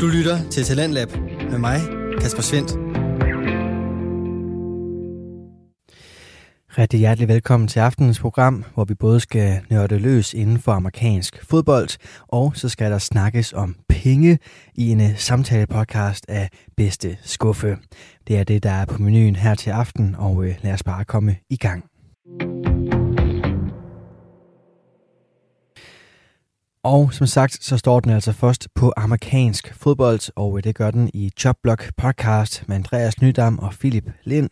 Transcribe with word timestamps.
Du 0.00 0.06
lytter 0.06 0.50
til 0.50 0.64
Talentlab 0.64 1.08
med 1.50 1.58
mig, 1.58 1.80
Kasper 2.20 2.42
Svendt. 2.42 2.70
Rigtig 6.78 7.00
hjertelig 7.00 7.28
velkommen 7.28 7.68
til 7.68 7.80
aftenens 7.80 8.20
program, 8.20 8.64
hvor 8.74 8.84
vi 8.84 8.94
både 8.94 9.20
skal 9.20 9.60
nørde 9.70 9.98
løs 9.98 10.34
inden 10.34 10.58
for 10.58 10.72
amerikansk 10.72 11.44
fodbold, 11.50 11.88
og 12.28 12.56
så 12.56 12.68
skal 12.68 12.90
der 12.90 12.98
snakkes 12.98 13.52
om 13.52 13.76
penge 13.88 14.38
i 14.74 14.90
en 14.90 15.00
øh, 15.00 15.16
samtale-podcast 15.16 16.24
af 16.28 16.48
bedste 16.76 17.16
skuffe. 17.22 17.76
Det 18.28 18.38
er 18.38 18.44
det, 18.44 18.62
der 18.62 18.70
er 18.70 18.84
på 18.84 19.02
menuen 19.02 19.36
her 19.36 19.54
til 19.54 19.70
aften, 19.70 20.14
og 20.18 20.44
øh, 20.44 20.54
lad 20.62 20.72
os 20.72 20.82
bare 20.82 21.04
komme 21.04 21.36
i 21.50 21.56
gang. 21.56 21.84
Og 26.86 27.12
som 27.12 27.26
sagt, 27.26 27.64
så 27.64 27.76
står 27.76 28.00
den 28.00 28.12
altså 28.12 28.32
først 28.32 28.68
på 28.74 28.92
amerikansk 28.96 29.74
fodbold, 29.74 30.32
og 30.36 30.56
øh, 30.56 30.64
det 30.64 30.74
gør 30.74 30.90
den 30.90 31.10
i 31.14 31.30
Chopblock 31.38 31.92
podcast 31.96 32.64
med 32.68 32.76
Andreas 32.76 33.20
Nydam 33.22 33.58
og 33.58 33.72
Philip 33.80 34.04
Lind. 34.24 34.50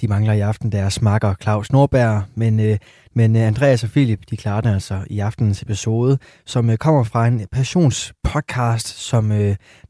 De 0.00 0.08
mangler 0.08 0.32
i 0.32 0.40
aften 0.40 0.72
deres 0.72 1.02
makker 1.02 1.34
Claus 1.42 1.72
Norberg, 1.72 2.22
men, 2.34 2.60
øh, 2.60 2.78
men 3.14 3.36
øh, 3.36 3.42
Andreas 3.42 3.84
og 3.84 3.90
Philip, 3.90 4.20
de 4.30 4.36
klarer 4.36 4.60
den 4.60 4.74
altså 4.74 5.04
i 5.10 5.18
aftenens 5.18 5.62
episode, 5.62 6.18
som 6.44 6.76
kommer 6.76 7.04
fra 7.04 7.26
en 7.26 7.46
passionspodcast, 7.52 8.88
som 8.88 9.32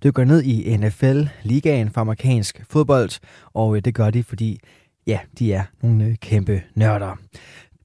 dykker 0.05 0.25
ned 0.25 0.43
i 0.43 0.77
NFL-ligaen 0.77 1.91
for 1.91 2.01
amerikansk 2.01 2.65
fodbold, 2.71 3.11
og 3.53 3.85
det 3.85 3.95
gør 3.95 4.11
de, 4.11 4.23
fordi 4.23 4.61
ja, 5.07 5.19
de 5.39 5.53
er 5.53 5.63
nogle 5.83 6.17
kæmpe 6.17 6.63
nørder. 6.75 7.17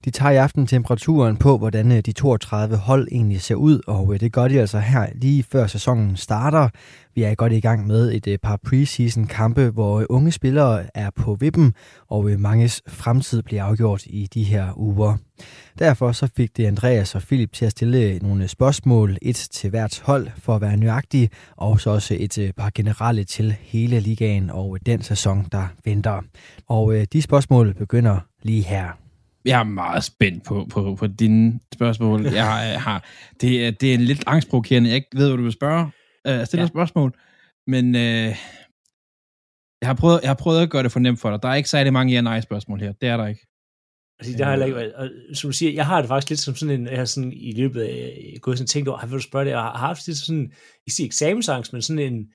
De 0.05 0.09
tager 0.11 0.31
i 0.31 0.35
aften 0.35 0.67
temperaturen 0.67 1.37
på, 1.37 1.57
hvordan 1.57 1.91
øh, 1.91 1.99
de 1.99 2.11
32 2.11 2.77
hold 2.77 3.07
egentlig 3.11 3.41
ser 3.41 3.55
ud, 3.55 3.81
og 3.87 4.13
øh, 4.13 4.19
det 4.19 4.31
gør 4.31 4.47
de 4.47 4.59
altså 4.59 4.79
her 4.79 5.07
lige 5.15 5.43
før 5.43 5.67
sæsonen 5.67 6.17
starter. 6.17 6.69
Vi 7.15 7.23
er 7.23 7.35
godt 7.35 7.53
i 7.53 7.59
gang 7.59 7.87
med 7.87 8.13
et 8.13 8.27
øh, 8.27 8.37
par 8.37 8.57
preseason 8.57 9.27
kampe, 9.27 9.69
hvor 9.69 10.05
unge 10.09 10.31
spillere 10.31 10.85
er 10.93 11.09
på 11.15 11.35
vippen, 11.39 11.73
og 12.07 12.25
manges 12.39 12.81
fremtid 12.87 13.41
bliver 13.41 13.63
afgjort 13.63 14.05
i 14.05 14.27
de 14.33 14.43
her 14.43 14.79
uger. 14.79 15.17
Derfor 15.79 16.11
så 16.11 16.29
fik 16.37 16.57
det 16.57 16.65
Andreas 16.65 17.15
og 17.15 17.21
Philip 17.21 17.53
til 17.53 17.65
at 17.65 17.71
stille 17.71 18.19
nogle 18.19 18.47
spørgsmål, 18.47 19.17
et 19.21 19.47
til 19.51 19.69
hvert 19.69 20.01
hold 20.05 20.27
for 20.37 20.55
at 20.55 20.61
være 20.61 20.77
nøjagtig, 20.77 21.29
og 21.55 21.79
så 21.79 21.89
også 21.89 22.17
et 22.19 22.53
par 22.57 22.71
generelle 22.75 23.23
til 23.23 23.55
hele 23.61 23.99
ligaen 23.99 24.49
og 24.49 24.77
den 24.85 25.01
sæson, 25.01 25.45
der 25.51 25.67
venter. 25.85 26.21
Og 26.67 26.95
de 27.13 27.21
spørgsmål 27.21 27.73
begynder 27.73 28.19
lige 28.43 28.63
her 28.63 29.08
jeg 29.45 29.59
er 29.59 29.63
meget 29.63 30.03
spændt 30.03 30.43
på, 30.43 30.67
på, 30.71 30.95
på 30.95 31.07
dine 31.07 31.59
spørgsmål. 31.73 32.25
Jeg 32.25 32.45
har, 32.45 32.77
har, 32.77 33.05
det, 33.41 33.67
er, 33.67 33.71
det 33.71 33.93
er 33.93 33.97
lidt 33.97 34.23
angstprovokerende. 34.27 34.89
Jeg 34.89 34.95
ikke 34.95 35.09
ved, 35.13 35.27
hvad 35.27 35.37
du 35.37 35.43
vil 35.43 35.51
spørge. 35.51 35.91
Jeg 36.25 36.47
stiller 36.47 36.63
ja. 36.63 36.67
spørgsmål. 36.67 37.13
Men 37.67 37.95
øh, 37.95 38.35
jeg, 39.81 39.87
har 39.87 39.93
prøvet, 39.93 40.19
jeg 40.21 40.29
har 40.29 40.35
prøvet 40.35 40.61
at 40.61 40.69
gøre 40.69 40.83
det 40.83 40.91
for 40.91 40.99
nemt 40.99 41.19
for 41.19 41.29
dig. 41.29 41.43
Der 41.43 41.49
er 41.49 41.55
ikke 41.55 41.69
særlig 41.69 41.93
mange 41.93 42.13
ja-nej-spørgsmål 42.13 42.79
her. 42.79 42.91
Det 42.91 43.09
er 43.09 43.17
der 43.17 43.27
ikke. 43.27 43.45
Altså, 44.19 44.37
det 44.37 44.45
har 44.45 44.57
jeg 44.57 44.67
ikke 44.67 44.97
og, 44.97 45.09
som 45.33 45.47
du 45.47 45.51
siger, 45.51 45.73
jeg 45.73 45.85
har 45.85 46.01
det 46.01 46.07
faktisk 46.07 46.29
lidt 46.29 46.39
som 46.39 46.55
sådan 46.55 46.79
en, 46.79 46.87
jeg 46.87 46.97
har 46.97 47.05
sådan 47.05 47.33
i 47.33 47.51
løbet 47.51 47.81
af 47.81 48.37
gået 48.41 48.57
sådan 48.57 48.67
tænkt 48.67 48.89
over, 48.89 49.05
vil 49.05 49.13
du 49.13 49.19
spørge 49.19 49.45
det, 49.45 49.51
jeg 49.51 49.59
har 49.59 49.77
haft 49.77 50.07
lidt 50.07 50.17
sådan, 50.17 50.51
ikke 50.87 50.95
sige 50.95 51.05
eksamensangst, 51.05 51.73
men 51.73 51.81
sådan 51.81 52.13
en, 52.13 52.27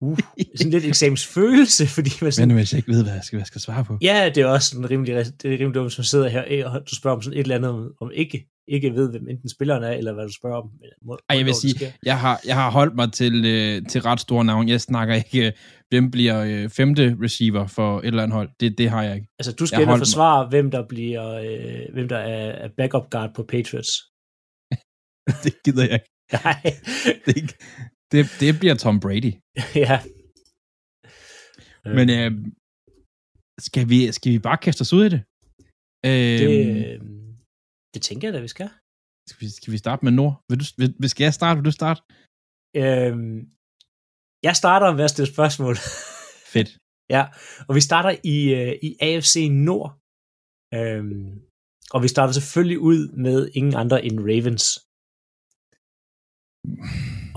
uh, 0.00 0.18
sådan 0.56 0.70
lidt 0.72 0.84
eksamensfølelse, 0.84 1.86
fordi 1.96 2.10
man 2.22 2.32
sådan... 2.32 2.48
Men 2.48 2.56
hvis 2.56 2.72
jeg 2.72 2.78
ikke 2.78 2.92
ved, 2.92 3.02
hvad 3.02 3.12
jeg 3.12 3.24
skal, 3.24 3.36
hvad 3.36 3.40
jeg 3.40 3.46
skal 3.46 3.60
svare 3.60 3.84
på. 3.84 3.98
Ja, 4.02 4.30
det 4.34 4.42
er 4.42 4.46
også 4.46 4.70
sådan 4.70 4.90
rimelig, 4.90 5.14
det 5.14 5.44
er 5.44 5.58
rimelig 5.58 5.74
dumt, 5.74 5.92
som 5.92 6.04
sidder 6.04 6.28
her, 6.28 6.68
og 6.68 6.80
du 6.90 6.94
spørger 6.94 7.16
om 7.16 7.22
sådan 7.22 7.38
et 7.38 7.42
eller 7.42 7.56
andet, 7.56 7.70
om, 7.70 7.92
om 8.00 8.10
ikke, 8.14 8.48
ikke 8.68 8.94
ved, 8.94 9.10
hvem 9.10 9.28
enten 9.28 9.48
spilleren 9.48 9.82
er, 9.82 9.90
eller 9.90 10.12
hvad 10.12 10.24
du 10.24 10.32
spørger 10.32 10.56
om. 10.56 10.70
Må, 11.06 11.18
Ej, 11.28 11.36
jeg 11.36 11.46
vil 11.46 11.54
sige, 11.54 11.94
jeg 12.02 12.20
har, 12.20 12.40
jeg 12.46 12.54
har 12.54 12.70
holdt 12.70 12.94
mig 12.94 13.12
til, 13.12 13.44
øh, 13.44 13.86
til 13.88 14.00
ret 14.02 14.20
store 14.20 14.44
navn. 14.44 14.68
Jeg 14.68 14.80
snakker 14.80 15.14
ikke, 15.14 15.46
øh, 15.46 15.52
hvem 15.88 16.10
bliver 16.10 16.44
øh, 16.44 16.68
femte 16.68 17.16
receiver 17.22 17.66
for 17.66 17.98
et 17.98 18.06
eller 18.06 18.22
andet 18.22 18.34
hold. 18.34 18.50
Det, 18.60 18.78
det 18.78 18.90
har 18.90 19.02
jeg 19.02 19.14
ikke. 19.14 19.28
Altså, 19.38 19.52
du 19.52 19.66
skal 19.66 19.82
ind 19.82 19.90
og 19.90 19.98
forsvare, 19.98 20.44
mig. 20.44 20.48
hvem 20.48 20.70
der 20.70 20.82
bliver, 20.88 21.34
øh, 21.34 21.94
hvem 21.94 22.08
der 22.08 22.18
er 22.18 22.68
backup 22.76 23.10
guard 23.10 23.34
på 23.34 23.42
Patriots. 23.42 23.92
det 25.44 25.54
gider 25.64 25.82
jeg 25.82 25.92
ikke. 25.92 26.12
Nej. 26.44 26.62
det, 27.26 27.56
det, 28.12 28.22
det 28.40 28.50
bliver 28.60 28.74
Tom 28.74 29.00
Brady. 29.04 29.32
ja. 29.84 29.96
Men 31.96 32.06
øh, 32.18 32.30
skal, 33.66 33.84
vi, 33.92 34.12
skal 34.12 34.32
vi 34.32 34.38
bare 34.48 34.58
kaste 34.64 34.82
os 34.82 34.92
ud 34.92 35.04
i 35.08 35.12
det? 35.14 35.22
Øh, 36.08 36.38
det, 36.42 36.48
øh, 36.66 37.00
det 37.94 38.00
tænker 38.02 38.28
jeg 38.28 38.34
da, 38.34 38.40
vi 38.40 38.48
skal. 38.48 38.70
Skal 39.28 39.40
vi, 39.40 39.48
skal 39.58 39.72
vi 39.72 39.78
starte 39.78 40.04
med 40.04 40.12
Nord? 40.12 40.34
Vil 40.48 40.58
du, 40.60 40.64
vil, 41.00 41.10
skal 41.10 41.24
jeg 41.24 41.34
starte? 41.34 41.56
Vil 41.58 41.68
du 41.70 41.76
starte? 41.80 42.00
Øh, 42.82 43.14
jeg 44.48 44.54
starter 44.62 44.88
med 44.96 45.04
at 45.04 45.10
stille 45.14 45.32
spørgsmål. 45.34 45.76
Fedt. 46.54 46.70
ja, 47.14 47.22
og 47.68 47.74
vi 47.74 47.80
starter 47.80 48.12
i, 48.34 48.36
uh, 48.58 48.74
i 48.88 48.90
AFC 49.06 49.34
Nord. 49.68 49.90
Øhm, 50.74 51.30
og 51.94 52.02
vi 52.02 52.08
starter 52.08 52.32
selvfølgelig 52.32 52.78
ud 52.78 53.00
med 53.24 53.50
ingen 53.54 53.74
andre 53.74 54.04
end 54.04 54.20
Ravens. 54.20 54.85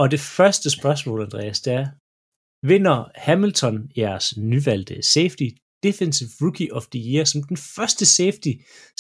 Og 0.02 0.12
det 0.14 0.22
første 0.38 0.70
spørgsmål, 0.78 1.22
Andreas, 1.22 1.62
det 1.66 1.74
er, 1.82 1.86
vinder 2.72 2.98
Hamilton 3.28 3.76
jeres 3.98 4.38
nyvalgte 4.38 4.96
safety 5.16 5.50
Defensive 5.88 6.30
Rookie 6.44 6.74
of 6.78 6.86
the 6.94 7.02
Year 7.12 7.26
som 7.32 7.44
den 7.44 7.58
første 7.76 8.06
safety 8.18 8.54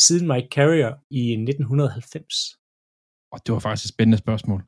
siden 0.06 0.28
Mike 0.32 0.50
Carrier 0.56 0.92
i 1.22 1.24
1990? 1.32 2.36
Og 3.34 3.38
det 3.44 3.54
var 3.54 3.60
faktisk 3.60 3.86
et 3.86 3.94
spændende 3.96 4.20
spørgsmål. 4.26 4.62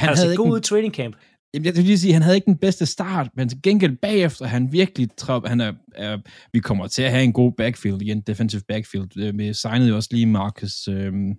Han 0.00 0.08
altså, 0.08 0.24
havde 0.24 0.36
god 0.36 0.52
ud 0.56 0.60
training 0.60 0.94
camp. 0.94 1.14
Jeg 1.54 1.62
vil 1.76 1.84
lige 1.90 1.98
sige, 1.98 2.12
at 2.12 2.18
han 2.18 2.22
havde 2.22 2.36
ikke 2.36 2.52
den 2.54 2.62
bedste 2.66 2.86
start, 2.86 3.26
men 3.36 3.48
til 3.48 3.62
gengæld 3.62 3.96
bagefter, 3.96 4.44
han 4.46 4.72
virkelig 4.72 5.06
trop, 5.16 5.42
han 5.52 5.60
er, 5.60 5.72
er, 5.94 6.14
vi 6.52 6.60
kommer 6.68 6.86
til 6.86 7.02
at 7.02 7.10
have 7.10 7.24
en 7.24 7.32
god 7.32 7.52
backfield 7.52 8.02
igen, 8.02 8.20
defensive 8.20 8.62
backfield. 8.68 9.32
Vi 9.40 9.54
signede 9.54 9.88
jo 9.88 9.96
også 9.96 10.08
lige 10.12 10.26
Marcus, 10.26 10.88
øhm, 10.88 11.32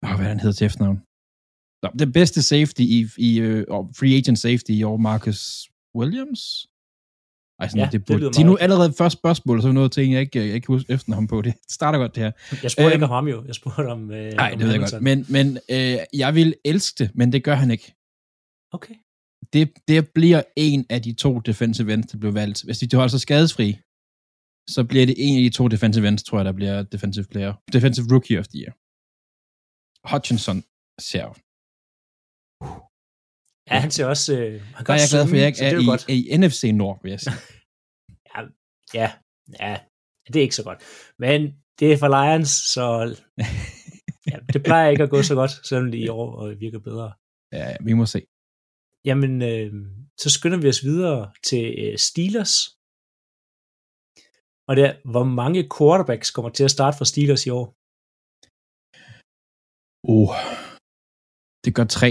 hvad 0.00 0.28
han 0.32 0.40
hedder 0.40 0.56
til 0.56 0.66
efternavn? 0.66 0.98
Nå, 1.86 1.98
det 1.98 2.12
bedste 2.12 2.42
safety 2.42 2.80
i, 2.80 3.08
i 3.18 3.40
uh, 3.40 3.86
free 3.98 4.16
agent 4.16 4.38
safety 4.38 4.70
i 4.70 4.82
år, 4.82 4.96
Marcus 4.96 5.68
Williams? 5.98 6.40
Ej, 7.60 7.68
sådan, 7.68 7.84
ja, 7.84 7.88
det, 7.92 8.04
burde, 8.04 8.24
det 8.24 8.36
de 8.36 8.42
nu 8.44 8.56
allerede 8.56 8.92
første 8.92 9.18
spørgsmål, 9.18 9.62
så 9.62 9.72
noget 9.72 9.92
ting, 9.92 10.12
jeg 10.12 10.20
ikke, 10.20 10.46
jeg 10.46 10.54
ikke 10.54 10.66
husker 10.66 10.94
efter 10.94 11.14
ham 11.14 11.26
på. 11.26 11.42
Det 11.42 11.54
starter 11.70 11.98
godt, 11.98 12.14
det 12.14 12.22
her. 12.22 12.32
Jeg 12.62 12.70
spurgte 12.70 12.86
øhm, 12.86 12.92
ikke 12.92 13.04
om 13.04 13.10
ham 13.10 13.28
jo. 13.28 13.44
Jeg 13.46 13.54
spurgte 13.54 13.88
om... 13.88 14.10
Øh, 14.10 14.32
nej, 14.32 14.50
det 14.50 14.60
ved 14.60 14.70
jeg 14.70 14.80
godt. 14.80 15.02
Men, 15.02 15.26
men 15.28 15.58
øh, 15.70 15.98
jeg 16.12 16.34
vil 16.34 16.54
elske 16.64 17.04
det, 17.04 17.10
men 17.14 17.32
det 17.32 17.44
gør 17.44 17.54
han 17.54 17.70
ikke. 17.70 17.94
Okay. 18.72 18.94
Det, 19.52 19.72
det 19.88 20.08
bliver 20.08 20.42
en 20.56 20.86
af 20.90 21.02
de 21.02 21.12
to 21.12 21.40
defensive 21.40 21.92
ends, 21.94 22.06
der 22.12 22.18
blev 22.18 22.34
valgt. 22.34 22.62
Hvis 22.64 22.78
de 22.78 22.96
holder 22.96 23.08
sig 23.08 23.20
skadesfri, 23.20 23.78
så 24.68 24.84
bliver 24.88 25.06
det 25.06 25.14
en 25.18 25.36
af 25.36 25.42
de 25.42 25.56
to 25.58 25.68
defensive 25.68 26.08
ends, 26.08 26.22
tror 26.22 26.38
jeg, 26.38 26.44
der 26.44 26.52
bliver 26.52 26.82
defensive 26.82 27.26
player. 27.32 27.52
Defensive 27.72 28.06
rookie 28.12 28.38
of 28.38 28.46
the 28.48 28.58
year. 28.62 28.72
Hutchinson 30.10 30.64
ser 31.10 31.26
Ja, 33.70 33.76
han 33.84 33.90
ser 33.90 34.06
også... 34.06 34.30
Øh, 34.38 34.60
han 34.76 34.86
Der 34.86 34.92
er 34.92 34.98
jeg 35.04 35.10
glad 35.10 35.24
for, 35.28 35.34
at 35.36 35.40
jeg 35.40 35.48
ikke 35.48 35.64
er, 35.64 36.10
i, 36.14 36.18
i 36.32 36.36
NFC 36.36 36.62
Nord, 36.74 36.96
vil 37.02 37.10
jeg 37.10 37.20
sige. 37.20 37.38
ja, 38.34 38.40
ja, 39.00 39.08
ja, 39.60 39.72
det 40.26 40.36
er 40.36 40.46
ikke 40.46 40.60
så 40.60 40.66
godt. 40.68 40.80
Men 41.18 41.40
det 41.78 41.92
er 41.92 41.98
for 42.02 42.10
Lions, 42.16 42.52
så 42.74 42.84
ja, 44.30 44.36
det 44.52 44.62
plejer 44.68 44.90
ikke 44.90 45.02
at 45.02 45.10
gå 45.10 45.22
så 45.22 45.34
godt, 45.34 45.52
selvom 45.68 45.90
det 45.90 45.98
i 45.98 46.08
år 46.08 46.54
virker 46.64 46.78
bedre. 46.78 47.08
Ja, 47.52 47.76
vi 47.86 47.92
må 47.92 48.06
se. 48.06 48.20
Jamen, 49.08 49.42
øh, 49.42 49.72
så 50.22 50.28
skynder 50.30 50.60
vi 50.62 50.68
os 50.68 50.84
videre 50.84 51.32
til 51.48 51.64
øh, 51.84 51.98
Steelers. 51.98 52.54
Og 54.68 54.72
det 54.76 54.84
er, 54.88 54.92
hvor 55.12 55.24
mange 55.40 55.68
quarterbacks 55.74 56.30
kommer 56.30 56.50
til 56.50 56.64
at 56.64 56.74
starte 56.76 56.98
for 56.98 57.04
Steelers 57.04 57.46
i 57.46 57.50
år? 57.60 57.66
Oh, 60.14 60.34
det 61.64 61.72
gør 61.76 61.86
tre. 61.98 62.10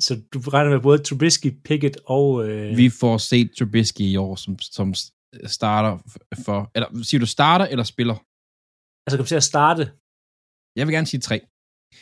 Så 0.00 0.22
du 0.32 0.38
regner 0.40 0.70
med 0.70 0.80
både 0.80 0.98
Trubisky, 1.02 1.50
Pickett 1.64 1.96
og... 2.06 2.48
Øh... 2.48 2.76
Vi 2.76 2.90
får 3.00 3.16
set 3.18 3.48
Trubisky 3.58 4.00
i 4.00 4.16
år, 4.16 4.34
som, 4.36 4.58
som 4.58 4.94
starter 5.58 5.92
for... 6.44 6.70
Eller 6.74 7.02
siger 7.02 7.20
du 7.20 7.26
starter 7.26 7.66
eller 7.72 7.84
spiller? 7.84 8.16
Altså 9.04 9.16
kommer 9.16 9.32
til 9.32 9.42
at 9.42 9.50
starte? 9.52 9.82
Jeg 10.78 10.86
vil 10.86 10.94
gerne 10.94 11.06
sige 11.06 11.20
tre. 11.20 11.36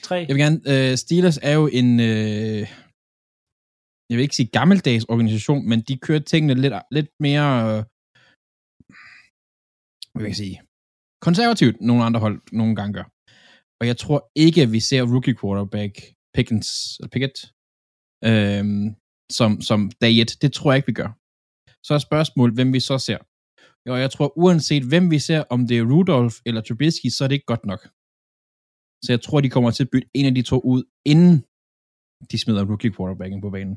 Tre? 0.03 0.17
Jeg 0.29 0.35
vil 0.35 0.43
gerne... 0.45 0.61
Øh, 0.73 0.97
Steelers 1.03 1.39
er 1.49 1.55
jo 1.61 1.67
en... 1.81 2.01
Øh, 2.01 2.63
jeg 4.09 4.15
vil 4.17 4.27
ikke 4.27 4.37
sige 4.37 4.55
gammeldags 4.59 5.05
organisation, 5.05 5.69
men 5.71 5.79
de 5.89 5.95
kører 6.07 6.25
tingene 6.33 6.55
lidt, 6.55 6.75
lidt 6.97 7.11
mere... 7.27 7.49
Øh, 7.71 7.81
hvad 10.13 10.23
vil 10.23 10.33
jeg 10.35 10.43
sige? 10.45 10.57
Konservativt, 11.27 11.77
nogle 11.81 12.05
andre 12.05 12.21
hold 12.21 12.39
nogle 12.61 12.75
gange 12.77 12.93
gør. 12.99 13.07
Og 13.81 13.85
jeg 13.91 13.97
tror 14.03 14.19
ikke, 14.47 14.63
at 14.63 14.73
vi 14.77 14.81
ser 14.81 15.03
rookie 15.13 15.37
quarterback 15.41 15.95
Pickens, 16.35 16.69
eller 16.99 17.13
Pickett, 17.15 17.37
øhm, 18.29 18.87
som, 19.39 19.51
som 19.69 19.91
dag 20.03 20.13
1. 20.21 20.43
Det 20.43 20.53
tror 20.53 20.73
jeg 20.73 20.77
ikke, 20.77 20.93
vi 20.93 21.01
gør. 21.03 21.11
Så 21.87 21.91
er 21.95 21.99
spørgsmålet, 21.99 22.55
hvem 22.57 22.73
vi 22.73 22.81
så 22.81 22.99
ser. 22.99 23.19
Og 23.95 23.99
jeg 24.05 24.11
tror, 24.11 24.39
uanset 24.43 24.85
hvem 24.91 25.11
vi 25.15 25.19
ser, 25.29 25.41
om 25.55 25.61
det 25.69 25.77
er 25.79 25.89
Rudolph 25.93 26.37
eller 26.47 26.61
Trubisky, 26.61 27.09
så 27.13 27.21
er 27.25 27.29
det 27.29 27.35
ikke 27.39 27.53
godt 27.53 27.65
nok. 27.73 27.83
Så 29.05 29.09
jeg 29.15 29.21
tror, 29.23 29.41
de 29.41 29.55
kommer 29.55 29.71
til 29.71 29.85
at 29.85 29.93
bytte 29.93 30.09
en 30.19 30.27
af 30.27 30.35
de 30.35 30.43
to 30.43 30.57
ud, 30.73 30.83
inden 31.13 31.35
de 32.31 32.37
smider 32.43 32.65
rookie 32.71 32.93
quarterbacken 32.97 33.41
på 33.45 33.51
banen. 33.57 33.77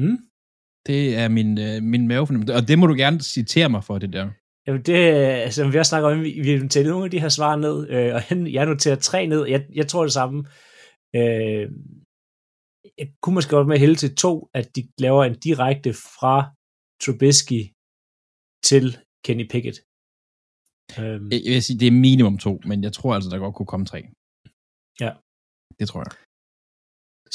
Mm. 0.00 0.18
Det 0.88 1.00
er 1.22 1.28
min, 1.38 1.50
øh, 1.66 1.76
min 1.92 2.08
mavefornemmelse, 2.08 2.54
og 2.58 2.62
det 2.68 2.78
må 2.78 2.86
du 2.86 2.96
gerne 3.04 3.20
citere 3.20 3.68
mig 3.74 3.82
for, 3.84 3.98
det 3.98 4.12
der. 4.12 4.26
Jamen 4.66 4.82
det, 4.82 4.98
altså 5.46 5.60
vi 5.68 5.76
har 5.76 5.88
snakket 5.90 6.10
om, 6.12 6.22
vi, 6.22 6.30
vi 6.44 6.50
har 6.52 6.62
noteret 6.62 6.86
nogle 6.86 7.04
af 7.04 7.10
de 7.10 7.20
her 7.20 7.28
svar 7.28 7.56
ned, 7.56 7.76
øh, 7.94 8.14
og 8.16 8.22
jeg 8.56 8.66
noterer 8.66 8.96
tre 8.96 9.26
ned. 9.26 9.46
Jeg, 9.54 9.60
jeg 9.74 9.86
tror 9.88 10.02
det 10.02 10.12
samme. 10.12 10.38
Øh, 11.18 11.64
jeg 12.98 13.08
kunne 13.22 13.36
måske 13.36 13.54
godt 13.56 13.68
med 13.68 13.78
hælde 13.84 13.98
til 14.02 14.16
to, 14.24 14.32
at 14.58 14.66
de 14.76 14.82
laver 15.04 15.22
en 15.24 15.36
direkte 15.46 15.90
fra 16.16 16.34
Trubisky 17.02 17.60
til 18.68 18.84
Kenny 19.24 19.46
Pickett. 19.52 19.78
Øhm. 21.00 21.26
Jeg 21.46 21.52
vil 21.56 21.66
sige, 21.66 21.80
det 21.82 21.88
er 21.88 22.02
minimum 22.08 22.36
to, 22.46 22.52
men 22.70 22.78
jeg 22.86 22.92
tror 22.96 23.10
altså, 23.14 23.28
der 23.30 23.38
godt 23.44 23.56
kunne 23.56 23.72
komme 23.72 23.86
tre. 23.92 24.00
Ja. 25.02 25.10
Det 25.78 25.86
tror 25.90 26.00
jeg. 26.06 26.12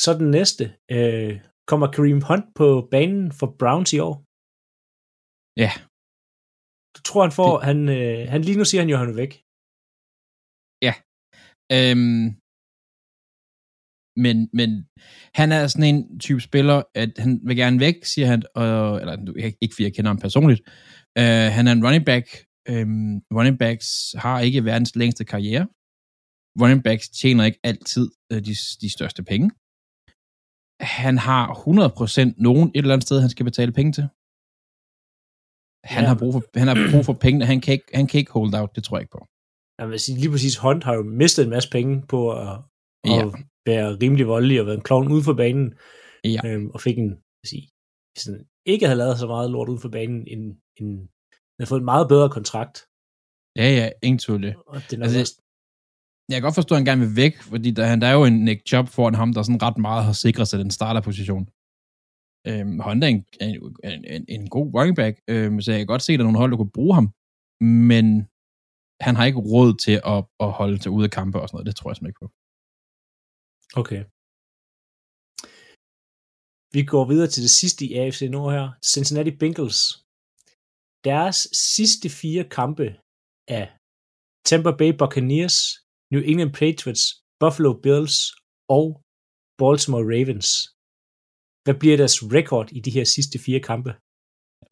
Så 0.03 0.09
den 0.21 0.29
næste. 0.37 0.63
Øh, 0.95 1.33
kommer 1.71 1.87
Kareem 1.95 2.21
Hunt 2.29 2.47
på 2.59 2.67
banen 2.93 3.25
for 3.39 3.47
Browns 3.59 3.91
i 3.97 3.99
år? 4.07 4.15
Ja. 5.63 5.71
Du 6.95 6.99
tror, 7.07 7.21
han 7.27 7.33
får... 7.39 7.51
Det... 7.57 7.65
Han, 7.69 7.77
øh, 7.97 8.21
han 8.33 8.41
lige 8.47 8.59
nu 8.59 8.65
siger 8.67 8.81
han 8.83 8.91
jo, 8.93 8.97
han 9.03 9.11
er 9.13 9.19
væk. 9.23 9.33
Ja. 10.87 10.93
Øhm, 11.75 12.23
men, 14.25 14.49
men 14.53 14.69
han 15.33 15.51
er 15.51 15.67
sådan 15.67 15.95
en 15.95 16.19
type 16.19 16.41
spiller, 16.41 16.81
at 16.95 17.11
han 17.17 17.39
vil 17.43 17.55
gerne 17.55 17.79
væk, 17.79 18.05
siger 18.05 18.27
han, 18.27 18.43
og, 18.55 19.01
eller 19.01 19.15
ikke 19.61 19.75
fordi 19.75 19.83
jeg 19.83 19.93
kender 19.93 20.09
ham 20.09 20.19
personligt. 20.19 20.61
Uh, 21.19 21.47
han 21.55 21.67
er 21.67 21.71
en 21.71 21.85
running 21.85 22.05
back. 22.05 22.27
Um, 22.69 23.21
running 23.37 23.59
backs 23.59 23.87
har 24.17 24.39
ikke 24.39 24.65
verdens 24.65 24.95
længste 24.95 25.25
karriere. 25.25 25.67
Running 26.61 26.83
backs 26.83 27.09
tjener 27.09 27.43
ikke 27.45 27.59
altid 27.63 28.05
uh, 28.33 28.39
de, 28.47 28.53
de 28.81 28.89
største 28.97 29.23
penge. 29.23 29.51
Han 31.01 31.17
har 31.17 31.45
100% 31.53 32.33
nogen 32.37 32.67
et 32.69 32.77
eller 32.77 32.93
andet 32.93 33.07
sted, 33.07 33.21
han 33.21 33.29
skal 33.29 33.45
betale 33.45 33.71
penge 33.71 33.91
til. 33.91 34.07
Han, 35.83 36.03
ja. 36.03 36.07
har, 36.07 36.17
brug 36.21 36.33
for, 36.33 36.41
han 36.61 36.67
har 36.67 36.77
brug 36.91 37.05
for 37.05 37.13
penge, 37.13 37.45
han 37.45 37.61
kan, 37.61 37.71
ikke, 37.73 37.89
han 37.93 38.07
kan 38.07 38.17
ikke 38.19 38.31
hold 38.31 38.53
out, 38.59 38.75
det 38.75 38.83
tror 38.83 38.97
jeg 38.97 39.03
ikke 39.03 39.17
på. 39.17 39.25
Jeg 39.79 39.89
vil 39.89 39.99
sige, 39.99 40.19
lige 40.19 40.31
præcis 40.31 40.57
Hunt 40.57 40.83
har 40.83 40.93
jo 40.99 41.03
mistet 41.03 41.43
en 41.43 41.49
masse 41.49 41.69
penge 41.69 41.93
på 42.13 42.19
at, 42.31 42.53
at 43.03 43.11
ja. 43.11 43.23
Være 43.65 43.97
rimelig 44.01 44.27
voldelig 44.27 44.59
og 44.59 44.65
være 44.65 44.75
en 44.75 44.87
klovn 44.89 45.11
ude 45.11 45.23
for 45.23 45.33
banen, 45.33 45.73
ja. 46.23 46.41
øhm, 46.45 46.69
og 46.69 46.81
fik 46.81 46.97
en, 46.97 47.11
sige, 47.45 47.69
sådan, 48.17 48.45
ikke 48.65 48.85
havde 48.85 48.97
lavet 48.97 49.19
så 49.19 49.27
meget 49.27 49.51
lort 49.51 49.69
ude 49.69 49.79
for 49.79 49.89
banen, 49.89 50.27
end, 50.27 50.43
end 50.79 50.89
han 51.31 51.59
har 51.59 51.65
fået 51.65 51.79
en 51.79 51.91
meget 51.93 52.07
bedre 52.07 52.29
kontrakt. 52.29 52.77
Ja, 53.55 53.67
ja, 53.79 53.89
ingen 54.03 54.19
tvivl 54.19 54.41
det. 54.43 54.55
Og 54.67 54.81
det 54.89 54.99
er 54.99 55.03
altså, 55.03 55.19
også... 55.19 55.41
Jeg 56.29 56.35
kan 56.35 56.47
godt 56.47 56.55
forstå, 56.55 56.75
at 56.75 56.79
han 56.79 56.89
gerne 56.89 57.05
vil 57.05 57.15
væk, 57.15 57.35
fordi 57.51 57.71
der, 57.71 57.95
der 57.95 58.07
er 58.07 58.13
jo 58.13 58.25
en 58.25 58.45
Nick 58.45 58.67
Chubb 58.69 58.87
foran 58.87 59.15
ham, 59.15 59.33
der 59.33 59.41
sådan 59.41 59.61
ret 59.61 59.77
meget 59.77 60.03
har 60.05 60.13
sikret 60.13 60.47
sig 60.47 60.59
den 60.59 60.71
starterposition. 60.71 61.45
Øhm, 62.49 62.79
Honda 62.79 63.05
er 63.07 63.13
en, 63.15 63.25
en, 63.41 64.05
en, 64.15 64.25
en 64.35 64.49
god 64.49 64.67
running 64.75 64.95
back, 64.95 65.15
øhm, 65.29 65.61
så 65.61 65.71
jeg 65.71 65.79
kan 65.79 65.87
godt 65.87 66.01
se, 66.01 66.13
at 66.13 66.19
der 66.19 66.23
er 66.23 66.29
nogle 66.29 66.41
hold, 66.41 66.51
der 66.51 66.57
kunne 66.57 66.77
bruge 66.79 66.95
ham, 66.95 67.07
men 67.87 68.05
han 69.05 69.15
har 69.15 69.25
ikke 69.25 69.45
råd 69.51 69.71
til 69.85 69.95
at, 70.13 70.19
at 70.45 70.51
holde 70.59 70.77
til 70.77 70.91
ude 70.91 71.07
af 71.07 71.11
kampe 71.19 71.37
og 71.41 71.47
sådan 71.47 71.55
noget. 71.55 71.67
Det 71.69 71.75
tror 71.75 71.89
jeg 71.89 71.95
simpelthen 71.95 72.13
ikke 72.13 72.23
på. 72.25 72.29
Okay. 73.81 74.01
Vi 76.75 76.81
går 76.91 77.05
videre 77.11 77.29
til 77.31 77.41
det 77.47 77.53
sidste 77.61 77.81
i 77.85 77.93
AFC 78.01 78.21
Nord 78.35 78.51
her. 78.57 78.67
Cincinnati 78.93 79.31
Bengals. 79.41 79.79
Deres 81.09 81.37
sidste 81.75 82.07
fire 82.21 82.43
kampe 82.59 82.85
af 83.47 83.65
Tampa 84.49 84.71
Bay 84.79 84.91
Buccaneers, 85.01 85.57
New 86.13 86.21
England 86.29 86.53
Patriots, 86.61 87.03
Buffalo 87.41 87.71
Bills 87.85 88.15
og 88.77 88.85
Baltimore 89.61 90.05
Ravens. 90.13 90.47
Hvad 91.63 91.75
bliver 91.81 91.97
deres 91.97 92.17
rekord 92.35 92.67
i 92.77 92.79
de 92.85 92.91
her 92.97 93.05
sidste 93.15 93.37
fire 93.45 93.61
kampe? 93.69 93.91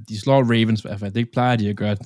De 0.10 0.16
slår 0.24 0.42
Ravens 0.54 0.82
i 0.82 0.86
hvert 0.88 1.00
fald. 1.02 1.14
Det 1.14 1.32
plejer 1.36 1.56
de 1.62 1.70
at 1.70 1.78
gøre 1.84 1.98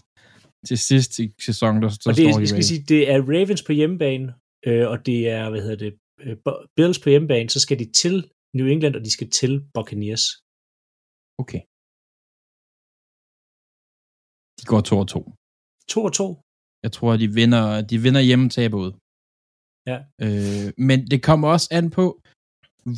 til 0.67 0.77
sidst 0.89 1.11
i 1.23 1.25
sæsonen, 1.47 1.81
der, 1.83 1.89
der 1.89 2.09
og 2.09 2.15
det, 2.17 2.25
slår 2.25 2.39
de 2.39 2.47
skal 2.47 2.55
Ravens. 2.55 2.71
sige, 2.71 2.83
det 2.93 3.01
er 3.13 3.17
Ravens 3.31 3.63
på 3.67 3.71
hjemmebane, 3.79 4.27
øh, 4.67 4.85
og 4.91 4.97
det 5.07 5.19
er, 5.37 5.43
hvad 5.51 5.61
hedder 5.65 5.81
det, 5.85 5.93
øh, 6.25 6.35
Bills 6.77 6.99
på 7.03 7.07
hjemmebane, 7.13 7.49
så 7.55 7.59
skal 7.65 7.77
de 7.81 7.87
til 8.01 8.15
New 8.57 8.67
England, 8.73 8.95
og 8.97 9.01
de 9.05 9.11
skal 9.17 9.29
til 9.39 9.53
Buccaneers. 9.75 10.25
Okay. 11.41 11.61
De 14.59 14.63
går 14.71 14.81
2 14.81 14.95
og 15.03 15.07
2. 15.07 15.19
2 15.93 16.03
og 16.09 16.13
2? 16.21 16.25
Jeg 16.85 16.91
tror, 16.97 17.11
de 17.23 17.27
vinder, 17.39 17.65
de 17.91 17.97
vinder 18.05 18.21
hjemme 18.29 18.47
taber 18.57 18.77
ud. 18.85 18.91
Ja. 19.91 19.97
Øh, 20.25 20.67
men 20.87 20.97
det 21.11 21.19
kommer 21.27 21.47
også 21.55 21.67
an 21.79 21.85
på, 21.97 22.05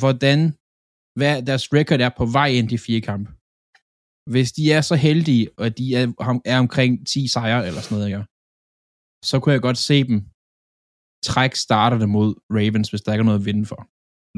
hvordan 0.00 0.38
hvad 1.18 1.34
deres 1.48 1.64
record 1.76 2.00
er 2.06 2.12
på 2.20 2.24
vej 2.38 2.48
ind 2.58 2.68
i 2.76 2.78
fire 2.86 3.02
kampe. 3.10 3.28
Hvis 4.32 4.48
de 4.56 4.64
er 4.76 4.82
så 4.90 4.96
heldige, 5.06 5.44
og 5.62 5.68
de 5.78 5.86
er, 6.00 6.04
er 6.52 6.58
omkring 6.64 6.92
10 7.06 7.28
sejre 7.34 7.66
eller 7.68 7.80
sådan 7.80 7.94
noget, 7.94 8.08
ikke? 8.08 8.24
så 9.28 9.34
kunne 9.40 9.54
jeg 9.56 9.62
godt 9.68 9.80
se 9.88 9.96
dem 10.10 10.18
træk 11.30 11.54
starterne 11.66 12.06
mod 12.06 12.30
Ravens, 12.56 12.90
hvis 12.90 13.02
der 13.02 13.12
ikke 13.12 13.22
er 13.22 13.30
noget 13.30 13.40
at 13.40 13.46
vinde 13.48 13.66
for. 13.66 13.80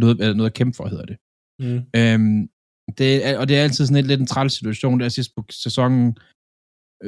Noget, 0.01 0.21
eller 0.21 0.35
noget 0.35 0.51
at 0.51 0.59
kæmpe 0.59 0.77
for, 0.77 0.87
hedder 0.89 1.09
det. 1.11 1.17
Mm. 1.65 1.81
Øhm, 2.01 2.41
det 2.99 3.27
er, 3.27 3.39
og 3.41 3.49
det 3.49 3.57
er 3.57 3.63
altid 3.63 3.87
sådan 3.87 3.97
lidt, 3.97 4.07
lidt 4.07 4.21
en 4.21 4.27
træls 4.27 4.53
situation, 4.53 5.01
der 5.01 5.09
sidst 5.09 5.31
på 5.37 5.45
sæsonen, 5.51 6.19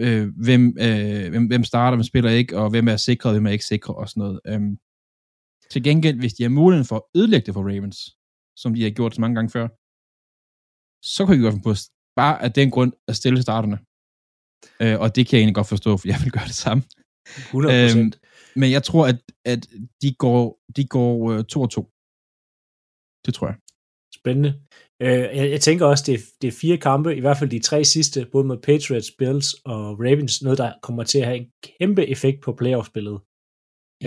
øh, 0.02 0.26
hvem, 0.44 0.62
øh, 0.86 1.28
hvem, 1.32 1.46
hvem 1.46 1.64
starter, 1.64 1.96
hvem 1.96 2.10
spiller 2.12 2.30
ikke, 2.30 2.58
og 2.58 2.70
hvem 2.70 2.88
er 2.88 2.96
sikret, 2.96 3.34
hvem 3.34 3.46
er 3.46 3.50
ikke 3.50 3.70
sikret, 3.72 3.96
og 3.96 4.08
sådan 4.08 4.20
noget. 4.20 4.40
Øhm, 4.46 4.78
til 5.72 5.82
gengæld, 5.82 6.18
hvis 6.18 6.34
de 6.34 6.42
har 6.42 6.50
muligheden 6.50 6.88
for 6.90 6.96
at 6.96 7.06
ødelægge 7.16 7.46
det 7.46 7.54
for 7.54 7.62
Ravens, 7.70 7.98
som 8.62 8.74
de 8.74 8.82
har 8.82 8.90
gjort 8.90 9.14
så 9.14 9.20
mange 9.20 9.34
gange 9.34 9.50
før, 9.56 9.66
så 11.16 11.20
kan 11.26 11.34
vi 11.36 11.42
godt 11.42 11.62
på 11.66 11.74
bare 12.20 12.42
af 12.42 12.52
den 12.52 12.70
grund 12.70 12.92
at 13.08 13.16
stille 13.16 13.42
starterne. 13.42 13.78
Øh, 14.82 14.96
og 15.02 15.08
det 15.14 15.22
kan 15.26 15.32
jeg 15.36 15.40
egentlig 15.42 15.58
godt 15.60 15.72
forstå, 15.74 15.90
for 15.96 16.08
jeg 16.08 16.18
vil 16.22 16.32
gøre 16.36 16.50
det 16.52 16.60
samme. 16.64 16.82
100%. 17.28 17.70
Øhm, 17.74 18.12
men 18.60 18.68
jeg 18.76 18.82
tror, 18.88 19.04
at, 19.12 19.18
at 19.52 19.62
de 20.02 20.10
går, 20.24 20.42
de 20.76 20.84
går 20.96 21.12
øh, 21.32 21.40
to 21.52 21.58
og 21.66 21.70
to. 21.76 21.82
Det 23.24 23.32
tror 23.36 23.46
jeg. 23.50 23.58
Spændende. 24.20 24.52
Øh, 25.04 25.22
jeg, 25.38 25.46
jeg 25.54 25.60
tænker 25.68 25.84
også, 25.86 26.04
det 26.06 26.14
er, 26.18 26.22
det 26.40 26.48
er 26.48 26.60
fire 26.64 26.78
kampe, 26.88 27.10
i 27.18 27.22
hvert 27.24 27.38
fald 27.38 27.50
de 27.56 27.66
tre 27.68 27.78
sidste, 27.94 28.18
både 28.32 28.44
med 28.50 28.58
Patriots, 28.68 29.10
Bills 29.18 29.48
og 29.72 29.82
Ravens, 30.04 30.34
noget, 30.42 30.58
der 30.62 30.70
kommer 30.86 31.04
til 31.04 31.18
at 31.20 31.28
have 31.30 31.40
en 31.42 31.50
kæmpe 31.68 32.02
effekt 32.14 32.38
på 32.46 32.50
playoff-spillet. 32.60 33.16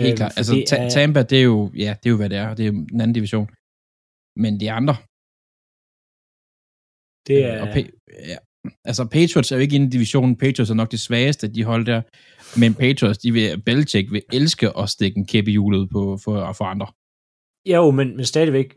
Helt 0.02 0.14
øh, 0.14 0.18
klart. 0.20 0.34
Altså, 0.38 0.52
er... 0.78 0.90
Tampa, 0.96 1.22
det 1.30 1.38
er 1.42 1.46
jo, 1.52 1.58
ja, 1.84 1.90
det 1.98 2.06
er 2.06 2.14
jo, 2.14 2.20
hvad 2.22 2.30
det 2.32 2.38
er. 2.44 2.48
Det 2.56 2.62
er 2.62 2.70
jo 2.72 2.76
en 2.94 3.00
anden 3.04 3.16
division. 3.18 3.48
Men 4.42 4.52
de 4.62 4.68
andre, 4.78 4.94
det 7.28 7.38
øh, 7.44 7.50
er... 7.50 7.58
Og 7.62 7.68
pa- 7.74 7.92
ja. 8.32 8.38
Altså, 8.84 9.04
Patriots 9.04 9.52
er 9.52 9.56
jo 9.56 9.62
ikke 9.62 9.76
inde 9.76 9.86
i 9.86 9.90
divisionen. 9.90 10.36
Patriots 10.36 10.70
er 10.70 10.74
nok 10.74 10.90
det 10.90 11.00
svageste, 11.00 11.54
de 11.54 11.64
hold 11.64 11.84
der. 11.86 12.02
Men 12.60 12.74
Patriots, 12.74 13.18
de 13.18 13.32
vil, 13.32 13.62
Belichick 13.66 14.12
vil 14.12 14.22
elske 14.32 14.78
at 14.78 14.88
stikke 14.88 15.18
en 15.18 15.26
kæppe 15.26 15.50
i 15.50 15.52
hjulet 15.52 15.90
på, 15.90 16.18
for, 16.24 16.52
for 16.52 16.64
andre. 16.64 16.86
Ja, 17.66 17.76
jo, 17.76 17.90
men, 17.90 18.16
men 18.16 18.24
stadigvæk, 18.24 18.68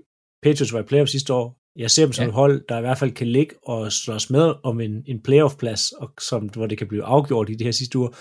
Patriots 0.43 0.73
var 0.73 0.79
i 0.79 0.83
playoff 0.83 1.09
sidste 1.09 1.33
år. 1.33 1.47
Jeg 1.79 1.91
ser 1.91 2.05
dem 2.05 2.13
som 2.13 2.23
ja. 2.23 2.27
et 2.27 2.33
hold, 2.33 2.65
der 2.69 2.77
i 2.77 2.81
hvert 2.81 2.97
fald 2.97 3.11
kan 3.11 3.27
ligge 3.27 3.55
og 3.63 3.91
slås 3.91 4.29
med 4.29 4.53
om 4.63 4.81
en, 4.81 5.03
en 5.07 5.19
playoff-plads, 5.27 5.91
og 5.91 6.13
som, 6.29 6.41
hvor 6.47 6.67
det 6.67 6.77
kan 6.77 6.87
blive 6.87 7.03
afgjort 7.03 7.49
i 7.49 7.55
de 7.55 7.63
her 7.63 7.71
sidste 7.71 7.97
uger. 7.99 8.11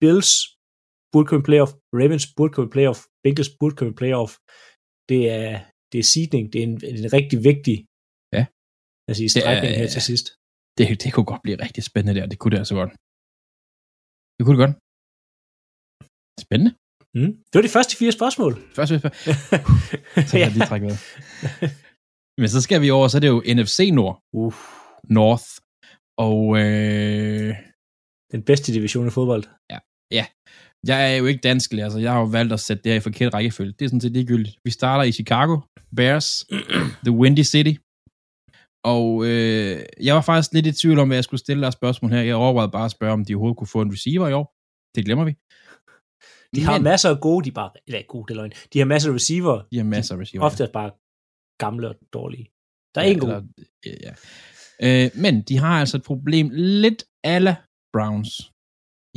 Bills 0.00 0.30
burde 1.12 1.26
komme 1.26 1.44
playoff, 1.48 1.72
Ravens 2.00 2.26
burde 2.36 2.52
komme 2.52 2.70
playoff, 2.70 2.98
Bengals 3.24 3.50
burde 3.60 3.76
komme 3.76 3.94
playoff. 3.94 4.32
Det 5.08 5.20
er, 5.30 5.60
det 5.92 5.98
er 5.98 6.08
seeding, 6.12 6.52
det 6.52 6.58
er 6.58 6.66
en, 6.70 6.80
en 7.02 7.12
rigtig 7.18 7.38
vigtig 7.44 7.76
Altså 9.08 9.24
i 9.24 9.28
strækning 9.28 9.74
her 9.80 9.88
til 9.88 10.02
sidst. 10.02 10.26
Det, 10.78 10.84
det 11.02 11.08
kunne 11.14 11.28
godt 11.32 11.42
blive 11.46 11.58
rigtig 11.64 11.82
spændende 11.90 12.14
der. 12.18 12.26
Det 12.32 12.38
kunne 12.38 12.52
det 12.54 12.60
altså 12.62 12.74
godt. 12.80 12.92
Det 14.36 14.42
kunne 14.44 14.56
det 14.56 14.64
godt. 14.64 14.74
Spændende. 16.44 16.72
Mm. 17.18 17.32
Det 17.48 17.54
var 17.58 17.64
de 17.68 17.76
første 17.76 17.94
fire 18.00 18.12
spørgsmål. 18.18 18.52
Første 18.78 18.94
fire 19.00 19.12
Så 20.28 20.32
kan 20.32 20.40
jeg 20.44 20.52
lige 20.52 20.66
trække. 20.70 20.86
Men 22.40 22.48
så 22.54 22.60
skal 22.60 22.80
vi 22.82 22.90
over, 22.90 23.08
så 23.08 23.16
er 23.18 23.24
det 23.24 23.28
jo 23.34 23.40
NFC 23.56 23.78
Nord. 23.98 24.16
Uh. 24.40 24.54
North. 25.18 25.48
Og 26.28 26.40
øh... 26.62 27.50
den 28.32 28.42
bedste 28.48 28.72
division 28.72 29.06
i 29.06 29.10
fodbold. 29.10 29.44
Ja. 29.72 29.78
ja. 30.18 30.26
Jeg 30.90 31.12
er 31.12 31.16
jo 31.16 31.26
ikke 31.26 31.40
dansk 31.40 31.72
altså 31.72 31.98
Jeg 31.98 32.12
har 32.12 32.20
jo 32.20 32.26
valgt 32.26 32.52
at 32.52 32.60
sætte 32.60 32.82
det 32.82 32.92
her 32.92 32.96
i 32.96 33.06
forkert 33.08 33.34
rækkefølge. 33.34 33.72
Det 33.72 33.84
er 33.84 33.88
sådan 33.88 34.00
set 34.00 34.12
ligegyldigt. 34.12 34.58
Vi 34.64 34.70
starter 34.70 35.04
i 35.04 35.12
Chicago. 35.12 35.60
Bears. 35.96 36.44
The 37.06 37.12
Windy 37.20 37.44
City. 37.52 37.74
Og 38.92 39.08
øh, 39.28 39.76
jeg 40.06 40.14
var 40.14 40.24
faktisk 40.30 40.52
lidt 40.56 40.66
i 40.66 40.72
tvivl 40.72 40.98
om, 40.98 41.08
hvad 41.08 41.16
jeg 41.16 41.24
skulle 41.28 41.44
stille 41.46 41.62
dig 41.64 41.72
spørgsmål 41.72 42.10
her. 42.10 42.22
Jeg 42.30 42.36
overvejede 42.44 42.72
bare 42.78 42.88
at 42.90 42.96
spørge, 42.98 43.12
om 43.18 43.24
de 43.24 43.34
overhovedet 43.34 43.58
kunne 43.58 43.74
få 43.76 43.80
en 43.82 43.92
receiver 43.96 44.28
i 44.28 44.34
år. 44.40 44.46
Det 44.94 45.04
glemmer 45.06 45.24
vi. 45.28 45.32
De 46.54 46.60
Men, 46.60 46.66
har 46.68 46.78
masser 46.90 47.08
af 47.14 47.18
gode, 47.26 47.44
de 47.46 47.52
bare, 47.60 47.70
eller 47.86 48.02
gode, 48.14 48.26
det 48.28 48.36
løgn. 48.36 48.52
De 48.72 48.78
har 48.78 48.88
masser 48.94 49.08
af 49.10 49.14
receiver. 49.14 49.56
De 49.72 49.76
har 49.82 49.88
masser 49.96 50.14
af 50.14 50.18
receiver. 50.22 50.44
Ofte 50.48 50.62
er 50.64 50.72
bare 50.80 50.90
gamle 51.64 51.88
og 51.90 51.96
dårlige. 52.16 52.46
Der 52.94 53.00
er 53.00 53.06
ja, 53.06 53.12
en 53.12 53.20
god. 53.24 53.30
ja, 53.86 53.94
ja. 54.06 54.12
Øh, 54.86 55.06
men 55.24 55.34
de 55.48 55.54
har 55.64 55.74
altså 55.82 55.96
et 55.96 56.06
problem 56.10 56.46
lidt 56.52 57.00
alle 57.34 57.52
Browns 57.94 58.30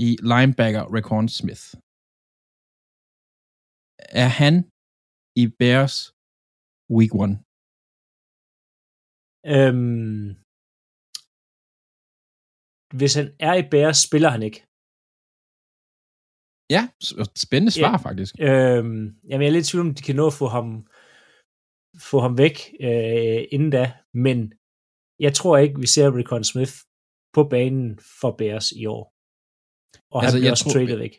i 0.06 0.10
linebacker 0.32 0.84
Recon 0.96 1.28
Smith. 1.40 1.66
Er 4.24 4.30
han 4.42 4.56
i 5.42 5.46
Bears 5.60 5.96
week 6.98 7.14
one? 7.24 7.36
Øhm, 9.56 10.26
hvis 13.00 13.14
han 13.20 13.28
er 13.48 13.54
i 13.62 13.66
Bears, 13.72 13.98
spiller 14.08 14.30
han 14.36 14.44
ikke. 14.48 14.60
Ja, 16.76 16.82
spændende 17.46 17.74
svar 17.80 17.94
Ja. 17.96 18.04
faktisk. 18.08 18.34
Øhm, 18.50 19.04
jamen, 19.30 19.42
jeg 19.44 19.50
er 19.50 19.56
lidt 19.56 19.68
i 19.68 19.70
tvivl 19.72 19.86
om, 19.88 19.94
de 19.96 20.04
kan 20.08 20.16
nå 20.22 20.26
at 20.32 20.38
få 20.42 20.48
ham, 20.58 20.68
få 22.12 22.18
ham 22.26 22.34
væk 22.44 22.56
øh, 22.88 23.42
inden 23.56 23.72
da, 23.78 23.86
men 24.26 24.38
jeg 25.26 25.34
tror 25.40 25.56
ikke, 25.64 25.80
vi 25.84 25.88
ser 25.96 26.16
Rikon 26.18 26.44
Smith 26.52 26.74
på 27.36 27.42
banen 27.54 27.88
for 28.22 28.32
Bears 28.40 28.68
i 28.82 28.86
år. 28.96 29.04
Og 30.14 30.18
altså, 30.24 30.36
han 30.36 30.40
bliver 30.40 30.48
jeg 30.50 30.52
også 30.58 30.64
tror- 30.64 30.74
traded 30.74 30.98
væk. 31.06 31.14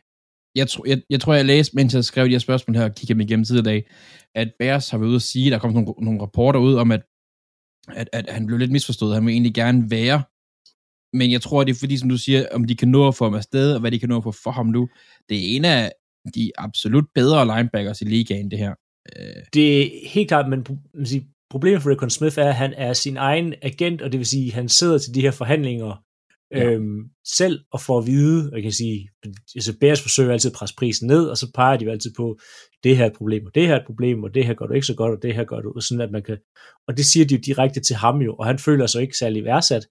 Jeg, 0.61 0.67
tror, 0.73 0.85
jeg, 0.91 0.99
jeg 1.15 1.21
tror, 1.21 1.35
jeg 1.35 1.45
læste, 1.53 1.77
mens 1.79 1.95
jeg 1.95 2.05
skrev 2.05 2.25
de 2.27 2.37
her 2.37 2.47
spørgsmål 2.49 2.77
her 2.77 2.85
og 2.91 2.95
kiggede 2.97 3.15
dem 3.17 3.25
igennem 3.27 3.45
tidligere 3.45 3.67
i 3.69 3.73
dag, 3.75 3.81
at 4.41 4.49
Bears 4.59 4.91
har 4.91 4.99
været 4.99 5.09
ude 5.13 5.23
at 5.23 5.29
sige, 5.33 5.51
der 5.53 5.59
kom 5.59 5.73
nogle, 5.73 5.89
nogle 6.07 6.21
rapporter 6.25 6.61
ud 6.69 6.75
om, 6.83 6.89
at, 6.97 7.03
at, 7.95 8.09
at 8.13 8.31
han 8.31 8.47
blev 8.47 8.59
lidt 8.59 8.71
misforstået. 8.71 9.15
Han 9.15 9.27
vil 9.27 9.33
egentlig 9.33 9.55
gerne 9.55 9.91
være, 9.91 10.23
men 11.13 11.33
jeg 11.33 11.43
tror, 11.43 11.65
det 11.65 11.75
er 11.75 11.79
fordi, 11.79 11.97
som 11.97 12.09
du 12.09 12.17
siger, 12.19 12.47
om 12.53 12.65
de 12.65 12.77
kan 12.77 12.89
nå 12.89 13.09
at 13.09 13.15
få 13.15 13.25
ham 13.25 13.35
afsted, 13.35 13.75
og 13.75 13.81
hvad 13.81 13.91
de 13.91 13.99
kan 13.99 14.09
nå 14.09 14.17
at 14.17 14.23
få 14.23 14.33
for 14.33 14.51
ham 14.51 14.67
nu. 14.67 14.89
Det 15.29 15.37
er 15.37 15.57
en 15.57 15.65
af 15.65 15.93
de 16.35 16.51
absolut 16.59 17.05
bedre 17.15 17.57
linebackers 17.57 18.01
i 18.01 18.05
ligaen, 18.05 18.51
det 18.51 18.59
her. 18.59 18.75
Øh, 19.17 19.43
Det 19.55 19.83
er 19.83 20.09
helt 20.09 20.29
klart, 20.29 20.49
men 20.49 20.59
man 20.59 20.79
kan 20.97 21.07
sige, 21.07 21.27
problemet 21.51 21.83
for 21.83 21.91
Recon 21.91 22.11
Smith 22.11 22.39
er, 22.39 22.49
at 22.49 22.55
han 22.55 22.75
er 22.77 22.93
sin 22.93 23.17
egen 23.17 23.55
agent, 23.63 24.03
og 24.03 24.13
det 24.13 24.19
vil 24.19 24.27
sige, 24.27 24.47
at 24.47 24.53
han 24.53 24.69
sidder 24.69 24.99
til 24.99 25.15
de 25.15 25.21
her 25.21 25.31
forhandlinger 25.31 26.03
Ja. 26.51 26.65
øhm, 26.65 27.01
selv 27.25 27.61
og 27.73 27.81
får 27.81 27.99
at 27.99 28.07
vide, 28.07 28.51
jeg 28.55 28.63
kan 28.63 28.73
sige, 28.73 29.09
altså 29.55 29.79
Bears 29.81 30.03
forsøger 30.03 30.33
altid 30.33 30.51
at 30.51 30.55
presse 30.55 30.75
prisen 30.79 31.07
ned, 31.07 31.29
og 31.29 31.37
så 31.37 31.51
peger 31.55 31.77
de 31.77 31.85
jo 31.85 31.91
altid 31.91 32.13
på, 32.17 32.39
det 32.85 32.97
her 32.97 33.05
er 33.05 33.11
et 33.11 33.17
problem, 33.17 33.47
og 33.47 33.55
det 33.55 33.67
her 33.67 33.75
er 33.75 33.81
et 33.81 33.87
problem, 33.87 34.23
og 34.23 34.35
det 34.35 34.47
her 34.47 34.55
gør 34.55 34.67
du 34.67 34.73
ikke 34.73 34.87
så 34.87 34.95
godt, 34.95 35.17
og 35.17 35.23
det 35.23 35.35
her 35.35 35.45
gør 35.45 35.61
du, 35.61 35.73
og 35.77 35.83
sådan 35.83 36.01
at 36.01 36.11
man 36.11 36.23
kan, 36.23 36.39
og 36.89 36.97
det 36.97 37.07
siger 37.07 37.27
de 37.27 37.35
jo 37.35 37.41
direkte 37.47 37.81
til 37.81 37.97
ham 37.97 38.19
jo, 38.21 38.35
og 38.35 38.47
han 38.47 38.59
føler 38.59 38.87
sig 38.87 39.03
ikke 39.03 39.19
særlig 39.19 39.45
værdsat. 39.45 39.87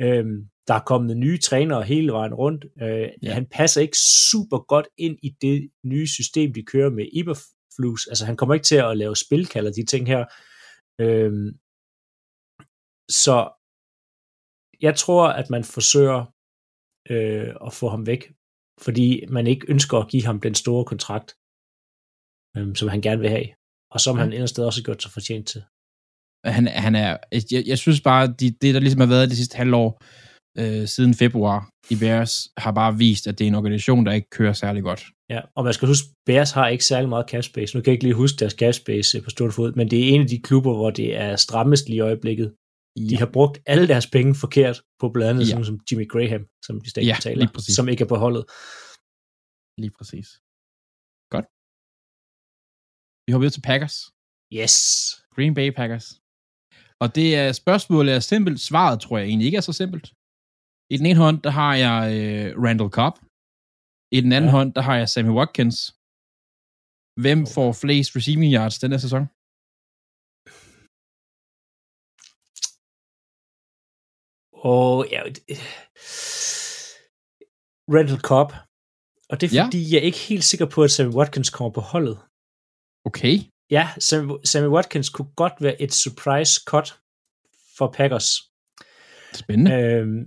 Øhm, 0.00 0.48
der 0.68 0.74
er 0.74 0.80
kommet 0.86 1.16
nye 1.16 1.38
trænere 1.38 1.82
hele 1.82 2.12
vejen 2.12 2.34
rundt. 2.34 2.64
Øh, 2.82 3.08
ja. 3.22 3.32
Han 3.32 3.46
passer 3.46 3.80
ikke 3.80 3.98
super 4.30 4.58
godt 4.58 4.88
ind 4.98 5.18
i 5.22 5.30
det 5.40 5.70
nye 5.84 6.06
system, 6.06 6.52
de 6.52 6.62
kører 6.62 6.90
med 6.90 7.06
Iberflus. 7.12 8.06
Altså 8.06 8.26
han 8.26 8.36
kommer 8.36 8.54
ikke 8.54 8.64
til 8.64 8.76
at 8.76 8.96
lave 8.96 9.16
spilkald 9.16 9.66
og 9.66 9.76
de 9.76 9.84
ting 9.84 10.06
her. 10.06 10.24
Øhm, 11.00 11.50
så 13.08 13.59
jeg 14.82 14.96
tror, 14.96 15.28
at 15.40 15.50
man 15.50 15.64
forsøger 15.64 16.20
øh, 17.10 17.48
at 17.66 17.72
få 17.72 17.88
ham 17.88 18.06
væk, 18.06 18.22
fordi 18.80 19.24
man 19.28 19.46
ikke 19.46 19.66
ønsker 19.68 19.98
at 19.98 20.08
give 20.08 20.24
ham 20.24 20.40
den 20.40 20.54
store 20.54 20.84
kontrakt, 20.84 21.28
øh, 22.56 22.76
som 22.76 22.88
han 22.88 23.00
gerne 23.06 23.20
vil 23.20 23.30
have, 23.36 23.48
og 23.94 24.00
som 24.00 24.16
Ja. 24.16 24.22
han 24.22 24.32
endnu 24.32 24.46
sted 24.46 24.64
også 24.64 24.80
har 24.80 24.84
gjort 24.84 25.02
sig 25.02 25.10
fortjent 25.12 25.46
til. 25.48 25.62
han, 26.44 26.66
han 26.86 26.94
er, 26.94 27.16
jeg, 27.52 27.62
jeg 27.66 27.78
synes 27.78 28.00
bare, 28.00 28.26
de, 28.40 28.46
det 28.50 28.74
der 28.74 28.80
ligesom 28.80 29.00
har 29.00 29.08
været 29.08 29.28
det 29.28 29.36
sidste 29.36 29.56
halvår, 29.56 29.88
øh, 30.60 30.88
siden 30.88 31.14
februar 31.14 31.58
i 31.90 31.96
Bears, 32.02 32.32
har 32.58 32.72
bare 32.72 32.96
vist, 32.98 33.26
at 33.26 33.38
det 33.38 33.44
er 33.44 33.48
en 33.48 33.54
organisation, 33.54 34.06
der 34.06 34.12
ikke 34.12 34.30
kører 34.30 34.52
særlig 34.52 34.82
godt. 34.82 35.02
Ja, 35.30 35.40
og 35.56 35.64
man 35.64 35.72
skal 35.74 35.88
huske, 35.88 36.08
Bears 36.26 36.50
har 36.52 36.68
ikke 36.68 36.84
særlig 36.84 37.08
meget 37.08 37.30
cap 37.30 37.42
space. 37.42 37.76
Nu 37.76 37.80
kan 37.80 37.90
jeg 37.90 37.92
ikke 37.96 38.04
lige 38.04 38.14
huske 38.22 38.36
deres 38.36 38.52
cap 38.52 38.74
space 38.74 39.18
øh, 39.18 39.24
på 39.24 39.30
stående 39.30 39.54
fod, 39.54 39.72
men 39.72 39.90
det 39.90 39.98
er 40.04 40.08
en 40.14 40.20
af 40.20 40.28
de 40.28 40.38
klubber, 40.42 40.74
hvor 40.74 40.90
det 40.90 41.16
er 41.16 41.36
strammest 41.36 41.86
lige 41.88 41.96
i 41.96 42.00
øjeblikket. 42.00 42.54
De 43.10 43.16
har 43.22 43.30
brugt 43.36 43.56
alle 43.72 43.86
deres 43.92 44.06
penge 44.16 44.32
forkert 44.44 44.76
på 45.00 45.06
blandt 45.14 45.30
andet 45.30 45.42
Ja. 45.42 45.46
ja. 45.48 45.50
sådan 45.50 45.64
som 45.70 45.78
Jimmy 45.88 46.06
Graham, 46.12 46.42
som 46.66 46.74
de 46.82 46.88
stadig 46.90 47.06
Ja, 47.10 47.16
betaler, 47.18 47.46
som 47.78 47.86
ikke 47.92 48.02
er 48.06 48.10
på 48.14 48.18
holdet. 48.24 48.44
Lige 49.82 49.92
præcis. 49.98 50.28
Godt. 51.34 51.46
Vi 53.24 53.28
hopper 53.32 53.44
videre 53.44 53.56
til 53.58 53.66
Packers. 53.70 53.96
Yes. 54.60 54.74
Green 55.34 55.54
Bay 55.58 55.68
Packers. 55.80 56.06
Og 57.02 57.08
det 57.18 57.28
er 57.42 57.48
spørgsmålet 57.62 58.10
er 58.18 58.22
simpelt. 58.32 58.58
Svaret 58.70 58.98
tror 59.04 59.16
jeg 59.18 59.26
egentlig 59.30 59.46
ikke 59.48 59.60
er 59.62 59.66
så 59.70 59.74
simpelt. 59.82 60.06
I 60.92 60.94
den 61.00 61.06
ene 61.10 61.20
hånd, 61.24 61.38
der 61.46 61.52
har 61.60 61.72
jeg 61.86 61.98
øh, 62.18 62.46
Randall 62.64 62.92
Cobb. 62.98 63.14
I 64.16 64.18
den 64.24 64.32
anden 64.36 64.50
ja. 64.50 64.54
Ja. 64.54 64.58
hånd, 64.58 64.70
der 64.76 64.82
har 64.88 64.96
jeg 65.00 65.08
Sammy 65.14 65.32
Watkins. 65.38 65.78
Hvem 67.24 67.40
får 67.54 67.68
flest 67.82 68.10
receiving 68.18 68.50
yards 68.56 68.76
denne 68.82 68.98
sæson? 69.04 69.24
Og 74.62 75.06
ja, 75.10 75.22
det- 75.26 75.58
Randall 77.94 78.20
Cobb. 78.20 78.52
Og 79.30 79.40
det 79.40 79.52
er 79.52 79.56
Ja. 79.56 79.64
fordi, 79.64 79.92
jeg 79.92 79.98
er 79.98 80.02
ikke 80.02 80.18
helt 80.18 80.44
sikker 80.44 80.66
på, 80.66 80.82
at 80.84 80.90
Sammy 80.90 81.12
Watkins 81.14 81.50
kommer 81.50 81.70
på 81.70 81.80
holdet. 81.80 82.18
Okay. 83.04 83.38
Ja, 83.70 83.88
Sammy, 83.98 84.32
Sammy 84.44 84.68
Watkins 84.68 85.08
kunne 85.08 85.30
godt 85.36 85.52
være 85.60 85.82
et 85.82 85.92
surprise 85.94 86.60
cut 86.66 86.98
for 87.76 87.90
Packers. 87.96 88.28
Spændende. 89.34 89.72
Øhm, 89.74 90.22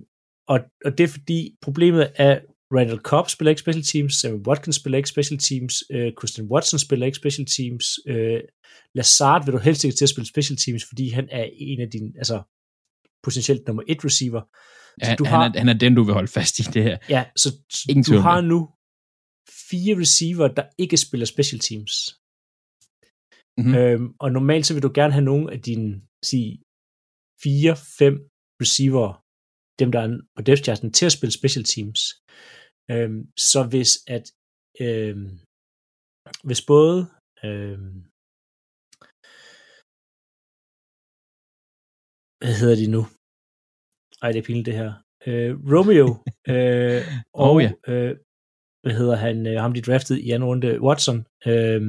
og, 0.47 0.59
og 0.85 0.97
det 0.97 1.03
er 1.03 1.07
fordi, 1.07 1.55
problemet 1.61 2.11
er, 2.15 2.39
Randall 2.75 2.99
Cobb 2.99 3.29
spiller 3.29 3.49
ikke 3.49 3.59
special 3.59 3.83
teams, 3.85 4.13
Sammy 4.13 4.47
Watkins 4.47 4.75
spiller 4.75 4.97
ikke 4.97 5.09
special 5.09 5.39
teams, 5.39 5.83
øh, 5.91 6.11
Christian 6.19 6.47
Watson 6.47 6.79
spiller 6.79 7.05
ikke 7.05 7.15
special 7.15 7.47
teams, 7.57 7.85
øh, 8.07 8.41
Lazard 8.95 9.45
vil 9.45 9.53
du 9.53 9.57
helst 9.57 9.83
ikke 9.83 9.95
til 9.97 10.05
at 10.05 10.09
spille 10.09 10.27
special 10.27 10.57
teams, 10.57 10.83
fordi 10.89 11.09
han 11.09 11.27
er 11.31 11.49
en 11.53 11.81
af 11.81 11.89
dine, 11.89 12.11
altså 12.17 12.41
potentielt 13.23 13.67
nummer 13.67 13.83
et 13.87 14.05
receiver. 14.07 14.41
Ja, 14.99 15.05
Så 15.05 15.09
han, 15.09 15.17
du 15.17 15.25
han, 15.25 15.33
har, 15.33 15.45
er, 15.49 15.59
han 15.63 15.69
er 15.69 15.77
den, 15.83 15.95
du 15.95 16.03
vil 16.03 16.13
holde 16.19 16.33
fast 16.37 16.59
i 16.59 16.63
det 16.75 16.83
her. 16.83 16.97
ja, 17.15 17.21
så, 17.35 17.49
Ingen 17.89 18.03
du 18.03 18.17
har 18.27 18.41
nu 18.41 18.59
fire 19.69 19.95
receiver, 20.03 20.47
der 20.57 20.65
ikke 20.83 20.97
spiller 21.05 21.25
special 21.25 21.59
teams. 21.67 21.93
Mhm. 23.61 23.73
Øhm, 23.79 24.07
og 24.23 24.27
normalt 24.37 24.65
så 24.65 24.73
vil 24.73 24.83
du 24.87 24.91
gerne 24.99 25.13
have 25.17 25.29
nogle 25.31 25.45
af 25.53 25.59
dine, 25.69 25.91
sige, 26.31 26.51
fire, 27.43 27.73
fem 27.99 28.15
receiver, 28.61 29.07
dem 29.79 29.89
der 29.93 29.99
er 30.05 30.09
på 30.35 30.41
depth 30.47 30.63
charten, 30.63 30.89
til 30.97 31.05
at 31.05 31.15
spille 31.17 31.33
special 31.39 31.65
teams. 31.73 31.99
Øhm, 32.91 33.21
så 33.51 33.59
hvis 33.71 33.91
at 34.15 34.25
øhm, 34.85 35.29
hvis 36.47 36.61
både 36.73 36.99
øhm, 37.45 37.95
hvad 42.43 42.55
hedder 42.61 42.77
de 42.81 42.87
nu? 42.95 43.01
Ej, 44.23 44.29
det 44.31 44.39
er 44.39 44.47
pinligt 44.47 44.69
det 44.69 44.79
her. 44.81 44.91
Øh, 45.27 45.51
Romeo 45.73 46.07
øh, 46.53 47.01
og 47.41 47.49
Oh, 47.51 47.63
ja. 47.63 47.71
øh, 47.91 48.13
hvad 48.83 48.95
hedder 48.99 49.17
han, 49.25 49.37
øh, 49.49 49.61
ham 49.63 49.73
de 49.73 49.85
draftede 49.87 50.21
i 50.25 50.31
anden 50.31 50.49
runde, 50.49 50.81
Watson, 50.87 51.19
øh, 51.51 51.81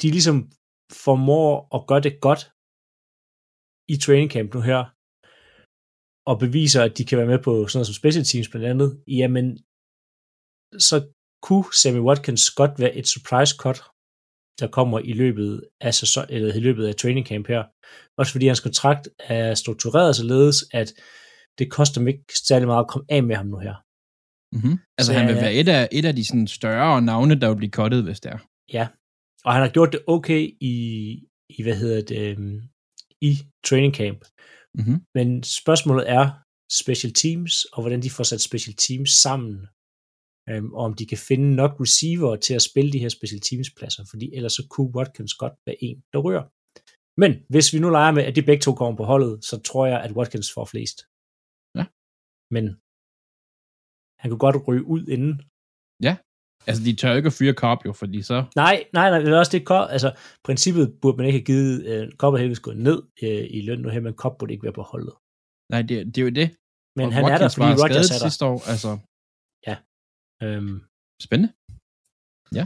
de 0.00 0.08
ligesom 0.16 0.38
formår 1.04 1.50
at 1.76 1.80
gøre 1.88 2.04
det 2.06 2.14
godt 2.26 2.42
i 3.92 3.96
training 4.04 4.30
camp 4.34 4.50
nu 4.54 4.60
her, 4.70 4.80
og 6.30 6.34
beviser, 6.44 6.80
at 6.86 6.94
de 6.98 7.04
kan 7.08 7.18
være 7.20 7.32
med 7.32 7.40
på 7.46 7.52
sådan 7.52 7.76
noget 7.78 7.88
som 7.90 8.00
special 8.00 8.24
teams 8.30 8.48
blandt 8.50 8.66
andet, 8.72 8.90
jamen, 9.18 9.46
så 10.86 10.96
kunne 11.46 11.68
Sammy 11.80 12.02
Watkins 12.08 12.44
godt 12.60 12.74
være 12.82 12.94
et 13.00 13.06
surprise 13.14 13.52
cut, 13.62 13.78
der 14.60 14.66
kommer 14.66 14.98
i 14.98 15.12
løbet 15.12 15.62
af, 15.80 15.94
sæson, 15.94 16.24
eller 16.28 16.54
i 16.54 16.60
løbet 16.60 16.86
af 16.86 16.94
training 16.94 17.26
camp 17.26 17.46
her. 17.48 17.62
Også 18.18 18.32
fordi 18.32 18.46
hans 18.46 18.60
kontrakt 18.60 19.08
er 19.18 19.54
struktureret 19.54 20.16
således, 20.16 20.64
at 20.72 20.94
det 21.58 21.70
koster 21.70 22.00
ham 22.00 22.08
ikke 22.08 22.24
særlig 22.48 22.66
meget 22.68 22.84
at 22.84 22.88
komme 22.88 23.06
af 23.08 23.22
med 23.22 23.36
ham 23.36 23.46
nu 23.46 23.58
her. 23.58 23.74
Mm-hmm. 24.56 24.78
Altså, 24.98 25.12
Så 25.12 25.18
han 25.18 25.28
vil 25.28 25.36
være 25.36 25.54
et 25.54 25.68
af, 25.68 25.88
et 25.92 26.04
af 26.04 26.14
de 26.16 26.26
sådan, 26.26 26.46
større 26.46 27.02
navne, 27.02 27.40
der 27.40 27.48
vil 27.48 27.56
blive 27.56 27.70
cuttet, 27.70 28.04
hvis 28.04 28.20
det 28.20 28.32
er. 28.32 28.38
Ja, 28.72 28.88
og 29.44 29.52
han 29.52 29.62
har 29.62 29.68
gjort 29.68 29.92
det 29.92 30.00
okay 30.06 30.42
i, 30.60 30.74
i 31.56 31.62
hvad 31.62 31.76
hedder 31.76 32.00
det, 32.10 32.30
øhm, 32.30 32.60
i 33.20 33.32
training 33.66 33.94
camp. 33.94 34.20
Mm-hmm. 34.78 34.98
Men 35.14 35.42
spørgsmålet 35.42 36.10
er 36.10 36.30
special 36.82 37.12
teams, 37.12 37.64
og 37.64 37.82
hvordan 37.82 38.02
de 38.02 38.10
får 38.10 38.24
sat 38.24 38.40
special 38.40 38.76
teams 38.76 39.10
sammen. 39.10 39.66
Øhm, 40.50 40.68
og 40.78 40.82
om 40.88 40.94
de 40.94 41.06
kan 41.06 41.20
finde 41.28 41.48
nok 41.60 41.72
receiver 41.84 42.36
til 42.36 42.54
at 42.58 42.66
spille 42.70 42.90
de 42.92 43.02
her 43.04 43.12
special 43.18 43.40
teams 43.48 43.70
pladser, 43.76 44.04
fordi 44.10 44.26
ellers 44.36 44.54
så 44.58 44.62
kunne 44.72 44.94
Watkins 44.96 45.34
godt 45.42 45.54
være 45.66 45.78
en, 45.88 45.98
der 46.12 46.18
rører. 46.26 46.44
Men 47.22 47.32
hvis 47.52 47.66
vi 47.74 47.78
nu 47.78 47.88
leger 47.90 48.12
med, 48.16 48.24
at 48.28 48.36
de 48.36 48.48
begge 48.48 48.62
to 48.62 48.72
kommer 48.80 48.96
på 48.96 49.04
holdet, 49.12 49.44
så 49.48 49.54
tror 49.68 49.84
jeg, 49.92 49.98
at 50.04 50.12
Watkins 50.16 50.48
får 50.56 50.64
flest. 50.72 50.98
Ja. 51.78 51.84
Men 52.54 52.64
han 54.20 54.26
kunne 54.28 54.44
godt 54.46 54.58
ryge 54.68 54.84
ud 54.94 55.02
inden. 55.14 55.34
Altså, 56.68 56.82
de 56.86 56.92
tør 57.00 57.14
ikke 57.18 57.30
at 57.32 57.38
fyre 57.38 57.54
Cobb 57.62 57.80
jo, 57.86 57.92
fordi 57.92 58.22
så... 58.30 58.36
Nej, 58.56 58.76
nej, 58.92 59.06
nej, 59.10 59.18
det 59.18 59.28
er 59.32 59.38
også 59.38 59.54
det, 59.56 59.62
Cobb, 59.70 59.86
altså 59.96 60.10
princippet 60.46 60.86
burde 61.00 61.16
man 61.16 61.26
ikke 61.26 61.38
have 61.38 61.50
givet, 61.52 61.74
øh, 61.90 62.12
Cobb 62.20 62.32
heldigvis 62.36 62.60
gået 62.60 62.78
ned 62.88 62.98
øh, 63.22 63.44
i 63.56 63.60
løn 63.66 63.80
nu 63.80 63.88
her, 63.88 64.00
men 64.00 64.14
Cobb 64.22 64.34
burde 64.38 64.52
ikke 64.52 64.66
være 64.68 64.78
på 64.80 64.86
holdet. 64.92 65.14
Nej, 65.72 65.82
det, 65.88 65.96
det 66.12 66.18
er 66.18 66.26
jo 66.28 66.34
det. 66.40 66.48
Men 66.98 67.06
Og 67.06 67.12
han 67.16 67.24
er 67.24 67.28
der, 67.28 67.32
Watkins 67.32 67.54
fordi 67.56 67.72
Rodgers 67.82 68.10
er 68.10 68.18
der. 68.18 68.28
sidste 68.28 68.44
år, 68.50 68.58
altså... 68.72 68.90
Øhm, 70.42 70.76
Spændende. 71.26 71.52
Ja. 72.58 72.64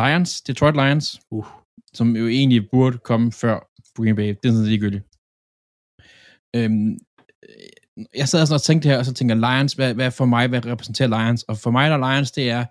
Lions, 0.00 0.30
Detroit 0.42 0.76
Lions, 0.80 1.06
uh, 1.30 1.46
som 1.98 2.16
jo 2.16 2.26
egentlig 2.26 2.70
burde 2.70 2.98
komme 2.98 3.32
før 3.32 3.56
Green 3.96 4.16
Bay. 4.16 4.28
Det 4.28 4.46
er 4.46 4.52
sådan 4.52 4.72
ligegyldigt. 4.72 5.04
Øhm, 6.56 6.92
øh, 7.48 8.06
jeg 8.20 8.28
sad 8.28 8.46
sådan 8.46 8.60
og 8.60 8.66
tænkte 8.68 8.88
her, 8.88 8.98
og 8.98 9.06
så 9.06 9.14
tænker 9.14 9.34
Lions, 9.34 9.72
hvad, 9.72 9.94
hvad 9.94 10.10
for 10.10 10.26
mig, 10.34 10.48
hvad 10.48 10.66
repræsenterer 10.66 11.08
Lions? 11.16 11.42
Og 11.42 11.56
for 11.64 11.70
mig, 11.70 11.90
der 11.90 11.98
Lions, 12.06 12.32
det 12.38 12.46
er 12.50 12.62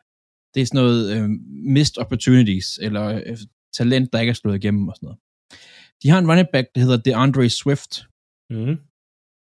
Det 0.53 0.61
er 0.61 0.65
sådan 0.65 0.81
noget 0.83 1.01
øh, 1.15 1.29
missed 1.75 1.97
opportunities, 2.03 2.67
eller 2.85 3.05
øh, 3.27 3.37
talent, 3.77 4.13
der 4.13 4.19
ikke 4.19 4.33
er 4.35 4.41
slået 4.41 4.55
igennem 4.61 4.87
og 4.87 4.95
sådan 4.95 5.07
noget. 5.07 5.19
De 6.01 6.09
har 6.09 6.19
en 6.19 6.29
running 6.29 6.49
back, 6.53 6.67
der 6.75 6.81
hedder 6.81 6.99
DeAndre 7.07 7.49
Swift. 7.49 7.93
Mm. 8.53 8.75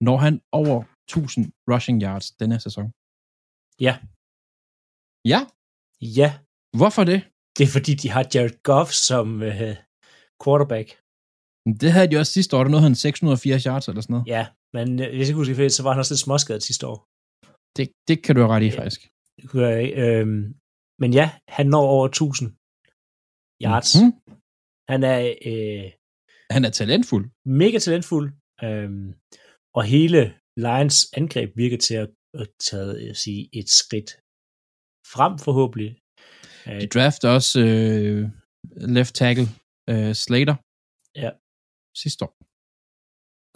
Når 0.06 0.16
han 0.24 0.34
over 0.52 0.78
1000 1.08 1.52
rushing 1.70 2.02
yards 2.02 2.30
denne 2.40 2.58
sæson? 2.66 2.86
Ja. 3.86 3.94
Ja? 5.24 5.40
Ja. 6.18 6.28
Hvorfor 6.80 7.04
det? 7.04 7.20
Det 7.58 7.64
er 7.64 7.72
fordi, 7.76 7.92
de 8.02 8.08
har 8.14 8.24
Jared 8.34 8.56
Goff 8.62 8.90
som 9.08 9.42
øh, 9.42 9.76
quarterback. 10.44 10.88
Det 11.80 11.92
havde 11.92 12.10
de 12.10 12.16
også 12.16 12.32
sidste 12.32 12.56
år, 12.56 12.62
der 12.64 12.70
nåede 12.70 12.82
han 12.88 12.94
680 12.94 13.64
yards 13.64 13.88
eller 13.88 14.00
sådan 14.02 14.14
noget. 14.14 14.26
Ja, 14.36 14.42
men 14.76 14.88
øh, 15.00 15.08
hvis 15.08 15.18
jeg 15.28 15.28
ikke 15.28 15.42
husker 15.42 15.68
så 15.68 15.82
var 15.82 15.90
han 15.92 15.98
også 16.02 16.14
lidt 16.14 16.20
småskadet 16.26 16.62
sidste 16.62 16.86
år. 16.92 16.98
Det, 17.76 17.86
det 18.08 18.16
kan 18.24 18.34
du 18.34 18.40
have 18.42 18.52
ret 18.54 18.62
i, 18.68 18.70
faktisk. 18.70 19.00
Det 19.36 19.44
kunne 19.50 19.66
jeg 19.66 19.82
ikke. 19.82 19.96
Øhm, 20.02 20.44
men 21.02 21.10
ja, 21.20 21.26
han 21.48 21.66
når 21.66 21.84
over 21.96 22.06
1000 22.08 22.48
yards. 23.66 23.90
Mhm. 24.00 24.12
Han 24.92 25.00
er 25.12 25.18
øh, 25.50 25.86
Han 26.56 26.64
er 26.64 26.70
talentfuld. 26.80 27.24
mega 27.62 27.78
talentfuld, 27.78 28.26
øhm, 28.66 29.08
og 29.76 29.82
hele 29.94 30.20
Lions 30.64 30.98
angreb 31.20 31.50
virker 31.56 31.78
til 31.86 31.94
at, 32.04 32.08
at 32.40 32.48
tage 32.68 33.10
at 33.10 33.16
sige, 33.16 33.40
et 33.60 33.68
skridt 33.80 34.10
frem 35.14 35.38
forhåbentlig. 35.38 35.96
Øh, 36.68 36.80
De 36.80 36.86
drafter 36.86 37.28
også 37.28 37.60
øh, 37.60 38.28
left 38.96 39.14
tackle 39.14 39.46
øh, 39.90 40.14
Slater. 40.14 40.54
Ja. 41.16 41.30
Sidste 42.02 42.24
år. 42.24 42.32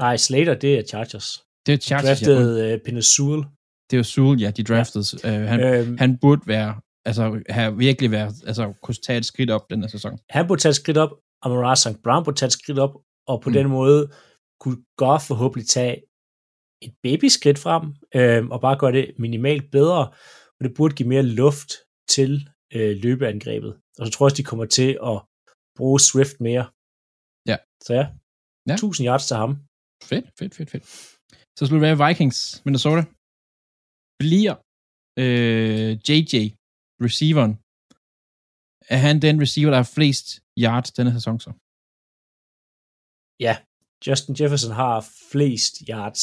nej, 0.03 0.17
Slater, 0.17 0.55
det 0.55 0.79
er 0.79 0.83
Chargers. 0.83 1.45
Det 1.67 1.73
er 1.75 1.79
Chargers. 1.79 2.05
Draftede 2.21 2.73
øh, 2.73 2.81
Penesul. 2.85 3.45
Det 3.91 3.99
er 3.99 4.03
Sewell, 4.03 4.41
ja, 4.41 4.50
de 4.50 4.62
draftede. 4.65 5.05
Ja. 5.25 5.41
Øh, 5.41 5.49
han, 5.49 5.61
Øhm, 5.61 5.99
han 5.99 6.19
burde 6.19 6.43
være, 6.47 6.81
altså 7.05 7.43
have 7.49 7.76
virkelig 7.76 8.11
været, 8.11 8.35
altså 8.47 8.73
kunne 8.83 8.95
tage 8.95 9.19
et 9.19 9.25
skridt 9.26 9.50
op 9.50 9.71
den 9.71 9.81
her 9.81 9.88
sæson. 9.88 10.19
han 10.31 10.47
burde 10.49 10.61
tage 10.62 10.71
et 10.71 10.76
skridt 10.76 10.97
op, 10.99 11.11
og 11.43 11.50
Amara 11.50 11.76
St. 11.76 12.03
Brown 12.05 12.25
burde 12.25 12.38
tage 12.38 12.47
et 12.47 12.53
skridt 12.53 12.79
op, 12.79 12.95
og 13.26 13.43
på 13.43 13.49
Mm. 13.49 13.53
den 13.53 13.69
måde 13.69 14.11
kunne 14.61 14.76
Goff 14.97 15.25
forhåbentlig 15.26 15.69
tage 15.69 16.03
et 16.83 16.95
babyskridt 17.03 17.59
frem, 17.59 17.83
øh, 18.15 18.47
og 18.49 18.61
bare 18.61 18.79
gøre 18.79 18.93
det 18.93 19.12
minimalt 19.19 19.71
bedre, 19.71 20.12
og 20.57 20.63
det 20.65 20.73
burde 20.77 20.95
give 20.99 21.09
mere 21.15 21.27
luft 21.43 21.71
til 22.15 22.31
øh, 22.77 22.93
løbeangrebet. 23.05 23.73
Og 23.99 24.03
så 24.07 24.11
tror 24.13 24.23
jeg 24.25 24.29
også, 24.31 24.41
de 24.43 24.51
kommer 24.51 24.67
til 24.79 24.91
at 25.11 25.17
bruge 25.79 26.01
Swift 26.11 26.37
mere. 26.49 26.65
Ja. 27.51 27.57
Så 27.87 27.93
ja, 28.01 28.07
Ja. 28.71 28.75
1000 28.75 29.07
yards 29.09 29.27
til 29.31 29.37
ham. 29.43 29.51
Fedt, 30.11 30.27
fedt, 30.39 30.53
fedt, 30.57 30.71
fedt. 30.73 30.85
Så 31.57 31.61
skulle 31.67 31.81
det 31.81 31.87
være 31.89 32.01
Vikings, 32.09 32.39
Minnesota. 32.67 33.03
Bliver 34.23 34.55
øh, 35.23 35.91
JJ, 36.09 36.35
receiveren, 37.07 37.53
er 38.95 38.99
han 39.07 39.17
den 39.27 39.37
receiver, 39.45 39.71
der 39.71 39.81
har 39.83 39.91
flest 39.99 40.27
yards 40.65 40.91
denne 40.99 41.13
sæson 41.17 41.37
så? 41.45 41.51
Ja, 43.47 43.55
Justin 44.07 44.35
Jefferson 44.39 44.73
har 44.83 44.97
flest 45.31 45.75
yards. 45.91 46.23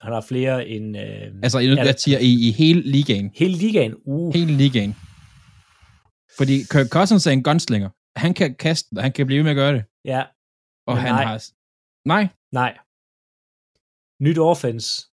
Han 0.00 0.12
har 0.12 0.20
flere 0.20 0.68
end 0.68 0.96
øh, 0.98 1.32
Altså, 1.42 1.58
jeg, 1.58 1.76
jeg 1.76 1.94
siger 1.98 2.18
i, 2.18 2.48
i 2.48 2.50
hele 2.50 2.80
ligaen. 2.82 3.30
hele 3.34 3.54
ligaen. 3.56 3.94
Uh, 4.04 4.34
Hele 4.34 4.52
ligaen. 4.52 4.94
Fordi 6.36 6.56
Kirk 6.72 6.86
Cousins 6.88 7.26
er 7.26 7.30
en 7.30 7.42
gunslinger. 7.42 7.90
Han 8.16 8.34
kan 8.34 8.54
kaste, 8.54 8.86
og 8.96 9.02
han 9.02 9.12
kan 9.12 9.26
blive 9.26 9.36
ved 9.38 9.42
med 9.44 9.50
at 9.50 9.56
gøre 9.56 9.72
det. 9.74 9.84
ja, 10.04 10.22
Og 10.86 10.98
han 10.98 11.12
nej. 11.14 11.24
har... 11.24 11.42
Nej, 12.04 12.28
Nej. 12.52 12.78
Nyt 14.20 14.38
offense. 14.38 15.06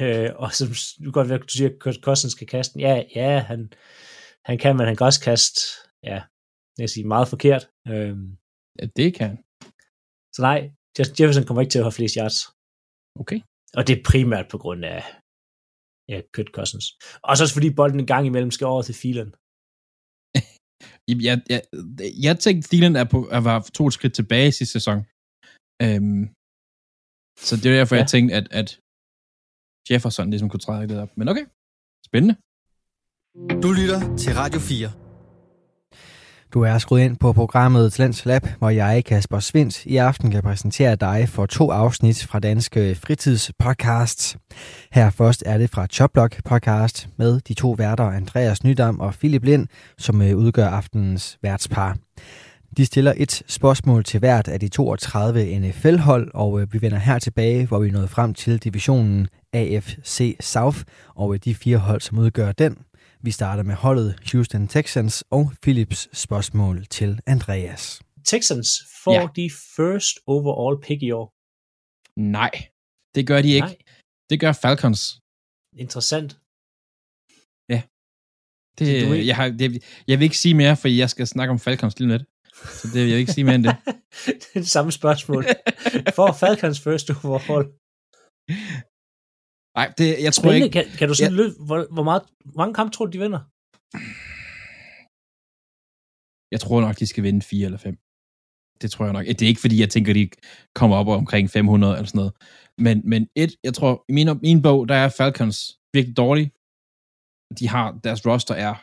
Øh, 0.00 0.30
og 0.36 0.52
som 0.52 0.68
du 1.04 1.10
godt 1.10 1.28
være, 1.28 1.38
du 1.38 1.48
siger, 1.48 1.70
at 1.86 1.96
Cousins 2.02 2.34
kan 2.34 2.46
kaste 2.46 2.72
den. 2.74 2.80
Ja, 2.80 3.02
ja, 3.16 3.38
han, 3.38 3.72
han 4.44 4.58
kan, 4.58 4.76
men 4.76 4.86
han 4.86 4.96
kan 4.96 5.06
også 5.06 5.20
kaste, 5.20 5.60
ja, 6.02 6.22
jeg 6.78 6.90
sige, 6.90 7.04
meget 7.06 7.28
forkert. 7.28 7.68
Øh, 7.88 8.16
ja, 8.78 8.86
det 8.96 9.14
kan 9.14 9.38
så 10.32 10.42
nej, 10.42 10.70
Justin 10.98 11.22
Jefferson 11.24 11.44
kommer 11.44 11.60
ikke 11.60 11.70
til 11.70 11.78
at 11.78 11.84
have 11.84 11.92
flest 11.92 12.14
yards. 12.14 12.36
Okay. 13.20 13.40
Og 13.76 13.82
det 13.86 13.92
er 13.94 14.02
primært 14.10 14.46
på 14.52 14.58
grund 14.62 14.84
af 14.94 15.00
ja, 16.10 16.18
Kurt 16.34 16.50
Cousins. 16.56 16.86
Og 17.26 17.32
så 17.36 17.42
også 17.44 17.54
fordi 17.58 17.68
bolden 17.78 18.00
en 18.00 18.10
gang 18.12 18.24
imellem 18.26 18.50
skal 18.56 18.66
over 18.66 18.82
til 18.82 18.96
filen. 19.02 19.30
Jeg, 21.08 21.16
jeg, 21.28 21.36
jeg, 21.52 21.60
jeg 22.26 22.34
tænkte, 22.44 22.68
Thielen 22.68 22.96
er 22.96 23.06
på, 23.14 23.20
at 23.36 23.44
var 23.44 23.58
to 23.78 23.84
skridt 23.90 24.14
tilbage 24.14 24.48
i 24.48 24.56
sidste 24.58 24.72
sæson. 24.78 24.98
Øhm, 25.84 26.22
så 27.46 27.52
det 27.56 27.66
er 27.66 27.76
derfor, 27.78 27.94
ja. 27.94 28.00
Jeg 28.00 28.08
tænkte, 28.14 28.34
at, 28.38 28.46
at 28.60 28.68
Jefferson 29.88 30.30
ligesom 30.30 30.48
kunne 30.50 30.64
træde 30.66 30.86
lidt 30.86 31.00
op. 31.04 31.12
Men 31.18 31.28
okay, 31.28 31.46
spændende. 32.08 32.34
Du 33.62 33.68
lytter 33.80 34.00
til 34.22 34.32
Radio 34.42 34.60
4. 34.60 35.05
Du 36.56 36.62
er 36.62 36.78
skruet 36.78 37.00
ind 37.00 37.16
på 37.16 37.32
programmet 37.32 37.92
Talents 37.92 38.24
Lab, 38.24 38.46
hvor 38.58 38.70
jeg, 38.70 39.04
Kasper 39.04 39.38
Svindt, 39.38 39.86
i 39.86 39.96
aften 39.96 40.30
kan 40.30 40.42
præsentere 40.42 40.96
dig 40.96 41.28
for 41.28 41.46
to 41.46 41.70
afsnit 41.70 42.26
fra 42.26 42.38
Danske 42.38 42.94
Fritidspodcasts. 42.94 44.36
Her 44.92 45.10
først 45.10 45.42
er 45.46 45.58
det 45.58 45.70
fra 45.70 45.86
Choplock 45.86 46.44
podcast 46.44 47.08
med 47.16 47.40
de 47.40 47.54
to 47.54 47.70
værter 47.70 48.04
Andreas 48.04 48.64
Nydam 48.64 49.00
og 49.00 49.14
Philip 49.14 49.44
Lind, 49.44 49.66
som 49.98 50.22
øh, 50.22 50.36
udgør 50.36 50.68
aftenens 50.68 51.38
værtspar. 51.42 51.96
De 52.76 52.86
stiller 52.86 53.12
et 53.16 53.42
spørgsmål 53.46 54.04
til 54.04 54.20
hvert 54.20 54.48
af 54.48 54.60
de 54.60 54.68
32 54.68 55.58
NFL-hold, 55.58 56.30
og 56.34 56.60
øh, 56.60 56.72
vi 56.72 56.82
vender 56.82 56.98
her 56.98 57.18
tilbage, 57.18 57.66
hvor 57.66 57.78
vi 57.78 57.90
nåede 57.90 58.08
frem 58.08 58.34
til 58.34 58.58
divisionen 58.58 59.28
AFC 59.52 60.36
South, 60.40 60.78
og 61.14 61.34
øh, 61.34 61.40
de 61.44 61.54
fire 61.54 61.78
hold, 61.78 62.00
som 62.00 62.18
udgør 62.18 62.52
den. 62.52 62.76
Vi 63.22 63.30
starter 63.30 63.62
med 63.62 63.74
holdet 63.74 64.18
Houston 64.32 64.68
Texans 64.68 65.24
og 65.30 65.52
Philips 65.62 66.18
spørgsmål 66.18 66.86
til 66.86 67.20
Andreas. 67.26 68.02
Texans 68.24 68.68
får 69.04 69.12
Ja. 69.14 69.20
ja. 69.20 69.26
de 69.36 69.50
first 69.76 70.18
overall 70.26 70.80
pick 70.86 71.02
i 71.02 71.10
år. 71.10 71.32
Nej, 72.20 72.50
det 73.14 73.26
gør 73.26 73.42
de 73.42 73.48
ikke. 73.48 73.66
Nej, 73.66 73.76
Det 74.30 74.40
gør 74.40 74.52
Falcons. 74.52 75.20
interessant. 75.84 76.38
Det, 78.78 78.86
du 79.04 79.10
er 79.10 79.14
ikke- 79.14 79.26
jeg, 79.26 79.36
har, 79.36 79.48
det, 79.48 79.84
jeg 80.08 80.18
vil 80.18 80.24
ikke 80.24 80.38
sige 80.38 80.54
mere, 80.54 80.76
for 80.76 80.88
jeg 80.88 81.10
skal 81.10 81.26
snakke 81.26 81.52
om 81.52 81.58
Falcons 81.58 81.98
lige 81.98 82.08
lidt. 82.12 82.22
Så 82.80 82.88
det 82.92 83.02
vil 83.02 83.10
jeg 83.10 83.18
ikke 83.18 83.32
sige 83.32 83.44
mere 83.44 83.54
end 83.54 83.64
det. 83.64 83.76
det 84.24 84.46
er 84.54 84.60
det 84.60 84.68
samme 84.68 84.92
spørgsmål. 84.92 85.44
For 86.14 86.32
Falcons 86.32 86.80
first 86.80 87.10
overall. 87.10 87.66
Nej, 89.76 89.92
det, 89.98 90.06
jeg 90.22 90.32
tror 90.34 90.42
Spændende. 90.42 90.66
ikke... 90.66 90.72
Kan, 90.72 90.98
kan 90.98 91.08
du 91.08 91.14
sådan 91.14 91.32
løbe, 91.32 91.54
hvor, 91.66 91.86
hvor, 91.92 92.02
meget, 92.02 92.22
hvor 92.44 92.58
mange 92.62 92.74
kampe 92.74 92.92
tror 92.94 93.06
du, 93.06 93.12
de 93.12 93.18
vinder? 93.24 93.42
Jeg 96.54 96.60
tror 96.60 96.80
nok, 96.80 96.98
de 96.98 97.06
skal 97.06 97.22
vinde 97.24 97.42
4 97.42 97.64
eller 97.64 97.78
5. 97.78 97.98
Det 98.82 98.90
tror 98.90 99.04
jeg 99.04 99.12
nok. 99.12 99.26
Det 99.26 99.42
er 99.42 99.46
ikke, 99.46 99.60
fordi 99.60 99.80
jeg 99.80 99.90
tænker, 99.90 100.12
de 100.12 100.28
kommer 100.74 100.96
op 100.96 101.08
omkring 101.08 101.50
500 101.50 101.94
eller 101.94 102.06
sådan 102.06 102.18
noget. 102.18 102.32
Men, 102.78 103.02
men 103.04 103.28
et, 103.34 103.52
jeg 103.64 103.74
tror, 103.74 104.04
i 104.08 104.12
min, 104.12 104.28
min 104.42 104.62
bog, 104.62 104.88
der 104.88 104.94
er 104.94 105.08
Falcons 105.08 105.78
virkelig 105.92 106.16
dårlige. 106.16 106.50
De 107.58 107.68
har, 107.68 108.00
deres 108.04 108.26
roster 108.26 108.54
er 108.54 108.74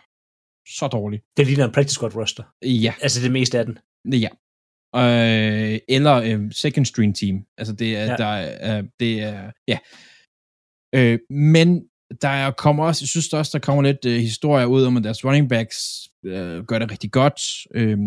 så 0.67 0.87
dårlig. 0.87 1.21
Det 1.37 1.47
ligner 1.47 1.65
en 1.65 1.71
practice 1.71 1.95
squad 1.95 2.15
roster. 2.15 2.43
Ja, 2.61 2.93
Altså 3.01 3.21
det 3.21 3.31
meste 3.31 3.59
af 3.59 3.65
den. 3.65 3.79
ja. 4.25 4.29
Øh, 4.95 5.79
eller 5.89 6.15
øh, 6.15 6.51
second 6.51 6.85
string 6.85 7.15
team. 7.15 7.45
Altså 7.57 7.73
det 7.73 7.97
er, 7.97 8.05
ja. 8.05 8.15
Der 8.15 8.25
er, 8.25 8.77
øh, 8.77 8.83
det 8.99 9.21
er, 9.21 9.51
ja. 9.67 9.77
Øh, 10.95 11.19
men 11.29 11.67
der 12.21 12.27
er, 12.27 12.51
kommer 12.51 12.85
også, 12.85 13.03
jeg 13.03 13.07
synes 13.07 13.33
også, 13.33 13.51
der 13.57 13.65
kommer 13.65 13.83
lidt 13.83 14.05
øh, 14.05 14.19
historier 14.29 14.65
ud 14.65 14.83
om, 14.83 14.97
at 14.97 15.03
deres 15.03 15.25
running 15.25 15.49
backs 15.49 15.77
øh, 16.25 16.63
gør 16.69 16.79
det 16.79 16.91
rigtig 16.91 17.11
godt. 17.11 17.41
Øh, 17.79 17.97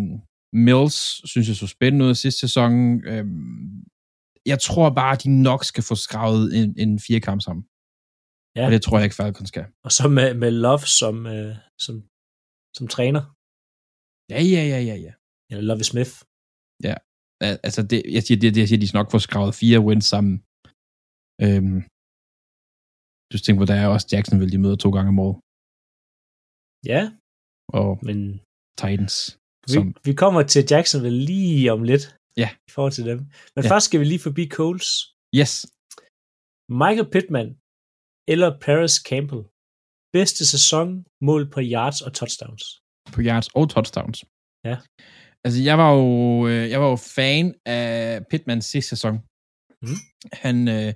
Mills 0.52 0.98
synes 1.30 1.48
jeg 1.48 1.56
så 1.56 1.66
spændende 1.66 2.04
ud 2.06 2.14
sidste 2.14 2.40
sæson. 2.40 2.72
Øh, 3.04 3.26
jeg 4.46 4.58
tror 4.66 4.90
bare, 4.90 5.12
at 5.16 5.22
de 5.24 5.42
nok 5.42 5.64
skal 5.64 5.84
få 5.90 5.94
skravet 5.94 6.44
en, 6.58 6.74
en 6.78 7.00
firekamp 7.06 7.40
sammen. 7.42 7.64
Ja. 8.56 8.60
Ja. 8.60 8.66
Og 8.66 8.72
det 8.72 8.82
tror 8.82 8.96
jeg 8.98 9.04
ikke, 9.04 9.16
Falcons 9.16 9.48
skal. 9.48 9.66
Og 9.84 9.92
så 9.92 10.08
med, 10.08 10.34
med 10.42 10.50
Love 10.50 10.84
som, 11.00 11.26
øh, 11.26 11.54
som, 11.84 11.94
som 12.76 12.86
træner. 12.94 13.22
Ja, 14.32 14.40
ja, 14.54 14.62
ja, 14.72 14.80
ja, 14.90 14.96
ja. 15.06 15.12
Eller 15.50 15.64
Love 15.70 15.84
Smith. 15.84 16.14
Al- 17.46 17.60
Altså, 17.66 17.82
det, 17.90 18.02
jeg 18.16 18.22
siger, 18.22 18.38
det, 18.40 18.54
det, 18.54 18.60
jeg 18.60 18.68
siger, 18.68 18.80
de 18.80 18.88
skal 18.88 18.98
nok 18.98 19.10
få 19.10 19.18
skravet 19.18 19.54
fire 19.54 19.80
wins 19.86 20.04
sammen. 20.14 20.34
Øhm, 21.44 21.78
du 23.32 23.36
tænker 23.38 23.60
på, 23.62 23.66
der 23.72 23.76
er 23.82 23.88
også 23.94 24.06
Jacksonville, 24.12 24.52
de 24.54 24.62
møder 24.64 24.76
to 24.84 24.90
gange 24.96 25.08
om 25.14 25.18
året. 25.26 25.36
Ja, 26.92 27.02
Og 27.78 27.90
men 28.08 28.18
Titans. 28.80 29.16
vi, 29.66 29.72
Som, 29.74 29.84
vi 30.08 30.12
kommer 30.22 30.42
til 30.52 30.62
Jacksonville 30.72 31.20
lige 31.32 31.72
om 31.76 31.80
lidt. 31.90 32.04
Ja. 32.42 32.48
I 32.68 32.70
forhold 32.76 32.92
til 32.98 33.06
dem. 33.10 33.18
Men 33.54 33.62
Ja. 33.64 33.68
først 33.72 33.86
skal 33.88 34.00
vi 34.00 34.04
lige 34.12 34.22
forbi 34.28 34.44
Coles. 34.58 34.88
yes, 35.40 35.52
Michael 36.82 37.08
Pittman 37.14 37.48
eller 38.32 38.50
Paris 38.66 38.94
Campbell. 39.10 39.42
Bedste 40.18 40.42
sæson, 40.54 40.88
mål 41.28 41.42
på 41.54 41.60
yards 41.74 41.98
og 42.06 42.10
touchdowns. 42.20 42.64
på 43.14 43.20
yards 43.28 43.48
og 43.58 43.64
touchdowns. 43.74 44.18
Ja. 44.68 44.76
Altså, 45.44 45.58
jeg 45.68 45.76
var 45.82 45.90
jo, 45.98 46.06
øh, 46.50 46.64
jeg 46.72 46.78
var 46.82 46.88
jo 46.94 46.98
fan 47.16 47.46
af 47.76 47.86
Pittmans 48.30 48.64
sidste 48.72 48.88
sæson. 48.94 49.14
Mhm. 49.84 49.98
Han, 50.44 50.56
øh, 50.76 50.90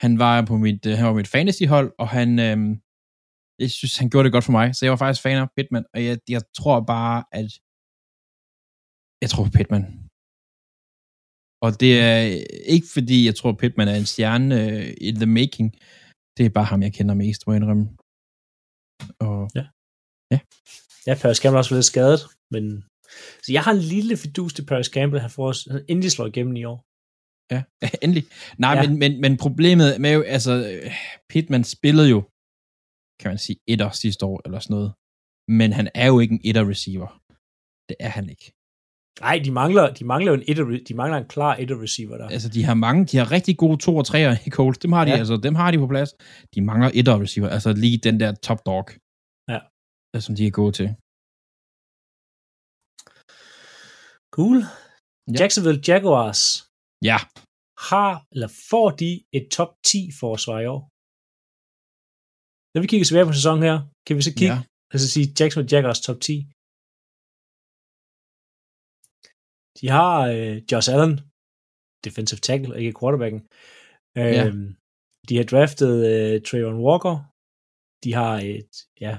han 0.00 0.18
var 0.18 0.44
på 0.50 0.56
mit, 0.56 0.86
øh, 0.86 0.92
han 0.96 1.06
var 1.06 1.12
på 1.12 1.16
mit 1.16 1.34
fantasyhold, 1.36 1.88
og 1.98 2.08
han, 2.08 2.38
øh, 2.38 2.58
jeg 3.58 3.70
synes, 3.70 3.96
han 3.96 4.10
gjorde 4.10 4.24
det 4.24 4.32
godt 4.32 4.44
for 4.44 4.56
mig, 4.58 4.74
så 4.74 4.80
jeg 4.84 4.90
var 4.90 5.02
faktisk 5.02 5.22
fan 5.22 5.42
af 5.42 5.48
Pittman, 5.56 5.84
og 5.94 6.04
jeg, 6.04 6.18
jeg 6.28 6.42
tror 6.58 6.80
bare, 6.94 7.24
at 7.32 7.50
jeg 9.22 9.30
tror 9.30 9.44
på 9.44 9.54
Pittman. 9.58 9.84
Og 11.64 11.70
det 11.80 11.92
er 12.10 12.18
ikke 12.74 12.88
fordi, 12.96 13.18
jeg 13.26 13.34
tror, 13.36 13.52
Pittman 13.52 13.88
er 13.88 13.96
en 13.96 14.12
stjerne 14.12 14.54
uh, 14.54 15.08
in 15.08 15.16
the 15.22 15.30
making. 15.38 15.68
Det 16.36 16.46
er 16.46 16.50
bare 16.58 16.70
ham, 16.72 16.82
jeg 16.82 16.92
kender 16.92 17.14
mest, 17.14 17.46
må 17.46 17.52
jeg 17.52 17.60
indrømme. 17.60 17.86
Og, 19.26 19.50
ja. 19.58 19.64
Ja. 20.32 20.38
Ja, 21.06 21.14
Paris 21.22 21.38
Campbell 21.38 21.58
er 21.58 21.62
også 21.64 21.74
lidt 21.74 21.92
skadet, 21.92 22.20
men 22.54 22.64
så 23.42 23.48
jeg 23.56 23.62
har 23.62 23.72
en 23.72 23.84
lille 23.94 24.16
fidus 24.16 24.52
til 24.54 24.66
Paris 24.66 24.86
Campbell, 24.86 25.20
han 25.20 25.30
får 25.30 25.48
os 25.48 25.68
endelig 25.88 26.12
slår 26.12 26.26
igennem 26.26 26.56
i 26.56 26.64
år. 26.72 26.78
Ja, 27.54 27.60
endelig. 28.04 28.24
Nej, 28.64 28.74
ja. 28.74 28.80
Men, 28.82 28.98
men, 29.02 29.12
men 29.24 29.32
problemet 29.44 30.00
med 30.00 30.12
jo, 30.16 30.22
altså, 30.36 30.52
Pittman 31.30 31.64
spillede 31.76 32.08
jo, 32.14 32.20
kan 33.20 33.28
man 33.32 33.38
sige, 33.46 33.58
etter 33.72 33.90
sidste 34.02 34.22
år, 34.30 34.38
eller 34.44 34.58
sådan 34.58 34.74
noget. 34.76 34.90
Men 35.60 35.72
han 35.78 35.86
er 35.94 36.06
jo 36.12 36.16
ikke 36.22 36.34
en 36.34 36.42
etter 36.48 36.64
receiver. 36.72 37.08
Det 37.88 37.96
er 38.06 38.12
han 38.18 38.26
ikke. 38.34 38.46
Nej, 39.20 39.36
de 39.44 39.50
mangler, 39.50 39.94
de 39.98 40.04
mangler 40.04 40.32
en, 40.32 40.44
etter, 40.50 40.64
de 40.88 40.94
mangler 40.94 41.18
en 41.18 41.28
klar 41.34 41.54
etter 41.62 41.82
receiver 41.82 42.16
der. 42.16 42.28
Altså, 42.28 42.48
de 42.48 42.64
har 42.64 42.74
mange, 42.74 43.00
de 43.10 43.16
har 43.16 43.32
rigtig 43.36 43.54
gode 43.58 43.78
to 43.86 43.96
og 43.96 44.06
treer 44.06 44.32
i 44.46 44.50
Colts. 44.50 44.78
Dem 44.78 44.92
har 44.92 45.04
de, 45.04 45.10
ja. 45.10 45.16
altså, 45.16 45.36
dem 45.36 45.54
har 45.54 45.70
de 45.70 45.78
på 45.78 45.86
plads. 45.86 46.10
De 46.54 46.60
mangler 46.60 46.90
etter 46.94 47.20
receiver, 47.24 47.48
altså 47.48 47.72
lige 47.72 47.98
den 47.98 48.20
der 48.20 48.30
top 48.48 48.60
dog. 48.66 48.86
Ja. 49.52 49.60
Som 50.26 50.34
de 50.36 50.46
er 50.46 50.50
gode 50.60 50.72
til. 50.78 50.88
Cool. 54.36 54.58
Ja. 55.28 55.36
Jacksonville 55.40 55.82
Jaguars. 55.88 56.40
Ja. 57.10 57.18
Har, 57.90 58.12
eller 58.32 58.50
får 58.70 58.88
de 59.02 59.10
et 59.38 59.46
top 59.56 59.72
10 59.90 59.98
forsvar 60.22 60.58
i 60.64 60.68
år? 60.74 60.82
Når 62.72 62.80
vi 62.82 62.86
kigger 62.90 63.06
tilbage 63.06 63.28
på 63.30 63.36
sæsonen 63.38 63.62
her, 63.68 63.76
kan 64.06 64.14
vi 64.18 64.22
så 64.28 64.32
kigge, 64.38 64.56
ja. 64.58 64.62
altså 64.92 65.06
sige 65.14 65.26
Jacksonville 65.38 65.72
Jaguars 65.72 66.00
top 66.06 66.18
10. 66.28 66.34
De 69.78 69.86
har 69.96 70.14
øh, 70.34 70.56
Josh 70.70 70.88
Allen, 70.94 71.14
defensive 72.06 72.40
tackle, 72.48 72.72
ikke 72.80 72.92
quarterbacken. 72.98 73.40
Øh, 74.20 74.34
ja. 74.38 74.44
De 75.28 75.34
har 75.38 75.46
draftet 75.52 75.94
øh, 76.12 76.34
Trayvon 76.46 76.82
Walker. 76.86 77.16
De 78.04 78.10
har 78.20 78.34
et, 78.52 78.72
ja, 79.04 79.14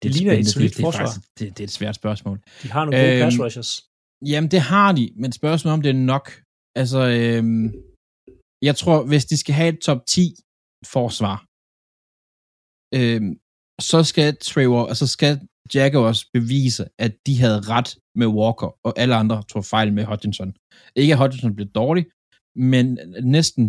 det, 0.00 0.02
det 0.02 0.10
ligner 0.16 0.32
et 0.40 0.48
solidt 0.54 0.76
forsvar. 0.84 1.10
Det, 1.14 1.24
det, 1.38 1.46
det 1.56 1.60
er 1.64 1.68
et 1.70 1.78
svært 1.80 1.96
spørgsmål. 2.02 2.36
De 2.62 2.68
har 2.74 2.82
nogle 2.84 2.98
gode 3.00 3.12
øhm, 3.14 3.24
pass 3.24 3.36
rushers. 3.44 3.72
Jamen, 4.32 4.50
det 4.54 4.62
har 4.72 4.90
de, 4.98 5.04
men 5.22 5.30
spørgsmålet 5.40 5.74
om 5.78 5.82
det 5.82 5.90
er 5.96 6.00
nok. 6.14 6.26
Altså, 6.80 7.00
øhm, 7.18 7.66
jeg 8.68 8.74
tror, 8.80 8.98
hvis 9.10 9.24
de 9.24 9.36
skal 9.42 9.54
have 9.54 9.72
et 9.74 9.80
top 9.88 10.00
10 10.06 10.20
forsvar, 10.94 11.36
øhm, 12.98 13.32
så 13.90 13.98
skal 14.10 14.36
Trevor, 14.36 14.82
altså 14.92 15.06
skal 15.06 15.34
Jaguars 15.74 16.24
bevise, 16.36 16.84
at 16.98 17.12
de 17.26 17.34
havde 17.42 17.60
ret 17.74 17.90
med 18.20 18.26
Walker, 18.26 18.70
og 18.86 18.92
alle 18.96 19.14
andre 19.14 19.42
tog 19.42 19.64
fejl 19.64 19.92
med 19.92 20.04
Hutchinson. 20.04 20.54
Ikke 20.96 21.12
at 21.12 21.18
Hutchinson 21.18 21.54
blev 21.56 21.68
dårlig, 21.80 22.04
men 22.56 22.86
næsten 23.36 23.64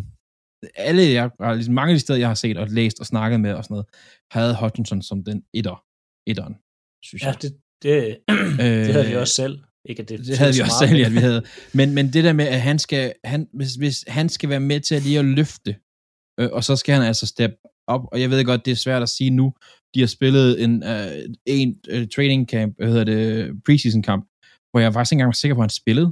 alle, 0.76 1.02
jeg, 1.02 1.32
ligesom 1.56 1.74
mange 1.74 1.92
af 1.92 1.96
de 1.96 2.00
steder, 2.00 2.20
jeg 2.20 2.28
har 2.28 2.36
set 2.36 2.58
og 2.58 2.68
læst 2.70 3.00
og 3.00 3.06
snakket 3.06 3.40
med 3.40 3.54
og 3.54 3.64
sådan 3.64 3.74
noget, 3.74 3.88
havde 4.32 4.60
Hutchinson 4.62 5.02
som 5.02 5.24
den 5.24 5.46
etter, 5.54 5.78
etteren, 6.28 6.56
synes 7.06 7.24
ja, 7.24 7.28
jeg. 7.28 7.42
det, 7.42 7.52
det, 7.84 8.20
det 8.86 8.94
havde 8.96 9.08
vi 9.08 9.16
også 9.16 9.34
selv. 9.34 9.56
Ikke, 9.90 10.02
at 10.02 10.10
det, 10.10 10.20
det 10.20 10.38
havde 10.38 10.54
vi 10.54 10.62
også 10.62 10.80
selv, 10.80 10.98
ja, 10.98 11.10
vi 11.10 11.18
havde. 11.18 11.44
Men, 11.74 11.94
men 11.96 12.14
det 12.14 12.24
der 12.24 12.34
med, 12.34 12.48
at 12.48 12.62
han 12.62 12.80
skal, 12.80 13.14
han, 13.24 13.48
hvis, 13.54 13.76
hvis 13.76 14.06
han 14.08 14.30
skal 14.30 14.50
være 14.50 14.60
med 14.60 14.80
til 14.80 14.96
at 14.96 15.04
lige 15.04 15.20
at 15.20 15.26
løfte, 15.26 15.76
øh, 16.40 16.50
og 16.52 16.64
så 16.64 16.76
skal 16.76 16.96
han 16.96 17.04
altså 17.04 17.26
steppe 17.26 17.56
op, 17.88 18.02
og 18.12 18.22
jeg 18.22 18.30
ved 18.30 18.46
godt, 18.46 18.66
det 18.66 18.72
er 18.72 18.76
svært 18.76 19.02
at 19.02 19.10
sige 19.10 19.30
nu, 19.30 19.54
de 19.94 20.00
har 20.00 20.08
spillet 20.08 20.64
en, 20.64 20.84
uh, 20.84 21.34
en 21.46 21.80
uh, 21.94 22.08
training 22.16 22.50
camp, 22.50 22.76
hvad 22.78 22.88
hedder 22.88 23.04
det, 23.04 23.64
preseason 23.66 24.02
kamp, 24.02 24.24
hvor 24.72 24.80
jeg 24.80 24.94
faktisk 24.94 25.12
ikke 25.12 25.16
engang 25.16 25.28
var 25.28 25.42
sikker 25.42 25.56
på, 25.56 25.62
at 25.62 25.64
han 25.64 25.70
spillede, 25.70 26.10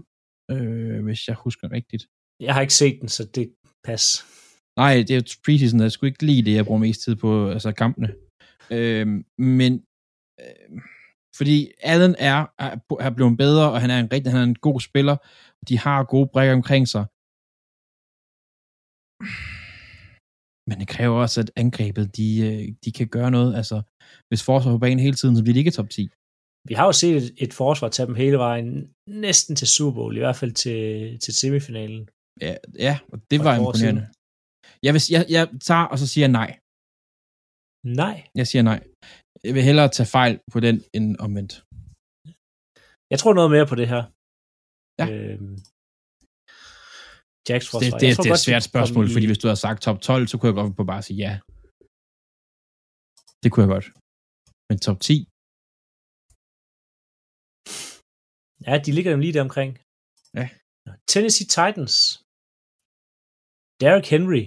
øh, 0.52 1.04
hvis 1.04 1.28
jeg 1.28 1.36
husker 1.36 1.72
rigtigt. 1.72 2.08
Jeg 2.40 2.54
har 2.54 2.62
ikke 2.62 2.74
set 2.74 2.98
den, 3.02 3.10
så 3.10 3.24
det 3.36 3.54
pas. 3.84 4.26
Nej, 4.78 4.96
det 4.96 5.12
er 5.12 5.16
jo 5.16 5.24
preseason, 5.46 5.82
jeg 5.82 5.92
skulle 5.92 6.10
ikke 6.12 6.26
lide 6.26 6.46
det, 6.46 6.56
jeg 6.56 6.66
bruger 6.66 6.80
mest 6.80 7.02
tid 7.02 7.16
på, 7.16 7.50
altså 7.50 7.72
kampene. 7.72 8.14
Øh, 8.72 9.08
men 9.38 9.74
øh, 10.42 10.82
fordi 11.38 11.58
Allen 11.92 12.16
er, 12.20 12.40
er, 12.66 12.72
er 13.00 13.10
blevet 13.18 13.38
bedre, 13.38 13.72
og 13.72 13.82
han 13.82 13.90
er 13.90 14.00
en 14.00 14.12
rigtig, 14.14 14.32
han 14.32 14.42
er 14.42 14.50
en 14.54 14.56
god 14.68 14.80
spiller, 14.80 15.18
de 15.68 15.78
har 15.78 16.04
gode 16.04 16.30
brækker 16.34 16.56
omkring 16.56 16.88
sig. 16.88 17.06
Men 20.70 20.76
det 20.82 20.88
kræver 20.96 21.18
også, 21.26 21.38
at 21.42 21.52
angrebet, 21.56 22.06
de, 22.18 22.30
øh, 22.48 22.64
de 22.86 22.92
kan 22.92 23.08
gøre 23.08 23.32
noget. 23.32 23.56
Altså, 23.60 23.78
hvis 24.30 24.44
forsvar 24.44 24.72
på 24.72 24.78
banen 24.78 25.00
hele 25.00 25.18
tiden, 25.20 25.36
så 25.36 25.44
bliver 25.44 25.54
de 25.54 25.60
ikke 25.60 25.78
top 25.80 25.90
10. 25.90 26.10
Vi 26.70 26.74
har 26.74 26.86
jo 26.86 26.92
set 27.02 27.16
et, 27.18 27.28
et 27.38 27.54
forsvar 27.54 27.90
tage 27.90 28.08
dem 28.08 28.16
hele 28.16 28.38
vejen, 28.38 28.70
næsten 29.08 29.56
til 29.56 29.68
Super 29.68 29.96
Bowl, 29.96 30.16
i 30.16 30.20
hvert 30.20 30.36
fald 30.42 30.54
til, 30.64 30.80
til 31.24 31.34
semifinalen. 31.42 32.10
Ja, 32.42 32.56
ja 32.88 33.00
og 33.12 33.18
det 33.32 33.40
var 33.46 33.54
imponerende. 33.56 34.04
Jeg, 34.86 34.94
vil, 34.94 35.02
jeg, 35.16 35.24
jeg 35.36 35.44
tager, 35.70 35.86
og 35.92 35.98
så 36.02 36.08
siger 36.12 36.24
jeg 36.28 36.34
nej. 36.42 36.50
Nej? 38.02 38.16
Jeg 38.36 38.48
siger 38.48 38.64
nej. 38.72 38.80
Jeg 39.46 39.54
vil 39.56 39.64
hellere 39.70 39.90
tage 39.98 40.10
fejl 40.18 40.34
på 40.54 40.58
den, 40.66 40.76
end 40.96 41.08
omvendt. 41.26 41.54
Jeg 43.12 43.18
tror 43.22 43.34
noget 43.40 43.52
mere 43.56 43.68
på 43.72 43.76
det 43.82 43.88
her. 43.94 44.04
Ja. 45.00 45.06
Øhm, 45.14 45.56
Jacks 47.48 47.68
forsvar. 47.72 47.98
Det, 48.00 48.02
det, 48.04 48.18
det 48.24 48.30
er 48.32 48.38
et 48.40 48.48
svært 48.50 48.66
spørgsmål, 48.72 49.06
i... 49.08 49.14
fordi 49.16 49.26
hvis 49.30 49.42
du 49.42 49.48
havde 49.48 49.64
sagt 49.66 49.80
top 49.88 50.00
12, 50.10 50.28
så 50.28 50.36
kunne 50.38 50.50
jeg 50.52 50.58
godt 50.62 50.76
på 50.80 50.84
bare 50.92 51.04
sige 51.08 51.18
ja. 51.26 51.34
Det 53.44 53.50
kunne 53.52 53.64
jeg 53.66 53.72
godt. 53.76 53.88
Men 54.70 54.78
top 54.88 55.00
10? 55.08 55.16
Ja, 58.68 58.74
de 58.86 58.92
ligger 58.96 59.12
dem 59.14 59.22
lige 59.26 59.36
der 59.38 59.44
omkring. 59.50 59.72
Ja. 60.40 60.46
Tennessee 61.12 61.48
Titans. 61.56 61.96
Derrick 63.82 64.08
Henry. 64.14 64.44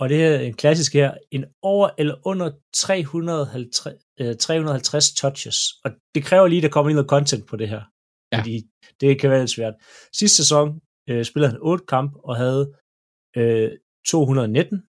Og 0.00 0.08
det 0.08 0.18
er 0.24 0.38
en 0.48 0.54
klassisk 0.62 0.92
her. 0.92 1.10
En 1.30 1.44
over 1.62 1.88
eller 1.98 2.16
under 2.30 2.48
350, 2.74 3.94
øh, 4.20 4.36
350 4.36 5.14
touches. 5.22 5.56
Og 5.84 5.90
det 6.14 6.24
kræver 6.24 6.46
lige, 6.46 6.58
at 6.58 6.62
der 6.62 6.74
kommer 6.74 6.92
noget 6.92 7.10
content 7.14 7.44
på 7.50 7.56
det 7.56 7.68
her. 7.68 7.82
Ja. 8.32 8.38
Fordi 8.38 8.56
det 9.00 9.20
kan 9.20 9.30
være 9.30 9.42
lidt 9.44 9.50
svært. 9.50 9.74
Sidste 10.18 10.36
sæson 10.36 10.66
øh, 11.08 11.24
spillede 11.24 11.52
han 11.52 11.60
8 11.62 11.86
kamp 11.94 12.10
og 12.28 12.36
havde 12.42 12.64
øh, 13.36 13.70
219. 14.06 14.86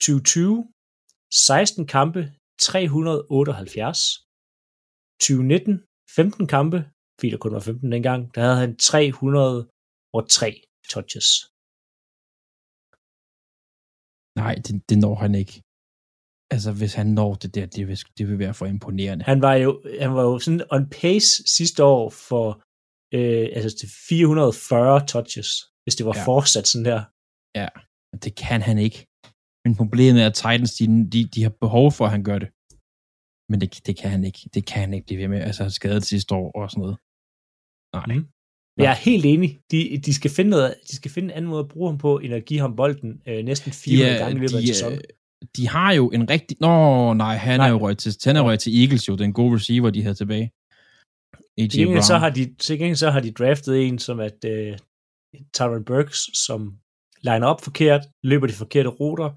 2020, 0.00 0.72
16 1.32 1.86
kampe, 1.86 2.20
378. 2.60 3.98
2019, 5.20 5.84
15 6.16 6.46
kampe, 6.46 6.78
fordi 7.18 7.30
der 7.30 7.36
kun 7.44 7.52
var 7.52 7.60
15 7.60 7.92
dengang, 7.92 8.34
der 8.34 8.40
havde 8.40 8.60
han 8.64 8.76
303 8.76 10.62
touches. 10.92 11.26
Nej, 14.42 14.54
det, 14.64 14.72
det 14.88 14.98
når 14.98 15.14
han 15.24 15.34
ikke. 15.42 15.54
Altså, 16.54 16.70
hvis 16.80 16.94
han 17.00 17.06
når 17.18 17.34
det 17.42 17.54
der, 17.54 17.66
det 17.76 17.82
vil, 17.88 17.98
det 18.18 18.24
vil 18.28 18.38
være 18.44 18.54
for 18.54 18.66
imponerende. 18.66 19.24
Han 19.32 19.40
var 19.46 19.54
jo, 19.64 19.70
han 20.00 20.10
var 20.16 20.22
jo 20.30 20.38
sådan 20.38 20.62
on 20.74 20.84
pace 21.00 21.30
sidste 21.56 21.80
år 21.84 22.04
for 22.28 22.46
øh, 23.16 23.46
altså 23.56 23.70
til 23.78 23.88
440 24.08 25.06
touches, 25.12 25.48
hvis 25.82 25.96
det 25.98 26.06
var 26.06 26.16
ja. 26.16 26.24
fortsat 26.30 26.66
sådan 26.68 26.88
der. 26.90 27.00
Ja, 27.60 27.68
det 28.24 28.32
kan 28.44 28.60
han 28.68 28.78
ikke. 28.86 28.98
Men 29.64 29.72
problemet 29.80 30.22
er, 30.22 30.28
at 30.32 30.38
Titans, 30.42 30.72
de, 30.78 30.84
de, 31.12 31.20
de 31.34 31.40
har 31.46 31.54
behov 31.64 31.86
for, 31.96 32.04
at 32.04 32.14
han 32.16 32.24
gør 32.28 32.38
det. 32.44 32.50
Men 33.50 33.56
det, 33.60 33.68
det 33.86 33.94
kan 34.00 34.10
han 34.14 34.22
ikke. 34.28 34.40
Det 34.54 34.62
kan 34.70 34.80
han 34.84 34.92
ikke 34.94 35.06
blive 35.06 35.20
ved 35.22 35.28
med. 35.34 35.40
Altså, 35.48 35.62
skadet 35.78 36.04
sidste 36.12 36.30
år 36.40 36.48
og 36.58 36.70
sådan 36.70 36.82
noget. 36.84 36.96
Nej. 37.96 38.06
Mm. 38.14 38.24
Jeg 38.78 38.90
er 38.90 38.94
helt 38.94 39.26
enig. 39.26 39.58
De, 39.70 40.00
de, 40.06 40.14
skal 40.14 40.30
finde 40.30 40.50
noget, 40.50 40.74
de 40.90 40.96
skal 40.96 41.10
finde 41.10 41.26
en 41.26 41.36
anden 41.36 41.50
måde 41.50 41.60
at 41.60 41.68
bruge 41.68 41.90
ham 41.90 41.98
på, 41.98 42.18
end 42.18 42.34
at 42.34 42.44
give 42.44 42.60
ham 42.60 42.76
bolden 42.76 43.22
øh, 43.28 43.44
næsten 43.44 43.72
400 43.72 44.12
ja, 44.12 44.18
gange 44.18 44.36
i 44.36 44.40
løbet 44.40 44.56
af 44.56 44.62
sæsonen. 44.62 45.00
De 45.56 45.68
har 45.68 45.92
jo 45.92 46.08
en 46.08 46.30
rigtig... 46.30 46.56
Nå, 46.60 47.14
nej, 47.14 47.36
han 47.36 47.60
nej. 47.60 47.66
er 47.66 47.70
jo 47.70 47.78
røget 47.78 47.98
til, 47.98 48.14
han 48.24 48.36
er 48.36 48.40
røget 48.40 48.60
til 48.60 48.82
Eagles 48.82 49.08
jo, 49.08 49.14
den 49.16 49.32
gode 49.32 49.54
receiver, 49.54 49.90
de 49.90 50.02
havde 50.02 50.14
tilbage. 50.14 50.52
AJ 51.58 51.68
til 51.68 51.80
gengæld, 51.80 52.02
så 52.02 52.18
har 52.18 52.30
de, 52.30 52.54
til 52.58 52.78
gengæld 52.78 52.96
så 52.96 53.10
har 53.10 53.20
de 53.20 53.32
draftet 53.32 53.86
en, 53.86 53.98
som 53.98 54.20
at 54.20 54.44
uh, 54.44 54.76
Tyron 55.54 55.84
Burks, 55.84 56.38
som 56.46 56.78
liner 57.22 57.46
op 57.46 57.60
forkert, 57.60 58.02
løber 58.22 58.46
de 58.46 58.52
forkerte 58.52 58.88
ruter, 58.88 59.30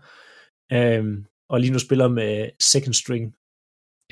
um, 1.00 1.26
og 1.50 1.60
lige 1.60 1.72
nu 1.72 1.80
spiller 1.80 2.08
med 2.08 2.50
second 2.74 2.94
string. 2.94 3.24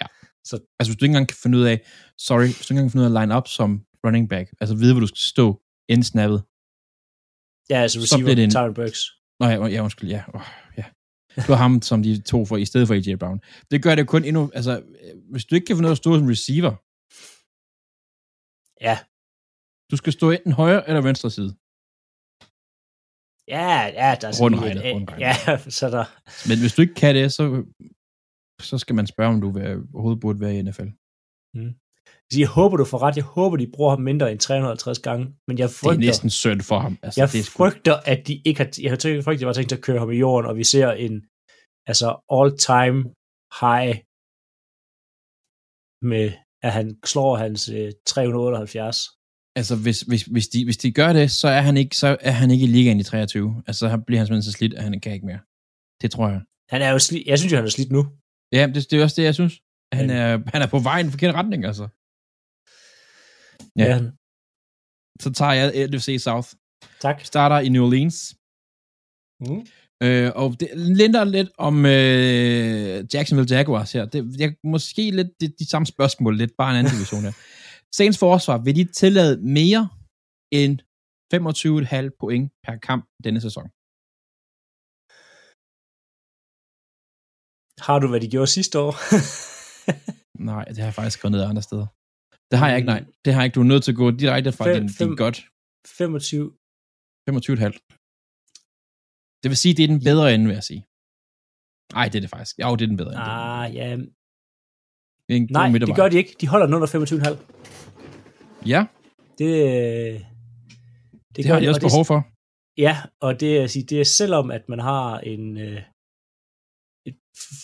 Ja. 0.01 0.07
Så, 0.47 0.55
altså 0.79 0.91
hvis 0.91 0.97
du 0.99 1.05
ikke 1.05 1.11
engang 1.11 1.27
kan 1.27 1.37
finde 1.43 1.57
ud 1.57 1.63
af, 1.63 1.77
sorry, 2.17 2.45
hvis 2.45 2.67
du 2.67 2.73
ikke 2.73 2.79
engang 2.79 2.87
kan 2.87 2.91
finde 2.91 3.05
ud 3.05 3.15
af 3.15 3.21
at 3.21 3.21
line 3.21 3.37
up 3.37 3.47
som 3.47 3.85
running 4.05 4.29
back, 4.29 4.47
altså 4.61 4.75
vide, 4.75 4.93
hvor 4.93 4.99
du 5.05 5.07
skal 5.07 5.25
stå 5.35 5.45
inden 5.91 6.03
snappet. 6.13 6.39
Ja, 7.71 7.77
altså 7.85 7.97
receiver, 8.03 8.43
en... 8.43 8.51
Tyron 8.51 8.73
Burks. 8.73 9.01
Nå 9.39 9.45
ja, 9.47 9.65
ja 9.75 9.79
undskyld, 9.83 10.09
ja. 10.09 10.23
Oh, 10.33 10.41
ja. 10.77 10.85
Det 11.35 11.49
var 11.49 11.55
ham, 11.55 11.81
som 11.81 12.03
de 12.03 12.21
to 12.21 12.45
for, 12.45 12.57
i 12.57 12.65
stedet 12.65 12.87
for 12.87 12.95
AJ 12.95 13.15
Brown. 13.15 13.39
Det 13.71 13.83
gør 13.83 13.95
det 13.95 14.07
kun 14.07 14.23
endnu, 14.25 14.51
altså, 14.53 14.73
hvis 15.31 15.45
du 15.45 15.55
ikke 15.55 15.65
kan 15.67 15.75
ud 15.75 15.85
af 15.85 15.91
at 15.91 15.97
stå 15.97 16.17
som 16.19 16.27
receiver, 16.35 16.73
Ja. 18.89 18.95
Du 19.91 19.95
skal 19.97 20.13
stå 20.13 20.31
enten 20.31 20.51
højre 20.51 20.87
eller 20.89 21.01
venstre 21.01 21.29
side. 21.37 21.51
Ja, 23.55 23.71
ja, 24.01 24.09
der 24.21 24.27
er 24.27 24.31
sådan 24.31 24.43
Rundregnet, 24.45 24.83
lidt- 24.83 24.95
rundregnet. 24.95 25.23
Ja, 25.47 25.57
så 25.69 25.85
der, 25.95 26.05
Men 26.49 26.57
hvis 26.59 26.73
du 26.75 26.81
ikke 26.81 26.93
kan 26.93 27.15
det, 27.15 27.33
så, 27.33 27.43
så 28.61 28.77
skal 28.77 28.95
man 28.95 29.07
spørge, 29.07 29.33
om 29.33 29.41
du 29.41 29.49
vil, 29.51 29.67
overhovedet 29.93 30.21
burde 30.21 30.39
være 30.39 30.55
i 30.57 30.61
NFL. 30.61 30.89
så 31.55 31.59
jeg 32.37 32.47
håber, 32.47 32.77
du 32.77 32.85
får 32.85 33.01
ret. 33.01 33.15
Jeg 33.15 33.23
håber, 33.23 33.57
de 33.57 33.67
bruger 33.75 33.89
ham 33.89 34.01
mindre 34.01 34.31
end 34.31 34.39
350 34.39 34.99
gange, 34.99 35.25
men 35.47 35.57
jeg 35.57 35.67
Det 35.69 35.73
er 35.75 35.79
frygter, 35.83 36.05
næsten 36.05 36.29
synd 36.29 36.61
for 36.61 36.79
ham. 36.79 36.97
Altså, 37.03 37.21
jeg 37.21 37.31
det 37.31 37.39
er 37.39 37.43
sgu, 37.43 37.57
frygter, 37.57 37.95
at 38.05 38.27
de 38.27 38.41
ikke 38.45 38.59
har, 38.63 38.69
jeg 38.81 39.23
frygter, 39.23 39.39
jeg 39.45 39.47
har 39.47 39.53
tænkt 39.53 39.71
at 39.71 39.81
køre 39.81 39.99
ham 39.99 40.11
i 40.11 40.15
jorden, 40.25 40.49
og 40.49 40.57
vi 40.57 40.63
ser 40.63 40.87
en, 40.91 41.15
altså 41.91 42.07
all-time 42.37 42.99
high 43.61 43.93
med, 46.11 46.27
at 46.67 46.71
han 46.77 46.87
slår 47.05 47.31
hans 47.43 47.69
øh, 47.77 47.91
378. 48.07 48.97
altså 49.59 49.75
hvis, 49.83 49.99
hvis, 50.09 50.23
hvis, 50.33 50.47
de, 50.53 50.59
hvis 50.67 50.77
de 50.77 50.91
gør 50.99 51.13
det, 51.19 51.31
så 51.31 51.47
er 51.47 51.61
han 51.61 51.77
ikke, 51.77 51.95
så 51.95 52.09
er 52.29 52.31
han 52.41 52.51
ikke 52.51 52.65
i 52.65 52.73
ligaen 52.77 52.99
i 52.99 53.03
23. 53.03 53.63
Altså, 53.67 53.79
så 53.89 53.97
bliver 54.07 54.19
han 54.19 54.25
simpelthen 54.27 54.51
så 54.51 54.57
slidt, 54.57 54.73
at 54.73 54.83
han 54.83 54.99
kan 55.03 55.13
ikke 55.13 55.25
mere. 55.31 55.41
Det 56.01 56.11
tror 56.11 56.27
jeg. 56.33 56.41
Han 56.73 56.81
er 56.81 56.89
jo 56.95 56.99
sli, 56.99 57.23
jeg 57.31 57.37
synes 57.39 57.51
jo, 57.51 57.57
han 57.57 57.65
er 57.65 57.69
slidt 57.77 57.91
nu. 57.97 58.01
Ja, 58.57 58.63
det, 58.73 58.81
det 58.91 58.93
er 58.99 59.03
også 59.03 59.17
det, 59.21 59.25
jeg 59.29 59.35
synes. 59.39 59.53
Han 59.97 60.07
Men- 60.07 60.17
er, 60.17 60.31
han 60.53 60.61
er 60.61 60.67
på 60.75 60.79
vej 60.79 60.97
i 60.99 61.03
en 61.05 61.11
forkert 61.15 61.35
retning, 61.35 61.65
altså. 61.65 61.85
Ja. 63.79 63.85
Ja. 63.85 63.97
Så 65.23 65.29
tager 65.39 65.53
jeg 65.59 65.87
NFC 65.91 66.07
South. 66.27 66.49
Tak. 67.05 67.17
Starter 67.31 67.59
i 67.65 67.69
New 67.69 67.83
Orleans. 67.87 68.17
Mm. 69.45 69.61
Øh, 70.05 70.29
og 70.41 70.47
det 70.59 70.69
linder 70.99 71.23
lidt 71.23 71.49
om 71.67 71.75
øh, 71.85 72.95
Jacksonville 73.13 73.55
Jaguars 73.55 73.91
her. 73.95 74.05
Det, 74.13 74.19
jeg, 74.41 74.49
måske 74.63 75.03
lidt 75.11 75.31
de, 75.41 75.47
de 75.59 75.69
samme 75.69 75.85
spørgsmål, 75.85 76.37
lidt 76.37 76.53
bare 76.57 76.71
en 76.71 76.79
anden 76.79 76.93
division 76.95 77.23
her. 77.27 77.35
Saints 77.97 78.19
forsvar, 78.25 78.57
vil 78.65 78.75
de 78.75 78.85
tillade 79.01 79.33
mere 79.59 79.83
end 80.59 80.73
25,5 81.33 82.17
point 82.21 82.45
per 82.65 82.75
kamp 82.87 83.03
denne 83.23 83.41
sæson? 83.45 83.67
Har 87.85 87.97
du, 87.99 88.07
hvad 88.09 88.21
de 88.21 88.29
gjorde 88.33 88.51
sidste 88.57 88.75
år? 88.85 88.93
Nej, 90.49 90.63
det 90.63 90.77
har 90.77 90.85
jeg 90.85 90.93
faktisk 90.93 91.17
skrevet 91.17 91.31
ned 91.31 91.43
andre 91.51 91.61
steder. 91.69 91.87
Det 92.51 92.59
har 92.59 92.67
jeg 92.67 92.77
ikke, 92.77 92.85
nej. 92.85 93.03
Det 93.25 93.33
har 93.33 93.41
jeg 93.41 93.45
ikke. 93.45 93.55
Du 93.55 93.59
er 93.59 93.63
nødt 93.65 93.83
til 93.83 93.91
at 93.91 93.95
gå 93.97 94.11
direkte 94.11 94.51
fra 94.51 94.65
Fem- 94.65 94.87
din, 94.87 95.07
din 95.07 95.15
godt 95.15 95.45
25. 95.87 96.51
25,5. 97.29 97.35
Det 99.43 99.49
vil 99.51 99.57
sige, 99.57 99.73
det 99.73 99.83
er 99.83 99.87
den 99.87 100.03
bedre 100.03 100.33
ende, 100.33 100.45
vil 100.45 100.53
jeg 100.53 100.63
sige. 100.63 100.85
Nej, 101.93 102.05
det 102.09 102.15
er 102.15 102.21
det 102.21 102.29
faktisk. 102.29 102.59
Jo, 102.59 102.75
det 102.75 102.81
er 102.81 102.87
den 102.87 102.97
bedre 102.97 103.09
ende. 103.11 103.21
Ah, 103.21 103.75
ja. 103.75 103.97
Det 105.27 105.35
er 105.35 105.41
en 105.41 105.47
Nej, 105.51 105.69
det 105.69 105.95
gør 105.95 106.09
de 106.09 106.17
ikke. 106.17 106.35
De 106.41 106.47
holder 106.47 106.65
den 106.65 106.75
under 106.75 106.87
25,5. 106.87 107.37
Ja, 108.65 108.85
Det, 109.37 109.45
øh, 109.45 110.13
det, 110.15 110.25
det 111.35 111.45
har 111.45 111.59
de 111.59 111.67
og 111.67 111.69
også 111.69 111.81
behov 111.81 112.05
for. 112.05 112.27
Ja, 112.77 112.97
og 113.21 113.39
det, 113.39 113.57
er, 113.57 113.67
sige, 113.67 113.85
det 113.85 113.99
er 113.99 114.03
selvom, 114.05 114.51
at 114.51 114.69
man 114.69 114.79
har 114.79 115.19
en 115.19 115.57
øh, 115.57 115.81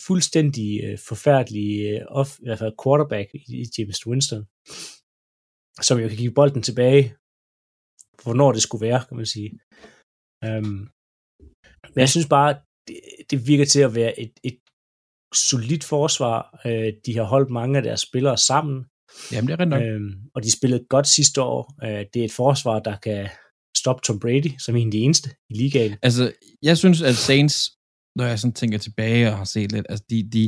fuldstændig 0.07 0.83
øh, 0.83 0.97
forfærdelig 1.09 1.69
øh, 1.89 2.01
off, 2.19 2.39
i 2.39 2.45
hvert 2.45 2.59
fald 2.59 2.79
quarterback 2.83 3.27
i, 3.33 3.39
i 3.61 3.65
James 3.77 4.07
Winston, 4.07 4.43
som 5.87 5.99
jo 5.99 6.07
kan 6.07 6.17
give 6.17 6.37
bolden 6.39 6.63
tilbage, 6.63 7.03
hvornår 8.23 8.51
det 8.51 8.61
skulle 8.61 8.85
være, 8.87 9.03
kan 9.07 9.17
man 9.17 9.25
sige. 9.25 9.49
Um, 10.47 10.75
men 11.93 11.99
jeg 12.03 12.09
synes 12.09 12.27
bare, 12.37 12.51
det, 12.87 12.99
det 13.29 13.47
virker 13.47 13.65
til 13.65 13.81
at 13.87 13.95
være 13.95 14.19
et, 14.19 14.33
et 14.43 14.59
solidt 15.49 15.83
forsvar. 15.83 16.61
Øh, 16.65 16.93
de 17.05 17.15
har 17.17 17.23
holdt 17.23 17.49
mange 17.49 17.77
af 17.77 17.83
deres 17.83 18.01
spillere 18.07 18.37
sammen, 18.37 18.85
Jamen, 19.31 19.47
det 19.47 19.61
er 19.61 19.65
nok. 19.65 19.81
Øhm, 19.81 20.13
og 20.35 20.43
de 20.43 20.57
spillede 20.57 20.85
godt 20.89 21.07
sidste 21.07 21.41
år. 21.41 21.61
Øh, 21.83 22.05
det 22.13 22.19
er 22.21 22.25
et 22.25 22.31
forsvar, 22.31 22.79
der 22.79 22.97
kan 22.97 23.29
stoppe 23.77 24.01
Tom 24.03 24.19
Brady, 24.19 24.51
som 24.59 24.75
en 24.75 24.87
af 24.87 24.91
de 24.91 24.97
eneste 24.97 25.29
i 25.49 25.53
ligaen. 25.53 25.95
Altså, 26.01 26.33
jeg 26.61 26.77
synes, 26.77 27.01
at 27.01 27.15
Saints, 27.15 27.71
når 28.17 28.25
jeg 28.25 28.39
sådan 28.39 28.53
tænker 28.53 28.77
tilbage 28.77 29.29
og 29.31 29.37
har 29.37 29.43
set 29.55 29.71
lidt, 29.71 29.85
altså, 29.89 30.05
de, 30.09 30.29
de, 30.33 30.43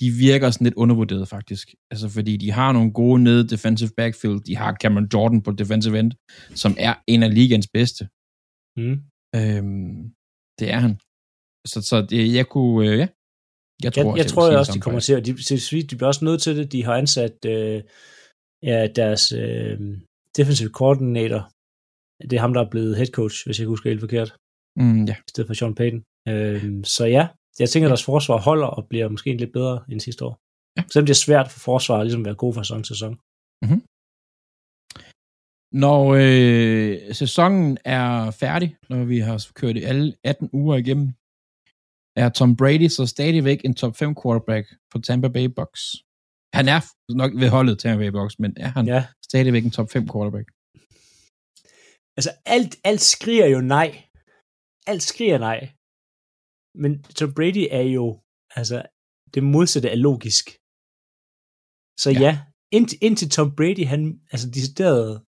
de 0.00 0.10
virker 0.10 0.50
sådan 0.50 0.64
lidt 0.64 0.74
undervurderet, 0.74 1.28
faktisk. 1.28 1.74
Altså, 1.90 2.08
fordi 2.08 2.36
de 2.36 2.50
har 2.50 2.72
nogle 2.72 2.92
gode 2.92 3.22
nede 3.22 3.48
defensive 3.48 3.90
backfield. 3.96 4.40
De 4.40 4.56
har 4.56 4.76
Cameron 4.82 5.08
Jordan 5.14 5.42
på 5.42 5.52
defensive 5.52 5.98
end, 5.98 6.12
som 6.54 6.72
er 6.78 6.94
en 7.06 7.22
af 7.22 7.34
ligaens 7.34 7.68
bedste. 7.76 8.02
Mm. 8.80 8.96
Øhm, 9.38 9.98
det 10.58 10.66
er 10.74 10.80
han. 10.84 10.94
Så, 11.66 11.78
så 11.90 11.96
det, 12.10 12.34
jeg 12.34 12.46
kunne, 12.48 12.88
øh, 12.88 12.98
ja. 12.98 13.08
Jeg 13.84 13.96
Jeg, 13.96 14.06
også, 14.06 14.16
jeg 14.20 14.26
tror 14.26 14.48
sige 14.48 14.58
også, 14.58 14.72
de 14.76 14.80
kommer 14.80 15.00
til, 15.00 15.14
at 15.18 15.26
de, 15.26 15.32
de 15.90 15.96
bliver 15.96 16.06
også 16.12 16.24
nødt 16.24 16.42
til 16.42 16.56
det. 16.56 16.72
De 16.72 16.84
har 16.84 16.94
ansat 16.94 17.36
øh, 17.54 17.82
ja, 18.62 18.78
deres 19.00 19.32
øh, 19.32 19.76
defensive 20.36 20.72
coordinator. 20.80 21.42
Det 22.30 22.32
er 22.36 22.40
ham, 22.40 22.54
der 22.54 22.62
er 22.64 22.70
blevet 22.70 22.96
head 22.96 23.10
coach, 23.18 23.36
hvis 23.46 23.58
jeg 23.60 23.66
husker 23.66 23.90
helt 23.90 24.00
forkert, 24.00 24.30
Mm, 24.76 25.04
ja. 25.10 25.16
i 25.26 25.28
stedet 25.28 25.46
for 25.48 25.54
Sean 25.54 25.74
Payton. 25.74 26.02
Øh, 26.28 26.84
så 26.84 27.04
ja, 27.04 27.28
jeg 27.58 27.70
tænker, 27.70 27.86
at 27.88 27.90
deres 27.90 28.04
forsvar 28.04 28.38
holder 28.38 28.66
og 28.66 28.88
bliver 28.88 29.08
måske 29.08 29.36
lidt 29.36 29.52
bedre 29.52 29.84
end 29.90 30.00
sidste 30.00 30.24
år. 30.24 30.34
Ja. 30.76 30.82
Selvom 30.92 31.06
det 31.06 31.14
er 31.14 31.24
svært 31.26 31.48
for 31.52 31.60
forsvaret 31.60 32.04
ligesom 32.06 32.22
at 32.22 32.26
være 32.26 32.42
god 32.44 32.54
fra 32.54 32.64
sæson 32.64 32.82
til 32.82 32.96
sæson. 32.96 33.14
Når 35.84 36.00
øh, 36.24 37.14
sæsonen 37.14 37.78
er 37.84 38.30
færdig, 38.30 38.76
når 38.90 39.04
vi 39.04 39.18
har 39.18 39.46
kørt 39.54 39.76
alle 39.76 40.14
18 40.24 40.50
uger 40.52 40.76
igennem, 40.76 41.08
er 42.22 42.28
Tom 42.28 42.56
Brady 42.56 42.88
så 42.88 43.06
stadigvæk 43.06 43.60
en 43.64 43.74
top 43.74 43.96
5 43.96 44.14
quarterback 44.22 44.66
for 44.92 44.98
Tampa 44.98 45.28
Bay 45.28 45.46
Bucks. 45.56 45.82
Han 46.58 46.66
er 46.74 46.80
nok 47.20 47.32
ved 47.40 47.48
holdet 47.48 47.78
Tampa 47.78 48.02
Bay 48.02 48.12
Bucks, 48.18 48.38
men 48.38 48.52
er 48.56 48.70
han. 48.76 48.86
Ja, 48.86 49.06
stadigvæk 49.24 49.64
en 49.64 49.70
top 49.70 49.90
5 49.90 50.08
quarterback? 50.12 50.48
altså 52.16 52.30
alt, 52.46 52.76
alt 52.84 53.00
skriger 53.00 53.46
jo 53.46 53.60
nej. 53.60 53.90
Alt 54.86 55.02
skriger 55.02 55.38
nej. 55.38 55.68
Men 56.82 57.02
Tom 57.02 57.34
Brady 57.36 57.64
er 57.70 57.86
jo, 57.98 58.20
altså, 58.60 58.78
det 59.34 59.42
modsatte 59.54 59.88
er 59.94 60.00
logisk. 60.08 60.44
Så 62.02 62.10
Ja. 62.10 62.20
ja, 62.20 62.24
ja 62.26 62.36
indtil, 63.08 63.30
Tom 63.30 63.50
Brady, 63.56 63.84
han 63.92 64.20
altså 64.32 64.46
decideret 64.50 65.22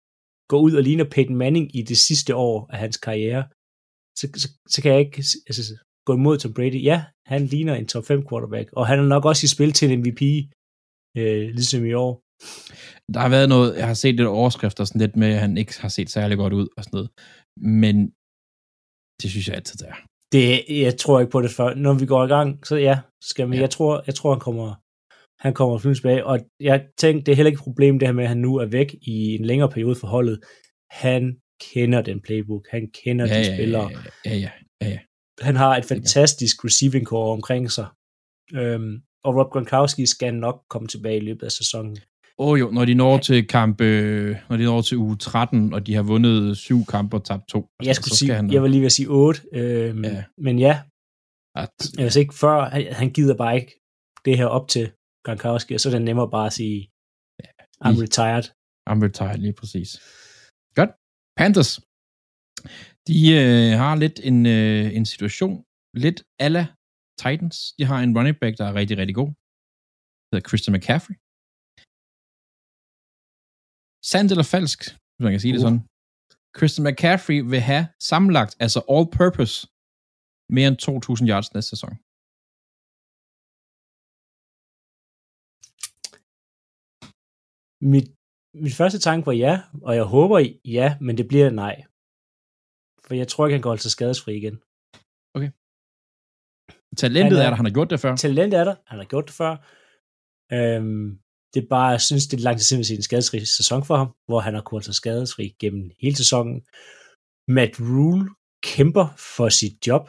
går 0.50 0.60
ud 0.66 0.72
og 0.78 0.82
ligner 0.82 1.06
Peyton 1.14 1.36
Manning 1.36 1.76
i 1.78 1.82
det 1.82 1.98
sidste 1.98 2.34
år 2.34 2.56
af 2.72 2.78
hans 2.78 2.96
karriere, 3.06 3.42
så, 4.18 4.24
så, 4.42 4.48
så 4.72 4.82
kan 4.82 4.92
jeg 4.92 5.00
ikke 5.00 5.24
altså, 5.48 5.62
gå 6.06 6.12
imod 6.14 6.38
Tom 6.38 6.54
Brady. 6.54 6.80
Ja, 6.90 6.98
han 7.26 7.46
ligner 7.46 7.74
en 7.74 7.88
top 7.88 8.04
5 8.04 8.28
quarterback, 8.28 8.68
og 8.72 8.86
han 8.86 8.98
er 8.98 9.08
nok 9.14 9.24
også 9.24 9.42
i 9.44 9.54
spil 9.54 9.72
til 9.72 9.86
en 9.90 9.98
MVP, 10.00 10.22
øh, 11.18 11.46
ligesom 11.58 11.84
i 11.84 11.92
år. 11.92 12.12
Der 13.14 13.20
har 13.24 13.28
været 13.36 13.48
noget, 13.48 13.76
jeg 13.80 13.86
har 13.86 13.98
set 14.02 14.14
lidt 14.14 14.28
overskrifter 14.28 14.84
sådan 14.84 15.00
lidt 15.00 15.16
med, 15.16 15.30
at 15.34 15.40
han 15.40 15.56
ikke 15.56 15.80
har 15.80 15.88
set 15.88 16.10
særlig 16.10 16.36
godt 16.42 16.52
ud 16.60 16.68
og 16.76 16.84
sådan 16.84 16.96
noget. 16.96 17.10
Men 17.80 17.96
det 19.20 19.28
synes 19.30 19.48
jeg 19.48 19.56
altid, 19.56 19.76
det 19.82 19.88
er. 19.94 19.98
Det, 20.32 20.64
jeg 20.68 20.96
tror 20.96 21.20
ikke 21.20 21.30
på 21.30 21.40
det 21.42 21.50
før. 21.50 21.74
Når 21.74 21.94
vi 21.94 22.06
går 22.06 22.24
i 22.24 22.28
gang, 22.28 22.66
så 22.66 22.76
ja, 22.76 22.98
skal 23.22 23.48
man, 23.48 23.54
Ja. 23.54 23.58
ja. 23.58 23.62
jeg 23.62 23.70
tror, 23.70 24.02
jeg 24.06 24.14
tror, 24.14 24.30
han 24.32 24.40
kommer, 24.40 24.74
han 25.46 25.54
kommer 25.54 25.78
flyvende 25.78 25.98
tilbage, 25.98 26.26
og 26.26 26.38
jeg 26.60 26.86
tænkte, 26.98 27.24
det 27.26 27.32
er 27.32 27.36
heller 27.36 27.50
ikke 27.50 27.58
et 27.60 27.64
problem, 27.64 27.98
det 27.98 28.08
her 28.08 28.12
med, 28.12 28.24
at 28.24 28.28
han 28.28 28.38
nu 28.38 28.56
er 28.56 28.66
væk 28.66 28.94
i 29.02 29.34
en 29.34 29.44
længere 29.44 29.68
periode 29.68 29.94
for 29.94 30.06
holdet. 30.06 30.40
Han 30.90 31.36
kender 31.72 32.02
den 32.02 32.20
playbook, 32.20 32.66
han 32.70 32.88
kender 33.04 33.26
Ja, 33.26 33.34
de 33.34 33.38
ja, 33.38 33.56
spillere. 33.56 33.90
ja, 34.24 34.34
ja, 34.34 34.50
ja, 34.80 34.88
ja. 34.88 34.98
Han 35.40 35.56
har 35.56 35.76
et 35.76 35.84
fantastisk 35.84 36.64
receiving 36.64 37.06
core 37.06 37.32
omkring 37.32 37.70
sig. 37.72 37.86
Øhm, 38.54 39.00
og 39.24 39.36
Rob 39.36 39.50
Gronkowski 39.52 40.06
skal 40.06 40.34
nok 40.34 40.62
komme 40.70 40.88
tilbage 40.88 41.16
i 41.16 41.20
løbet 41.20 41.42
af 41.42 41.52
sæsonen. 41.52 41.96
Åh 42.38 42.48
oh, 42.48 42.60
jo, 42.60 42.70
når 42.70 42.84
de 42.84 42.94
når 42.94 43.18
til 43.18 43.48
kamp, 43.48 43.80
øh, 43.80 44.36
når 44.48 44.56
de 44.56 44.64
når 44.64 44.80
til 44.80 44.96
uge 44.96 45.16
13, 45.16 45.74
og 45.74 45.86
de 45.86 45.94
har 45.94 46.02
vundet 46.02 46.56
syv 46.56 46.84
kampe 46.84 47.16
og 47.16 47.24
tabt 47.24 47.48
to. 47.48 47.60
Jeg 47.82 47.96
skulle 47.96 48.10
så 48.10 48.18
sige, 48.18 48.34
han, 48.34 48.52
jeg 48.52 48.62
var 48.62 48.68
lige 48.68 48.80
ved 48.80 48.86
at 48.86 48.92
sige 48.92 49.08
8, 49.08 49.42
øhm, 49.52 50.04
Ja. 50.04 50.24
men 50.38 50.58
ja, 50.58 50.74
at, 51.62 51.74
hvis 52.02 52.16
ikke 52.16 52.34
før, 52.34 52.56
han, 53.00 53.10
gider 53.16 53.36
bare 53.36 53.54
ikke 53.60 53.72
det 54.24 54.36
her 54.36 54.46
op 54.46 54.68
til 54.68 54.92
Gronkowski, 55.24 55.74
og 55.74 55.80
så 55.80 55.88
er 55.88 55.92
det 55.92 56.02
nemmere 56.02 56.30
bare 56.30 56.46
at 56.46 56.52
sige, 56.52 56.78
I'm 57.84 57.96
retired. 58.04 58.46
I'm 58.90 59.00
retired, 59.06 59.38
lige 59.46 59.56
præcis. 59.60 59.90
Godt. 60.78 60.90
Panthers. 61.38 61.72
De 63.08 63.18
øh, 63.40 63.70
har 63.82 63.94
lidt 64.04 64.20
en, 64.30 64.38
øh, 64.46 64.96
en 64.98 65.06
situation, 65.12 65.54
lidt 66.04 66.18
ala 66.46 66.62
Titans. 67.22 67.56
De 67.78 67.84
har 67.90 67.98
en 68.04 68.16
running 68.18 68.36
back, 68.42 68.58
der 68.58 68.64
er 68.70 68.74
rigtig, 68.80 68.96
rigtig 68.98 69.16
god. 69.20 69.30
Det 70.24 70.32
hedder 70.32 70.48
Christian 70.48 70.74
McCaffrey. 70.76 71.16
Sandt 74.12 74.28
eller 74.32 74.46
falsk, 74.54 74.80
hvis 75.14 75.24
man 75.26 75.32
kan 75.34 75.40
sige 75.44 75.52
uh. 75.52 75.56
det 75.56 75.62
sådan. 75.66 75.82
Christian 76.58 76.84
McCaffrey 76.86 77.40
vil 77.52 77.62
have 77.70 77.84
sammenlagt, 78.10 78.52
altså 78.64 78.80
all 78.94 79.06
purpose, 79.20 79.54
mere 80.56 80.68
end 80.70 80.78
2.000 80.82 81.30
yards 81.32 81.48
næste 81.54 81.70
sæson. 81.74 81.92
Mit, 87.92 88.06
mit 88.62 88.74
første 88.80 88.98
tanke 88.98 89.26
var 89.26 89.36
ja, 89.46 89.54
og 89.86 89.92
jeg 90.00 90.04
håber 90.16 90.38
ja, 90.78 90.88
men 91.06 91.14
det 91.18 91.26
bliver 91.28 91.50
nej. 91.50 91.74
For 93.04 93.14
jeg 93.20 93.28
tror 93.28 93.46
ikke, 93.46 93.56
han 93.58 93.62
går 93.66 93.72
altså 93.76 93.90
skadesfri 93.90 94.32
igen. 94.42 94.56
Talentet 97.02 97.32
Han 97.38 97.42
er- 97.42 97.46
er 97.46 97.50
der, 97.50 97.56
han 97.60 97.64
har 97.68 97.72
gjort 97.78 97.90
det 97.90 98.00
før. 98.00 98.16
Talent 98.16 98.54
er 98.54 98.64
der, 98.64 98.74
han 98.90 98.98
har 98.98 99.08
gjort 99.12 99.26
det 99.28 99.34
før. 99.42 99.52
Øhm, 100.56 101.08
det 101.54 101.62
er 101.62 101.68
bare, 101.70 101.88
jeg 101.88 102.00
synes, 102.00 102.26
det 102.26 102.36
er 102.36 102.42
lang 102.42 102.56
tid 102.58 102.64
siden, 102.64 102.78
vi 102.78 102.82
har 102.82 102.86
set 102.86 102.96
en 102.96 103.02
skadesfri 103.02 103.44
sæson 103.44 103.84
for 103.84 103.96
ham, 103.96 104.10
hvor 104.28 104.40
han 104.40 104.54
har 104.54 104.62
kunnet 104.62 104.84
sig 104.84 104.94
skadesfri 104.94 105.54
gennem 105.60 105.90
hele 106.02 106.16
sæsonen. 106.16 106.56
Matt 107.48 107.80
Rule 107.80 108.30
kæmper 108.62 109.06
for 109.36 109.48
sit 109.48 109.86
job. 109.86 110.04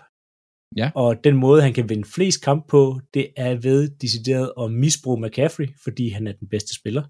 Ja. 0.75 0.91
Og 0.95 1.23
den 1.23 1.35
måde, 1.35 1.61
han 1.61 1.73
kan 1.73 1.89
vinde 1.89 2.07
flest 2.15 2.43
kamp 2.43 2.67
på, 2.67 3.01
det 3.13 3.27
er 3.37 3.55
ved 3.55 3.89
decideret 3.89 4.51
at 4.61 4.71
misbruge 4.71 5.21
McCaffrey, 5.21 5.67
fordi 5.83 6.09
han 6.09 6.27
er 6.27 6.31
den 6.31 6.47
bedste 6.49 6.75
spiller. 6.75 7.03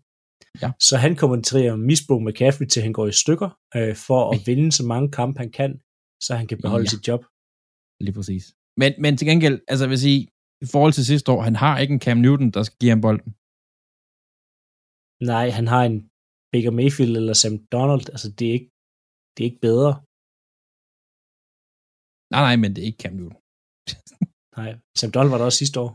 Ja. 0.61 0.71
Så 0.79 0.97
han 0.97 1.15
kommer 1.15 1.41
til 1.41 1.63
at 1.63 1.79
misbruge 1.79 2.25
McCaffrey, 2.25 2.67
til 2.67 2.81
han 2.81 2.93
går 2.93 3.07
i 3.07 3.11
stykker, 3.11 3.49
øh, 3.75 3.95
for 3.95 4.31
at 4.31 4.39
vinde 4.45 4.71
så 4.71 4.83
mange 4.85 5.11
kampe, 5.11 5.39
han 5.39 5.51
kan, 5.51 5.79
så 6.23 6.35
han 6.35 6.47
kan 6.47 6.57
beholde 6.61 6.83
ja. 6.83 6.89
sit 6.89 7.07
job. 7.07 7.21
Lige 8.01 8.13
præcis. 8.13 8.43
Men, 8.77 8.93
men 8.99 9.17
til 9.17 9.27
gengæld, 9.27 9.59
altså 9.67 9.85
jeg 9.85 9.89
vil 9.89 9.99
sige, 9.99 10.27
i 10.61 10.67
forhold 10.71 10.93
til 10.93 11.05
sidste 11.05 11.31
år, 11.31 11.41
han 11.41 11.55
har 11.55 11.79
ikke 11.79 11.93
en 11.93 12.01
Cam 12.01 12.17
Newton, 12.17 12.51
der 12.51 12.63
skal 12.63 12.77
give 12.79 12.89
ham 12.89 13.01
bolden. 13.01 13.35
Nej, 15.31 15.47
han 15.57 15.67
har 15.73 15.83
en 15.89 15.97
Baker 16.51 16.73
Mayfield 16.79 17.15
eller 17.19 17.33
Sam 17.33 17.55
Donald, 17.75 18.05
altså 18.13 18.27
det 18.37 18.45
er 18.47 18.53
ikke, 18.59 18.69
det 19.33 19.39
er 19.41 19.49
ikke 19.51 19.65
bedre. 19.69 19.91
Nej, 22.33 22.41
nej, 22.47 22.55
men 22.61 22.69
det 22.71 22.79
er 22.81 22.89
ikke 22.89 23.03
Cam 23.03 23.15
Newton. 23.17 23.39
Nej, 24.59 24.71
Sam 24.99 25.11
Donald 25.15 25.31
var 25.31 25.39
der 25.39 25.47
også 25.49 25.61
sidste 25.63 25.77
år. 25.85 25.91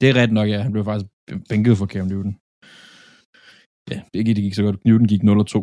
Det 0.00 0.06
er 0.08 0.14
ret 0.20 0.32
nok, 0.38 0.48
ja. 0.52 0.58
Han 0.66 0.72
blev 0.74 0.84
faktisk 0.90 1.08
bænket 1.50 1.74
for 1.80 1.88
Cam 1.92 2.06
Newton. 2.10 2.34
Ja, 3.92 3.98
det 4.12 4.20
gik, 4.26 4.36
det 4.36 4.44
gik 4.46 4.56
så 4.58 4.64
godt. 4.66 4.78
Newton 4.86 5.08
gik 5.12 5.22
0 5.22 5.38
og 5.42 5.46
2. 5.46 5.60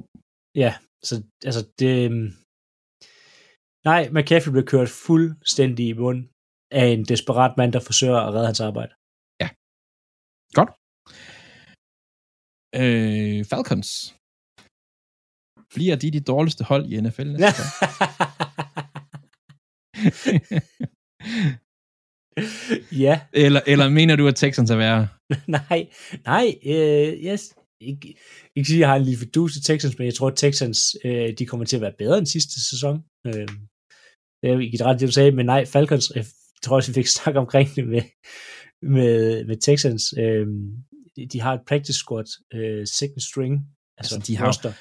Ja, 0.63 0.71
så 1.07 1.13
altså 1.47 1.61
det... 1.81 1.93
øhm, 2.05 2.27
Nej, 3.89 4.01
McCaffrey 4.15 4.51
blev 4.55 4.65
kørt 4.73 4.89
fuldstændig 5.05 5.85
i 5.89 5.99
mund 6.03 6.19
af 6.79 6.85
en 6.93 7.03
desperat 7.11 7.53
mand, 7.57 7.71
der 7.75 7.81
forsøger 7.89 8.19
at 8.21 8.33
redde 8.33 8.49
hans 8.51 8.61
arbejde. 8.69 8.93
Godt. 10.57 10.71
Øh, 12.75 13.45
Falcons. 13.45 14.15
Bliver 15.75 15.95
de 15.95 16.11
de 16.11 16.19
dårligste 16.19 16.63
hold 16.63 16.85
i 16.91 17.01
NFL 17.01 17.27
næste 17.27 17.61
år? 17.63 17.95
ja, 23.05 23.21
eller, 23.33 23.61
eller 23.67 23.89
mener 23.89 24.15
du, 24.15 24.27
at 24.27 24.35
Texans 24.35 24.71
er 24.71 24.75
værre? 24.75 25.07
nej, 25.57 25.87
nej, 26.25 26.55
øh, 26.65 27.13
yes. 27.13 27.55
Ikke, 27.81 28.15
ikke 28.55 28.67
sige, 28.67 28.77
at 28.77 28.79
jeg 28.79 28.89
har 28.89 28.95
en 28.95 29.03
lille 29.03 29.19
fidus 29.19 29.53
til 29.53 29.63
Texans, 29.63 29.97
men 29.97 30.05
jeg 30.05 30.13
tror, 30.13 30.27
at 30.27 30.37
Texans 30.37 30.95
øh, 31.05 31.33
de 31.37 31.45
kommer 31.45 31.65
til 31.65 31.75
at 31.75 31.81
være 31.81 31.93
bedre 31.97 32.17
end 32.17 32.25
sidste 32.25 32.69
sæson. 32.69 33.03
Øh, 33.27 33.47
det 34.41 34.51
er 34.51 34.59
ikke 34.59 34.85
ret, 34.85 34.99
det 34.99 35.07
du 35.07 35.11
sagde, 35.11 35.31
men 35.31 35.45
nej, 35.45 35.65
Falcons, 35.65 36.11
jeg 36.15 36.25
tror 36.63 36.75
også, 36.75 36.91
vi 36.91 36.93
fik 36.93 37.07
snakket 37.07 37.39
omkring 37.39 37.69
det 37.75 37.87
med, 37.87 38.01
med, 38.81 39.45
med 39.45 39.57
Texans. 39.57 40.03
Øh, 40.17 40.47
de, 41.15 41.27
de 41.33 41.39
har 41.41 41.53
et 41.53 41.61
practice 41.69 41.99
squad, 42.03 42.27
øh, 42.53 42.87
second 42.99 43.19
string, 43.29 43.53
altså, 43.97 44.15
Altså, 44.15 44.27
de 44.27 44.37
har- 44.37 44.47
roster. 44.47 44.73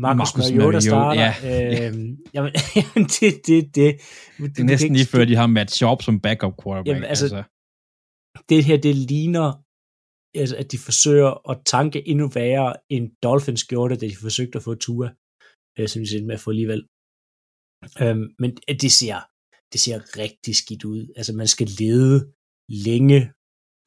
Marcus, 0.00 0.36
Mariota 0.38 0.80
starter. 0.80 1.20
ja. 1.22 1.30
Øh, 1.52 1.92
jamen, 2.34 2.52
jamen, 2.76 3.02
det, 3.14 3.30
det, 3.46 3.58
det, 3.76 3.86
Det 4.38 4.58
er 4.58 4.64
næsten 4.64 4.92
lige 4.96 5.06
før, 5.06 5.24
de 5.24 5.36
har 5.36 5.46
Matt 5.46 5.70
Sharp 5.70 6.02
som 6.02 6.20
backup 6.20 6.54
quarterback. 6.62 6.88
Jamen, 6.88 7.04
altså, 7.04 7.26
det 8.48 8.64
her, 8.64 8.76
det 8.86 8.96
ligner, 8.96 9.46
altså, 10.42 10.56
at 10.56 10.72
de 10.72 10.78
forsøger 10.78 11.50
at 11.50 11.56
tanke 11.66 12.08
endnu 12.08 12.26
værre, 12.28 12.72
end 12.94 13.04
Dolphins 13.22 13.64
gjorde 13.64 13.94
det, 13.94 14.00
da 14.00 14.06
de 14.08 14.16
forsøgte 14.16 14.56
at 14.56 14.62
få 14.62 14.74
Tua, 14.74 15.08
øh, 15.78 15.88
som 15.88 16.02
de 16.02 16.14
endte 16.16 16.26
med 16.26 16.34
at 16.34 16.40
få 16.40 16.50
alligevel. 16.50 16.82
Øhm, 18.02 18.26
men 18.38 18.50
det 18.82 18.92
ser, 19.00 19.18
det 19.72 19.80
ser 19.80 19.98
rigtig 20.22 20.54
skidt 20.56 20.84
ud. 20.84 21.12
Altså, 21.16 21.32
man 21.32 21.46
skal 21.54 21.68
lede 21.80 22.32
længe 22.88 23.18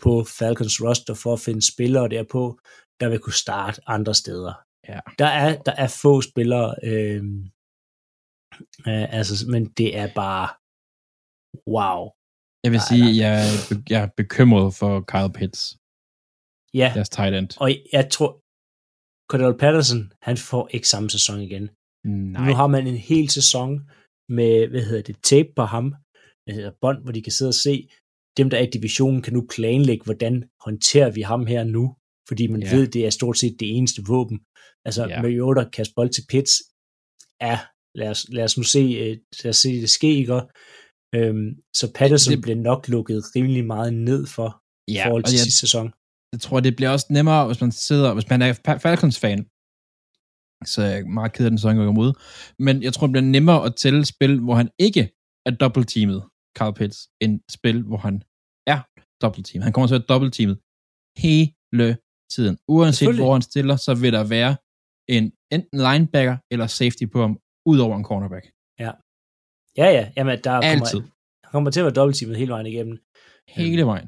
på 0.04 0.24
Falcons 0.24 0.82
roster 0.86 1.14
for 1.14 1.34
at 1.34 1.40
finde 1.40 1.74
spillere 1.74 2.10
derpå, 2.10 2.60
der 3.00 3.10
vil 3.10 3.20
kunne 3.20 3.42
starte 3.46 3.82
andre 3.88 4.16
steder. 4.16 4.54
Ja. 4.88 5.00
Der, 5.20 5.26
er, 5.26 5.62
der 5.62 5.72
er 5.72 5.88
få 6.02 6.22
spillere, 6.22 6.76
øh, 6.84 7.24
øh, 8.88 9.08
altså, 9.18 9.34
men 9.54 9.66
det 9.80 9.98
er 9.98 10.10
bare 10.16 10.48
wow. 11.76 12.00
jeg 12.64 12.72
vil 12.72 12.82
sige, 12.90 13.08
jeg 13.24 13.34
er, 13.44 13.54
jeg 13.90 14.02
er 14.04 14.10
bekymret 14.18 14.76
for 14.80 14.92
Kyle 15.12 15.34
Pitts, 15.38 15.62
Ja, 16.74 16.92
deres 16.96 17.10
tight 17.10 17.36
end. 17.36 17.50
Og 17.64 17.70
jeg 17.94 18.06
tror, 18.16 18.32
Cordell 19.32 19.58
Patterson, 19.64 20.02
han 20.22 20.38
får 20.50 20.64
ikke 20.76 20.88
samme 20.94 21.10
sæson 21.10 21.40
igen. 21.48 21.66
Nej. 22.06 22.46
Nu 22.48 22.54
har 22.60 22.68
man 22.68 22.88
en 22.88 23.02
hel 23.12 23.30
sæson 23.30 23.72
med, 24.38 24.68
hvad 24.68 24.84
hedder 24.90 25.04
det, 25.04 25.16
tape 25.24 25.52
på 25.56 25.64
ham, 25.74 25.96
hedder 26.58 26.72
bånd, 26.82 27.00
hvor 27.04 27.12
de 27.12 27.22
kan 27.22 27.32
sidde 27.32 27.50
og 27.56 27.62
se, 27.68 27.90
dem 28.38 28.50
der 28.50 28.58
er 28.58 28.62
i 28.64 28.70
divisionen 28.74 29.22
kan 29.22 29.34
nu 29.34 29.48
planlægge, 29.56 30.04
hvordan 30.06 30.44
håndterer 30.66 31.12
vi 31.12 31.22
ham 31.22 31.46
her 31.46 31.64
nu, 31.64 31.96
fordi 32.28 32.48
man 32.48 32.64
Ja. 32.64 32.76
ved, 32.76 32.88
det 32.88 33.06
er 33.06 33.10
stort 33.10 33.38
set 33.38 33.56
det 33.60 33.78
eneste 33.78 34.02
våben. 34.08 34.40
Altså, 34.86 35.08
Ja. 35.08 35.22
Mariota 35.22 35.64
kaste 35.70 35.94
bold 35.96 36.10
til 36.10 36.24
Pitts, 36.30 36.54
ja, 37.42 37.60
lad 37.96 38.10
os, 38.10 38.26
lad 38.30 38.44
os 38.44 38.58
nu 38.58 38.64
se, 38.64 38.80
øh, 38.80 39.18
lad 39.44 39.50
os 39.50 39.58
se 39.58 39.70
det 39.82 39.90
ske, 39.90 40.08
ikke? 40.16 40.42
Øhm, 41.16 41.50
så 41.76 41.92
Patterson 41.96 42.32
Det- 42.34 42.42
blev 42.42 42.56
nok 42.58 42.88
lukket 42.88 43.24
rimelig 43.36 43.66
meget 43.66 43.94
ned 43.94 44.26
for 44.36 44.62
i 44.88 44.94
ja, 44.94 45.06
forhold 45.08 45.24
og 45.24 45.30
til 45.30 45.36
jeg, 45.36 45.40
sidste 45.44 45.60
sæson. 45.60 45.92
jeg 46.34 46.42
tror, 46.42 46.60
det 46.60 46.76
bliver 46.76 46.90
også 46.90 47.08
nemmere, 47.10 47.46
hvis 47.48 47.62
man 47.62 47.72
sidder, 47.72 48.14
hvis 48.14 48.30
man 48.30 48.42
er 48.42 48.54
Fa- 48.54 48.78
Falcons-fan, 48.86 49.40
så 50.66 50.82
er 50.82 50.88
jeg 50.96 51.06
meget 51.08 51.34
ked 51.34 51.46
af 51.46 51.52
den 51.52 51.58
sæson, 51.58 51.76
jeg 51.78 51.86
går 51.86 51.92
imod. 51.92 52.14
Men 52.60 52.84
jeg 52.84 52.94
tror, 52.94 53.08
det 53.08 53.12
bliver 53.14 53.26
nemmere 53.38 53.66
at 53.66 53.76
tælle 53.76 54.06
spil, 54.06 54.40
hvor 54.40 54.56
han 54.56 54.70
ikke 54.80 55.04
er 55.46 55.52
dobbeltteamet, 55.52 56.24
Carl 56.58 56.74
Pitts, 56.80 57.00
end 57.24 57.34
spil, 57.58 57.78
hvor 57.90 58.00
han 58.08 58.16
er 58.74 58.80
dobbeltteamet. 59.24 59.64
Han 59.68 59.74
kommer 59.74 59.88
til 59.88 59.96
at 59.96 60.02
være 60.02 60.12
dobbeltteamet 60.14 60.58
hele 61.24 61.88
tiden. 62.34 62.56
Uanset 62.76 63.16
hvor 63.22 63.34
han 63.38 63.46
stiller, 63.52 63.76
så 63.88 63.92
vil 64.02 64.14
der 64.18 64.26
være 64.38 64.52
en 65.16 65.26
enten 65.56 65.78
linebacker 65.88 66.36
eller 66.54 66.68
safety 66.80 67.06
på 67.14 67.20
ham, 67.26 67.34
ud 67.72 67.80
over 67.86 67.96
en 67.98 68.08
cornerback. 68.10 68.46
Ja, 69.80 69.88
ja, 69.98 70.04
jamen, 70.18 70.36
der 70.46 70.52
kommer, 70.56 70.72
Altid. 70.74 71.02
han 71.44 71.52
kommer 71.56 71.72
til 71.72 71.82
at 71.82 71.88
være 71.88 72.00
dobbeltteamet 72.00 72.40
hele 72.42 72.54
vejen 72.56 72.70
igennem. 72.72 72.96
Hele 73.60 73.84
vejen. 73.92 74.08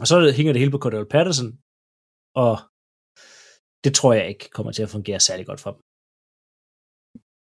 Og 0.00 0.06
så 0.08 0.14
er 0.16 0.36
hænger 0.38 0.52
det 0.52 0.62
hele 0.62 0.74
på 0.74 0.82
Cordell 0.84 1.08
Patterson, 1.14 1.50
og 2.44 2.54
det 3.84 3.92
tror 3.98 4.12
jeg 4.18 4.26
ikke 4.32 4.46
kommer 4.56 4.72
til 4.72 4.82
at 4.86 4.92
fungere 4.96 5.20
særlig 5.28 5.44
godt 5.50 5.60
for 5.64 5.70
dem. 5.74 5.82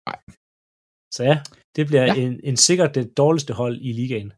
Nej. 0.09 0.19
Så 1.17 1.21
ja, 1.31 1.37
det 1.77 1.87
bliver 1.87 2.05
Ja. 2.05 2.15
en, 2.15 2.41
en 2.45 2.57
sikkert 2.57 2.95
det 2.95 3.17
dårligste 3.17 3.53
hold 3.55 3.79
i 3.81 3.93
ligaen. 3.93 4.33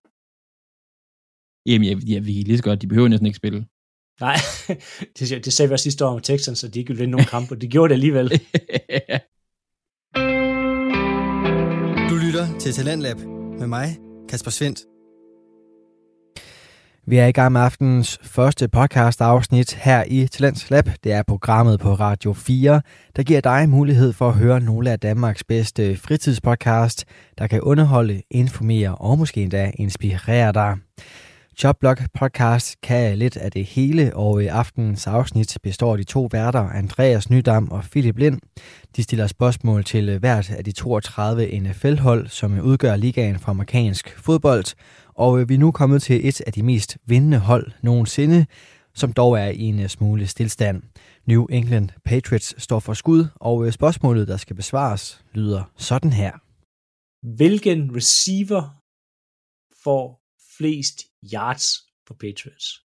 Jamen, 1.66 1.88
jeg, 1.88 2.08
jeg, 2.10 2.26
vi 2.26 2.34
kan 2.34 2.42
lige 2.44 2.58
så 2.58 2.62
godt, 2.64 2.82
de 2.82 2.86
behøver 2.86 3.08
næsten 3.08 3.26
ikke 3.26 3.36
spille. 3.36 3.66
Nej, 4.20 4.36
det, 5.18 5.44
det 5.44 5.52
sagde 5.52 5.68
vi 5.68 5.72
også 5.72 5.82
sidste 5.82 6.04
år 6.06 6.10
om 6.10 6.20
Texans, 6.20 6.58
så 6.58 6.68
de 6.68 6.78
ikke 6.78 6.88
ville 6.88 7.00
vinde 7.00 7.10
nogen 7.12 7.26
kampe, 7.26 7.54
og 7.54 7.60
de 7.60 7.68
gjorde 7.68 7.88
det 7.88 7.94
alligevel. 7.94 8.28
Du 12.10 12.14
lytter 12.26 12.58
til 12.58 12.72
Talentlab 12.72 13.16
med 13.60 13.66
mig, 13.66 13.86
Kasper 14.28 14.50
Svendt. 14.50 14.93
Vi 17.06 17.16
er 17.16 17.26
i 17.26 17.32
gang 17.32 17.52
med 17.52 17.60
aftenens 17.60 18.18
første 18.22 18.68
podcast 18.68 19.20
afsnit 19.20 19.74
her 19.74 20.04
i 20.06 20.26
Talents 20.26 20.70
Lab. 20.70 20.88
Det 21.04 21.12
er 21.12 21.22
programmet 21.22 21.80
på 21.80 21.94
Radio 21.94 22.32
4, 22.32 22.82
der 23.16 23.22
giver 23.22 23.40
dig 23.40 23.68
mulighed 23.68 24.12
for 24.12 24.28
at 24.28 24.34
høre 24.34 24.60
nogle 24.60 24.90
af 24.90 25.00
Danmarks 25.00 25.44
bedste 25.44 25.96
fritidspodcast, 25.96 27.04
der 27.38 27.46
kan 27.46 27.60
underholde, 27.60 28.22
informere 28.30 28.94
og 28.94 29.18
måske 29.18 29.42
endda 29.42 29.72
inspirere 29.78 30.52
dig. 30.52 30.76
Jobblock 31.64 32.02
podcast 32.14 32.80
kan 32.82 33.18
lidt 33.18 33.36
af 33.36 33.50
det 33.52 33.64
hele, 33.64 34.16
og 34.16 34.42
i 34.42 34.46
aftenens 34.46 35.06
afsnit 35.06 35.58
består 35.62 35.96
de 35.96 36.04
to 36.04 36.28
værter, 36.32 36.68
Andreas 36.68 37.30
Nydam 37.30 37.68
og 37.70 37.84
Philip 37.90 38.18
Lind. 38.18 38.40
De 38.96 39.02
stiller 39.02 39.26
spørgsmål 39.26 39.84
til 39.84 40.18
hvert 40.18 40.50
af 40.50 40.64
de 40.64 40.72
32 40.72 41.60
NFL-hold, 41.60 42.28
som 42.28 42.60
udgør 42.60 42.96
ligaen 42.96 43.38
for 43.38 43.50
amerikansk 43.50 44.18
fodbold, 44.18 44.64
og 45.14 45.48
vi 45.48 45.54
er 45.54 45.58
nu 45.58 45.70
kommet 45.70 46.02
til 46.02 46.28
et 46.28 46.40
af 46.40 46.52
de 46.52 46.62
mest 46.62 46.98
vindende 47.06 47.38
hold 47.38 47.72
nogensinde, 47.82 48.46
som 48.94 49.12
dog 49.12 49.38
er 49.38 49.48
i 49.48 49.62
en 49.62 49.88
smule 49.88 50.26
stillstand. 50.26 50.82
New 51.26 51.46
England 51.46 51.88
Patriots 52.04 52.62
står 52.62 52.80
for 52.80 52.94
skud, 52.94 53.26
og 53.34 53.72
spørgsmålet, 53.72 54.28
der 54.28 54.36
skal 54.36 54.56
besvares, 54.56 55.24
lyder 55.32 55.62
sådan 55.76 56.12
her. 56.12 56.32
Hvilken 57.36 57.96
receiver 57.96 58.62
får 59.84 60.20
flest 60.56 61.02
yards 61.32 61.66
for 62.06 62.14
Patriots? 62.14 62.84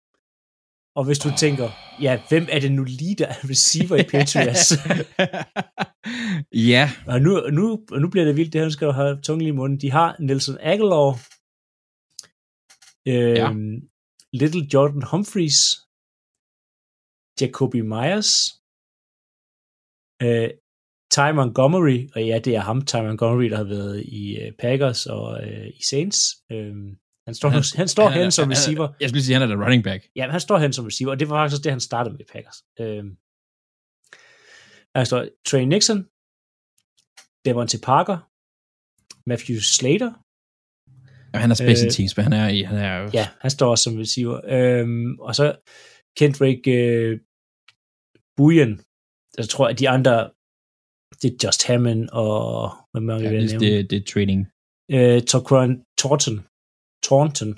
Og 0.97 1.05
hvis 1.05 1.18
du 1.18 1.31
tænker, 1.39 1.70
ja, 2.01 2.20
hvem 2.29 2.47
er 2.51 2.61
det 2.61 2.72
nu 2.72 2.85
lige, 2.85 3.14
der 3.14 3.27
er 3.27 3.51
receiver 3.51 3.97
i 3.97 4.03
Patriots? 4.03 4.72
ja, 6.72 6.91
Og 7.07 7.20
nu, 7.20 7.41
nu, 7.53 7.85
nu 8.01 8.09
bliver 8.09 8.24
det 8.24 8.37
vildt, 8.37 8.53
det 8.53 8.61
her 8.61 8.66
nu 8.66 8.70
skal 8.70 8.87
du 8.87 8.93
have 8.93 9.20
tungen 9.22 9.47
i 9.47 9.51
munden. 9.51 9.81
De 9.81 9.91
har 9.91 10.16
Nelson 10.20 10.59
Aguilar, 10.61 11.18
øhm, 13.07 13.35
Ja. 13.37 13.51
ja. 13.51 13.53
Little 14.33 14.65
Jordan 14.75 15.03
Humphreys, 15.11 15.59
Jacoby 17.41 17.81
Myers, 17.93 18.31
øh, 20.23 20.51
Ty 21.15 21.29
Montgomery, 21.39 21.99
og 22.15 22.21
ja, 22.31 22.39
det 22.39 22.53
er 22.57 22.61
ham, 22.61 22.87
Ty 22.87 22.97
Montgomery, 22.97 23.49
der 23.51 23.57
har 23.57 23.65
været 23.77 24.03
i 24.05 24.37
øh, 24.41 24.53
Packers 24.59 25.07
og 25.07 25.45
øh, 25.45 25.67
i 25.69 25.83
Saints. 25.91 26.19
Øhm, 26.53 26.97
han 27.27 27.35
står, 27.35 27.49
han, 27.49 27.63
han 27.77 27.89
står 27.89 28.09
hen 28.09 28.31
som 28.31 28.49
receiver. 28.49 28.89
Jeg 29.01 29.09
skulle 29.09 29.25
sige, 29.25 29.35
han 29.35 29.43
er 29.43 29.47
der 29.47 29.65
running 29.65 29.85
back. 29.85 30.01
Ja, 30.17 30.31
han 30.31 30.41
står 30.41 30.59
hen 30.59 30.73
som 30.73 30.85
receiver, 30.85 31.13
og 31.13 31.21
det 31.21 31.29
var 31.29 31.37
faktisk 31.43 31.65
det, 31.65 31.73
han 31.73 31.81
startede 31.81 32.13
med 32.13 32.21
i 32.21 32.29
Packers. 32.33 32.59
Øhm, 32.81 33.11
der 34.95 35.05
står 35.05 35.21
Trey 35.49 35.65
Nixon, 35.73 36.01
Devontae 37.45 37.81
Parker, 37.91 38.19
Matthew 39.29 39.59
Slater. 39.77 40.13
Ja, 41.37 41.41
han 41.41 41.51
er 41.51 41.55
special 41.55 41.87
Øh, 41.87 41.93
teams, 41.93 42.16
men 42.16 42.22
han 42.28 42.32
er, 42.32 42.49
i- 42.49 42.62
han 42.62 42.78
er. 42.78 43.11
Ja, 43.18 43.28
han 43.41 43.51
står 43.51 43.70
også 43.70 43.84
som 43.84 43.97
receiver. 43.97 44.37
Øhm, 44.57 45.18
og 45.26 45.34
så 45.34 45.47
Kendrick 46.18 46.61
øh, 46.68 47.12
Buyen. 48.37 48.72
Jeg 49.39 49.49
tror, 49.49 49.66
at 49.68 49.78
de 49.78 49.89
andre, 49.89 50.14
det 51.22 51.28
er 51.32 51.37
Just 51.45 51.66
Hammond 51.66 52.09
og 52.22 52.70
hvad 52.93 53.03
man 53.09 53.22
ja 53.22 53.30
det, 53.30 53.61
det, 53.61 53.91
det 53.91 53.97
er 54.03 54.07
trading. 54.12 54.41
Øh, 54.97 55.18
Torquan 55.30 55.70
Thornton. 56.01 56.37
Thornton. 57.07 57.53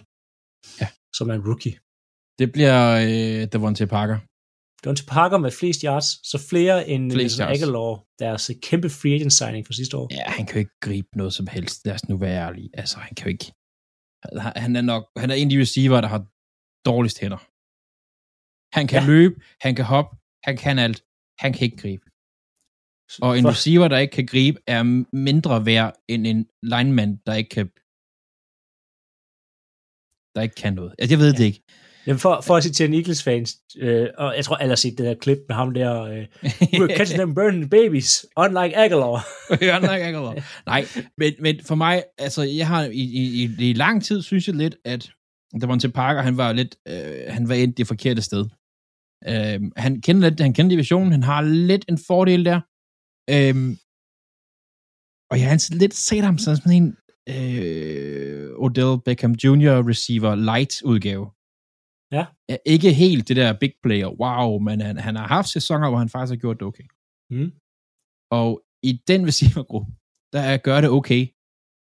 Ja. 0.81 0.89
Som 1.17 1.31
er 1.31 1.35
en 1.35 1.45
rookie. 1.49 1.75
Det 2.41 2.53
bliver 2.53 2.79
øh, 3.09 3.43
Devontae 3.53 3.87
Parker. 3.87 4.19
Deontay 4.85 5.07
Parker 5.09 5.39
med 5.39 5.51
flest 5.51 5.81
yards, 5.83 6.09
så 6.31 6.39
flere 6.51 6.89
end 6.89 7.13
Flest. 7.13 7.41
Aguilar, 7.41 8.05
deres 8.19 8.51
kæmpe 8.63 8.89
free 8.91 9.15
agent 9.15 9.33
signing 9.33 9.67
fra 9.67 9.73
sidste 9.73 9.97
år. 9.97 10.09
Ja, 10.11 10.25
han 10.37 10.47
kan 10.47 10.55
jo 10.55 10.59
ikke 10.59 10.79
gribe 10.81 11.09
noget 11.17 11.33
som 11.35 11.47
helst. 11.47 11.87
Lad 11.87 11.95
os 11.95 12.09
nu 12.09 12.17
være 12.17 12.39
ærlige. 12.47 12.71
Altså, 12.75 12.97
han 12.99 13.15
kan 13.15 13.25
jo 13.27 13.31
ikke... 13.31 13.53
Han- 14.57 14.77
er 14.77 14.81
nok... 14.93 15.03
Han 15.17 15.31
er 15.31 15.35
en 15.35 15.47
af 15.49 15.51
de 15.51 15.61
receiver, 15.61 16.01
der 16.01 16.09
har 16.15 16.23
dårligst 16.91 17.19
hænder. 17.21 17.41
Han 18.77 18.87
kan 18.91 18.99
Ja. 19.03 19.05
ja. 19.05 19.11
løbe, 19.13 19.35
han 19.65 19.75
kan 19.79 19.85
hoppe, 19.95 20.17
han 20.47 20.57
kan 20.57 20.79
alt. 20.79 21.01
Han 21.43 21.53
kan 21.53 21.63
ikke 21.69 21.77
gribe. 21.85 22.05
Og 23.27 23.33
en 23.39 23.43
For- 23.45 23.51
receiver, 23.51 23.89
der 23.89 23.99
ikke 23.99 24.15
kan 24.19 24.27
gribe, 24.27 24.59
er 24.67 24.83
mindre 25.29 25.67
værd 25.67 25.93
end 26.13 26.27
en 26.33 26.41
lineman, 26.73 27.11
der 27.27 27.35
ikke 27.41 27.53
kan 27.57 27.67
der 30.35 30.43
ikke 30.43 30.55
kan 30.63 30.73
noget. 30.81 30.95
Altså, 30.99 31.13
jeg 31.15 31.19
ved 31.25 31.33
ja. 31.33 31.39
det 31.39 31.45
ikke. 31.51 31.63
Jamen 32.07 32.19
for, 32.19 32.41
for 32.41 32.57
at 32.57 32.63
sige 32.63 32.73
til 32.73 32.87
en 32.87 32.95
Eagles 32.95 33.23
fans, 33.23 33.57
øh, 33.79 34.09
og 34.19 34.37
jeg 34.37 34.45
tror 34.45 34.57
alle 34.57 34.71
har 34.71 34.77
set 34.77 34.99
det 34.99 35.07
der 35.07 35.15
klip 35.15 35.39
med 35.49 35.57
ham 35.57 35.75
der, 35.75 36.03
øh, 36.03 36.27
we're 36.81 36.97
catching 36.97 37.19
them 37.19 37.35
burning 37.35 37.71
babies, 37.71 38.27
unlike 38.37 38.77
Aguilar. 38.77 39.27
Ikke 40.07 40.19
lov. 40.19 40.35
Nej, 40.67 40.85
men, 41.19 41.35
men 41.41 41.61
for 41.65 41.75
mig, 41.75 42.05
altså, 42.19 42.43
jeg 42.43 42.67
har 42.67 42.85
i, 42.85 43.01
i, 43.01 43.51
i, 43.59 43.73
lang 43.73 44.05
tid, 44.05 44.23
synes 44.23 44.47
jeg 44.49 44.57
lidt, 44.57 44.77
at 44.85 45.11
Devontae 45.61 45.91
Parker, 45.91 46.23
han 46.23 46.37
var 46.37 46.53
lidt, 46.53 46.77
øh, 46.89 47.23
han 47.29 47.49
var 47.49 47.55
endt 47.55 47.79
det 47.79 47.87
forkerte 47.87 48.23
sted. 48.23 48.47
Øh, 49.29 49.61
han 49.77 50.01
kender 50.01 50.29
lidt, 50.29 50.41
han 50.41 50.55
kender 50.55 50.71
divisionen, 50.71 51.13
han 51.13 51.23
har 51.23 51.43
lidt 51.43 51.85
en 51.89 51.99
fordel 52.07 52.45
der. 52.45 52.61
Øh, 53.31 53.77
og 55.31 55.41
jeg 55.41 55.49
har 55.49 55.75
lidt 55.75 55.95
set 55.95 56.25
ham 56.25 56.39
som 56.39 56.57
sådan 56.57 56.73
en 56.73 56.97
øh, 57.29 58.51
Odell 58.57 59.03
Beckham 59.05 59.33
Jr. 59.33 59.89
receiver 59.89 60.35
light 60.35 60.83
udgave. 60.83 61.27
Ja. 62.17 62.25
Er 62.49 62.59
Ikke 62.75 62.93
helt 62.93 63.29
det 63.29 63.37
der 63.37 63.59
big 63.63 63.73
player, 63.83 64.09
wow, 64.23 64.59
men 64.59 64.81
han, 64.81 64.97
han 64.97 65.17
har 65.17 65.27
haft 65.27 65.49
sæsoner, 65.49 65.89
hvor 65.89 65.99
han 65.99 66.09
faktisk 66.09 66.33
har 66.35 66.41
gjort 66.45 66.59
det 66.61 66.67
okay. 66.71 66.87
Mm. 67.31 67.51
Og 68.31 68.51
i 68.83 68.93
den 69.11 69.21
receivergruppe, 69.27 69.91
der 70.35 70.41
er 70.51 70.57
gør 70.57 70.81
det 70.81 70.91
okay. 70.91 71.23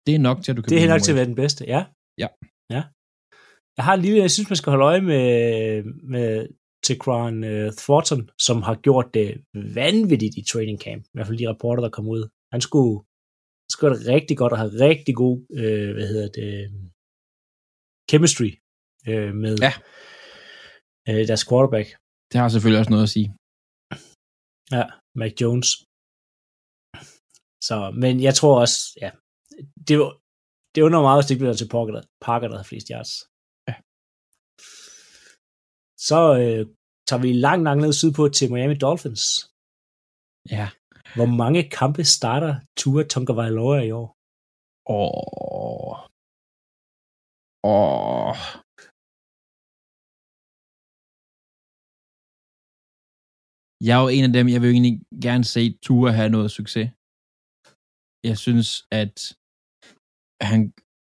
Det 0.06 0.14
er 0.14 0.18
nok 0.28 0.38
til, 0.42 0.52
at 0.52 0.56
du 0.56 0.62
kan 0.62 0.70
Det 0.70 0.84
er 0.84 0.88
nok 0.88 1.02
til 1.02 1.12
at 1.12 1.16
være 1.20 1.30
den 1.32 1.40
bedste, 1.42 1.64
ja. 1.74 1.80
Ja. 2.22 2.28
ja. 2.70 2.82
Jeg 3.76 3.84
har 3.88 3.96
lille, 3.96 4.18
jeg 4.18 4.30
synes, 4.30 4.50
man 4.50 4.56
skal 4.56 4.70
holde 4.70 4.84
øje 4.84 5.00
med, 5.00 5.82
med 6.12 6.48
Tequan 6.86 7.36
uh, 7.44 7.72
Thornton, 7.84 8.30
som 8.38 8.62
har 8.62 8.74
gjort 8.74 9.14
det 9.14 9.28
vanvittigt 9.54 10.34
i 10.36 10.42
training 10.52 10.78
camp. 10.80 11.02
I 11.04 11.10
hvert 11.14 11.26
fald 11.26 11.38
de 11.38 11.48
rapporter, 11.48 11.82
der 11.82 11.90
kom 11.90 12.08
ud. 12.08 12.22
Han 12.52 12.60
skulle, 12.60 12.96
han 13.64 13.70
skulle 13.70 13.98
det 13.98 14.06
rigtig 14.06 14.36
godt 14.38 14.52
og 14.52 14.58
have 14.58 14.72
rigtig 14.88 15.14
god, 15.14 15.36
øh, 15.60 15.92
hvad 15.94 16.08
hedder 16.08 16.28
det, 16.40 16.50
chemistry 18.10 18.50
øh, 19.08 19.34
med 19.34 19.56
Ja. 19.66 19.72
Øh, 21.08 21.22
deres 21.30 21.44
quarterback, 21.48 21.88
Det 22.30 22.36
har 22.40 22.48
selvfølgelig 22.48 22.80
også 22.82 22.92
noget 22.94 23.06
at 23.08 23.14
sige. 23.16 23.28
ja, 24.76 24.84
Mac 25.20 25.32
Jones. 25.42 25.68
Så, 27.68 27.76
men 28.02 28.14
jeg 28.26 28.34
tror 28.38 28.54
også, 28.64 28.78
ja, 29.04 29.10
det, 29.88 29.94
det 30.74 30.80
undrer 30.86 31.00
mig 31.00 31.08
meget, 31.08 31.20
hvis 31.20 31.30
det 31.30 31.38
bliver 31.40 31.56
til 31.60 31.68
Parker, 31.74 31.92
der, 31.96 32.02
Parker, 32.28 32.48
der 32.48 32.56
har 32.60 32.66
flest 32.70 32.88
yards. 32.94 33.12
Ja. 33.68 33.74
Så 36.08 36.20
øh, 36.42 36.62
tager 37.08 37.22
vi 37.26 37.30
langt, 37.46 37.64
langt 37.68 37.82
ned 37.84 37.92
sydpå 38.00 38.22
til 38.36 38.46
Miami 38.52 38.76
Dolphins. 38.84 39.24
Ja. 40.56 40.66
Hvor 41.16 41.30
mange 41.42 41.62
kampe 41.80 42.02
starter 42.16 42.52
Tua 42.80 43.02
Tagovailoa 43.12 43.78
i 43.88 43.90
år? 44.00 44.08
Åh. 44.96 45.94
Åh. 47.74 48.36
Jeg 53.86 53.94
er 53.96 54.02
jo 54.02 54.08
en 54.08 54.24
af 54.28 54.32
dem, 54.32 54.46
jeg 54.48 54.60
vil 54.62 54.70
egentlig 54.70 54.96
gerne 55.26 55.44
se 55.54 55.62
Ture 55.84 56.12
have 56.18 56.30
noget 56.36 56.50
succes. 56.58 56.88
Jeg 58.30 58.36
synes, 58.46 58.68
at 59.02 59.16
han 60.50 60.60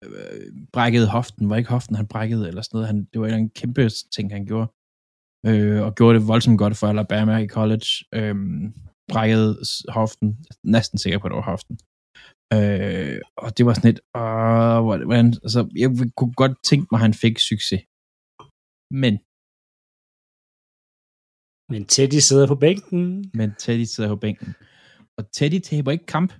øh, 0.06 0.48
brækkede 0.76 1.08
hoften. 1.16 1.50
Var 1.50 1.58
ikke 1.58 1.76
hoften, 1.76 1.96
han 1.96 2.08
brækkede 2.14 2.48
eller 2.48 2.62
sådan 2.62 2.76
noget. 2.78 2.88
Han, 2.92 2.98
det 3.12 3.22
var 3.22 3.28
en 3.28 3.50
kæmpe 3.50 3.90
ting, 4.16 4.32
han 4.38 4.46
gjorde. 4.46 4.70
Øh, 5.50 5.82
og 5.86 5.96
gjorde 5.96 6.16
det 6.18 6.28
voldsomt 6.28 6.60
godt 6.64 6.78
for 6.78 6.88
Alabama 6.88 7.38
i 7.38 7.48
college. 7.58 7.90
Øh, 8.18 8.36
brækkede 9.12 9.52
hoften. 9.98 10.28
Næsten 10.64 10.98
sikker 11.00 11.20
på, 11.20 11.28
at 11.28 11.32
det 11.32 11.42
var 11.42 11.52
hoften. 11.54 11.76
Øh, 12.56 13.20
og 13.44 13.50
det 13.58 13.64
var 13.66 13.74
sådan 13.74 13.90
lidt, 13.92 14.02
øh, 14.20 14.80
hvordan, 15.10 15.28
altså, 15.46 15.62
jeg 15.82 15.90
kunne 16.18 16.34
godt 16.44 16.56
tænke 16.70 16.88
mig, 16.92 16.98
at 16.98 17.06
han 17.08 17.14
fik 17.24 17.36
succes. 17.40 17.82
Men, 19.02 19.14
men 21.74 21.84
Teddy 21.94 22.20
sidder 22.30 22.48
på 22.54 22.58
bænken. 22.66 23.04
men 23.40 23.50
Teddy 23.64 23.86
sidder 23.94 24.10
på 24.16 24.20
bænken. 24.26 24.50
Og 25.18 25.24
Teddy 25.36 25.60
taber 25.70 25.92
ikke 25.96 26.08
kamp. 26.16 26.32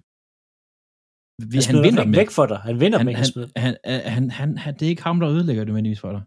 Vi, 1.52 1.58
Han, 1.68 1.76
han 1.76 1.84
vinder 1.88 2.06
med. 2.10 2.16
væk 2.22 2.32
for 2.38 2.46
dig. 2.52 2.60
Han 2.70 2.76
vinder 2.84 2.98
Han, 3.02 3.06
med. 3.10 3.16
han, 3.22 3.26
Han, 3.64 3.74
han, 3.86 4.00
han, 4.16 4.24
han, 4.40 4.50
han, 4.64 4.72
det 4.78 4.84
er 4.86 4.94
ikke 4.96 5.08
ham, 5.10 5.18
der 5.22 5.30
ødelægger 5.36 5.62
det 5.64 5.70
nødvendigvis 5.72 6.04
for 6.06 6.12
dig. 6.18 6.24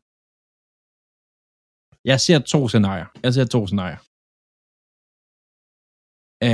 Jeg 2.11 2.19
ser 2.27 2.39
to 2.55 2.61
scenarier. 2.73 3.09
Jeg 3.25 3.33
ser 3.37 3.47
to 3.55 3.61
scenarier. 3.71 4.01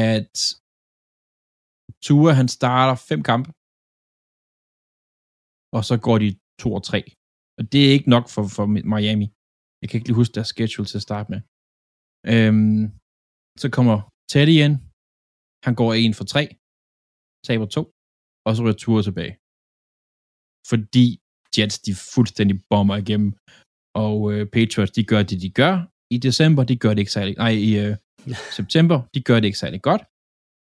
At 0.07 0.33
Tua, 2.07 2.31
han 2.41 2.49
starter 2.59 2.95
fem 3.11 3.21
kampe, 3.31 3.49
og 5.77 5.83
så 5.91 5.97
går 6.07 6.17
de 6.25 6.29
to 6.63 6.69
og 6.79 6.83
tre. 6.91 7.01
Og 7.59 7.63
det 7.73 7.81
er 7.87 7.93
ikke 7.97 8.11
nok 8.17 8.27
for, 8.35 8.45
for 8.57 8.67
Miami. 8.95 9.27
Jeg 9.81 9.87
kan 9.89 9.97
ikke 9.99 10.09
lige 10.09 10.21
huske 10.23 10.35
deres 10.37 10.49
schedule 10.53 10.89
til 10.89 10.99
at 11.01 11.07
starte 11.09 11.29
med. 11.33 11.41
Øhm, 12.33 12.83
så 13.63 13.67
kommer 13.77 13.97
Teddy 14.31 14.57
ind. 14.67 14.77
Han 15.67 15.75
går 15.81 15.91
en 15.95 16.15
for 16.19 16.27
tre, 16.33 16.45
taber 17.47 17.67
to, 17.77 17.83
og 18.47 18.51
så 18.53 18.61
ryger 18.63 18.79
Tua 18.83 19.03
tilbage. 19.03 19.35
Fordi 20.71 21.07
Jets, 21.55 21.79
de 21.87 21.93
fuldstændig 22.15 22.57
bomber 22.71 22.97
igennem, 23.05 23.31
og 24.07 24.17
øh, 24.33 24.43
Patriots, 24.55 24.93
de 24.99 25.05
gør 25.13 25.23
det, 25.23 25.39
de 25.45 25.51
gør. 25.61 25.75
I 26.15 26.19
december, 26.29 26.63
de 26.71 26.77
gør 26.83 26.93
det 26.95 27.03
ikke 27.03 27.17
særlig, 27.19 27.35
nej, 27.45 27.55
i 27.69 27.71
øh, 27.85 27.97
september, 28.59 28.99
de 29.15 29.21
gør 29.29 29.39
det 29.41 29.49
ikke 29.51 29.63
særlig 29.65 29.83
godt, 29.89 30.03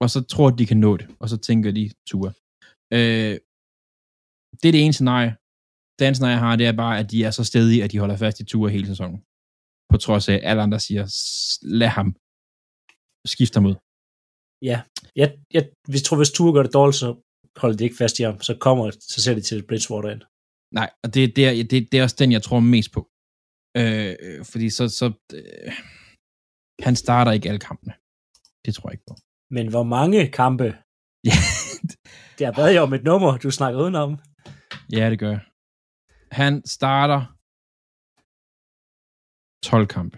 og 0.04 0.08
så 0.14 0.20
tror 0.34 0.50
de, 0.50 0.58
de 0.58 0.66
kan 0.72 0.80
nå 0.86 0.92
det, 0.98 1.08
og 1.22 1.30
så 1.30 1.38
tænker 1.38 1.72
de 1.72 1.86
Tua. 2.10 2.30
Øh, 2.98 3.36
det 4.60 4.68
er 4.68 4.76
det 4.76 4.84
ene 4.86 4.98
scenarie. 4.98 5.32
Det 5.98 6.06
andet 6.06 6.18
scenarie, 6.18 6.38
jeg 6.38 6.46
har, 6.46 6.56
det 6.56 6.68
er 6.68 6.82
bare, 6.84 6.96
at 7.02 7.12
de 7.12 7.18
er 7.28 7.32
så 7.32 7.44
stedige, 7.52 7.84
at 7.84 7.92
de 7.92 8.00
holder 8.04 8.18
fast 8.18 8.40
i 8.40 8.46
Tua 8.46 8.70
hele 8.76 8.88
sæsonen. 8.92 9.20
På 9.92 9.98
trods 9.98 10.30
af, 10.30 10.34
at 10.34 10.44
alle 10.50 10.62
andre 10.66 10.80
siger, 10.80 11.04
"S- 11.06 11.60
lad 11.80 11.88
ham 11.98 12.08
skifte 13.34 13.56
ham 13.58 13.66
ud. 13.70 13.76
ja, 14.70 14.78
jeg, 15.22 15.28
jeg, 15.56 15.64
hvis 15.92 16.04
tror, 16.04 16.18
hvis 16.18 16.32
Tua 16.36 16.52
gør 16.56 16.64
det 16.64 16.74
dårligt, 16.80 16.98
så 17.04 17.10
holder 17.62 17.78
de 17.78 17.84
ikke 17.88 17.96
fast 18.04 18.20
i 18.20 18.24
ham. 18.24 18.38
Så 18.48 18.58
kommer, 18.66 18.84
så 19.14 19.18
ser 19.24 19.34
de 19.38 19.42
til 19.42 19.68
Bridgewater 19.68 20.10
ind. 20.16 20.22
Nej, 20.80 20.90
og 21.04 21.08
det, 21.14 21.36
det, 21.36 21.44
er, 21.48 21.54
det, 21.72 21.80
det 21.92 21.96
er 22.00 22.04
også 22.08 22.16
den, 22.20 22.32
jeg 22.32 22.44
tror 22.44 22.60
mest 22.60 22.92
på. 22.96 23.02
Øh, 23.80 24.12
øh, 24.26 24.40
fordi 24.52 24.68
så, 24.78 24.84
så 25.00 25.06
øh, 25.38 25.72
han 26.88 26.96
starter 27.04 27.32
ikke 27.32 27.50
alle 27.50 27.64
kampene. 27.70 27.94
Det 28.66 28.72
tror 28.76 28.90
jeg 28.90 28.94
ikke 28.96 29.08
på. 29.12 29.16
Men 29.56 29.66
hvor 29.74 29.84
mange 29.98 30.20
kampe? 30.42 30.68
Ja, 31.30 31.38
Det 32.38 32.44
er 32.50 32.54
bad 32.60 32.70
jo 32.76 32.82
om 32.88 32.94
et 32.98 33.04
nummer, 33.10 33.32
du 33.44 33.52
snakker 33.52 33.78
udenom. 33.84 34.10
ja, 34.98 35.04
det 35.12 35.20
gør 35.24 35.32
jeg. 35.36 35.44
Han 36.42 36.54
starter 36.78 37.20
12 39.64 39.88
kampe. 39.88 40.18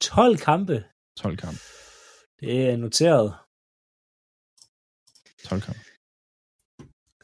12 0.00 0.38
kampe. 0.38 0.84
12 1.16 1.36
kampe. 1.36 1.60
Det 2.40 2.70
er 2.70 2.76
noteret. 2.76 3.28
12 5.44 5.60
kampe. 5.60 5.80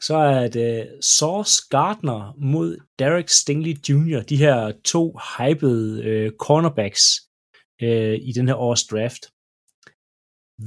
Så 0.07 0.15
er 0.15 0.47
det 0.47 1.03
Sauce 1.17 1.55
Gardner 1.69 2.33
mod 2.37 2.77
Derek 2.99 3.29
Stingley 3.29 3.75
Jr., 3.89 4.21
de 4.31 4.37
her 4.37 4.81
to 4.91 5.03
hypede 5.37 6.03
øh, 6.03 6.31
cornerbacks 6.45 7.03
øh, 7.81 8.17
i 8.29 8.31
den 8.37 8.47
her 8.47 8.55
års 8.55 8.83
draft. 8.91 9.23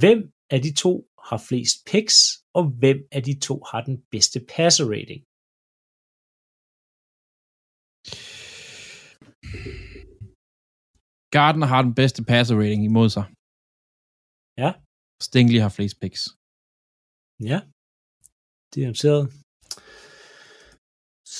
Hvem 0.01 0.19
af 0.49 0.59
de 0.61 0.73
to 0.83 0.93
har 1.29 1.39
flest 1.47 1.77
picks, 1.91 2.15
og 2.53 2.63
hvem 2.79 2.99
af 3.11 3.21
de 3.23 3.39
to 3.47 3.55
har 3.71 3.81
den 3.89 3.97
bedste 4.11 4.39
passer 4.55 4.85
rating? 4.95 5.21
Gardner 11.37 11.67
har 11.73 11.81
den 11.81 11.93
bedste 12.01 12.21
passer 12.31 12.55
rating 12.61 12.83
imod 12.85 13.09
sig. 13.15 13.25
Ja. 14.63 14.71
Stingley 15.27 15.59
har 15.65 15.69
flest 15.77 15.97
picks. 16.01 16.21
Ja, 17.49 17.59
det 18.73 18.79
er 18.83 18.87
noteret. 18.93 19.23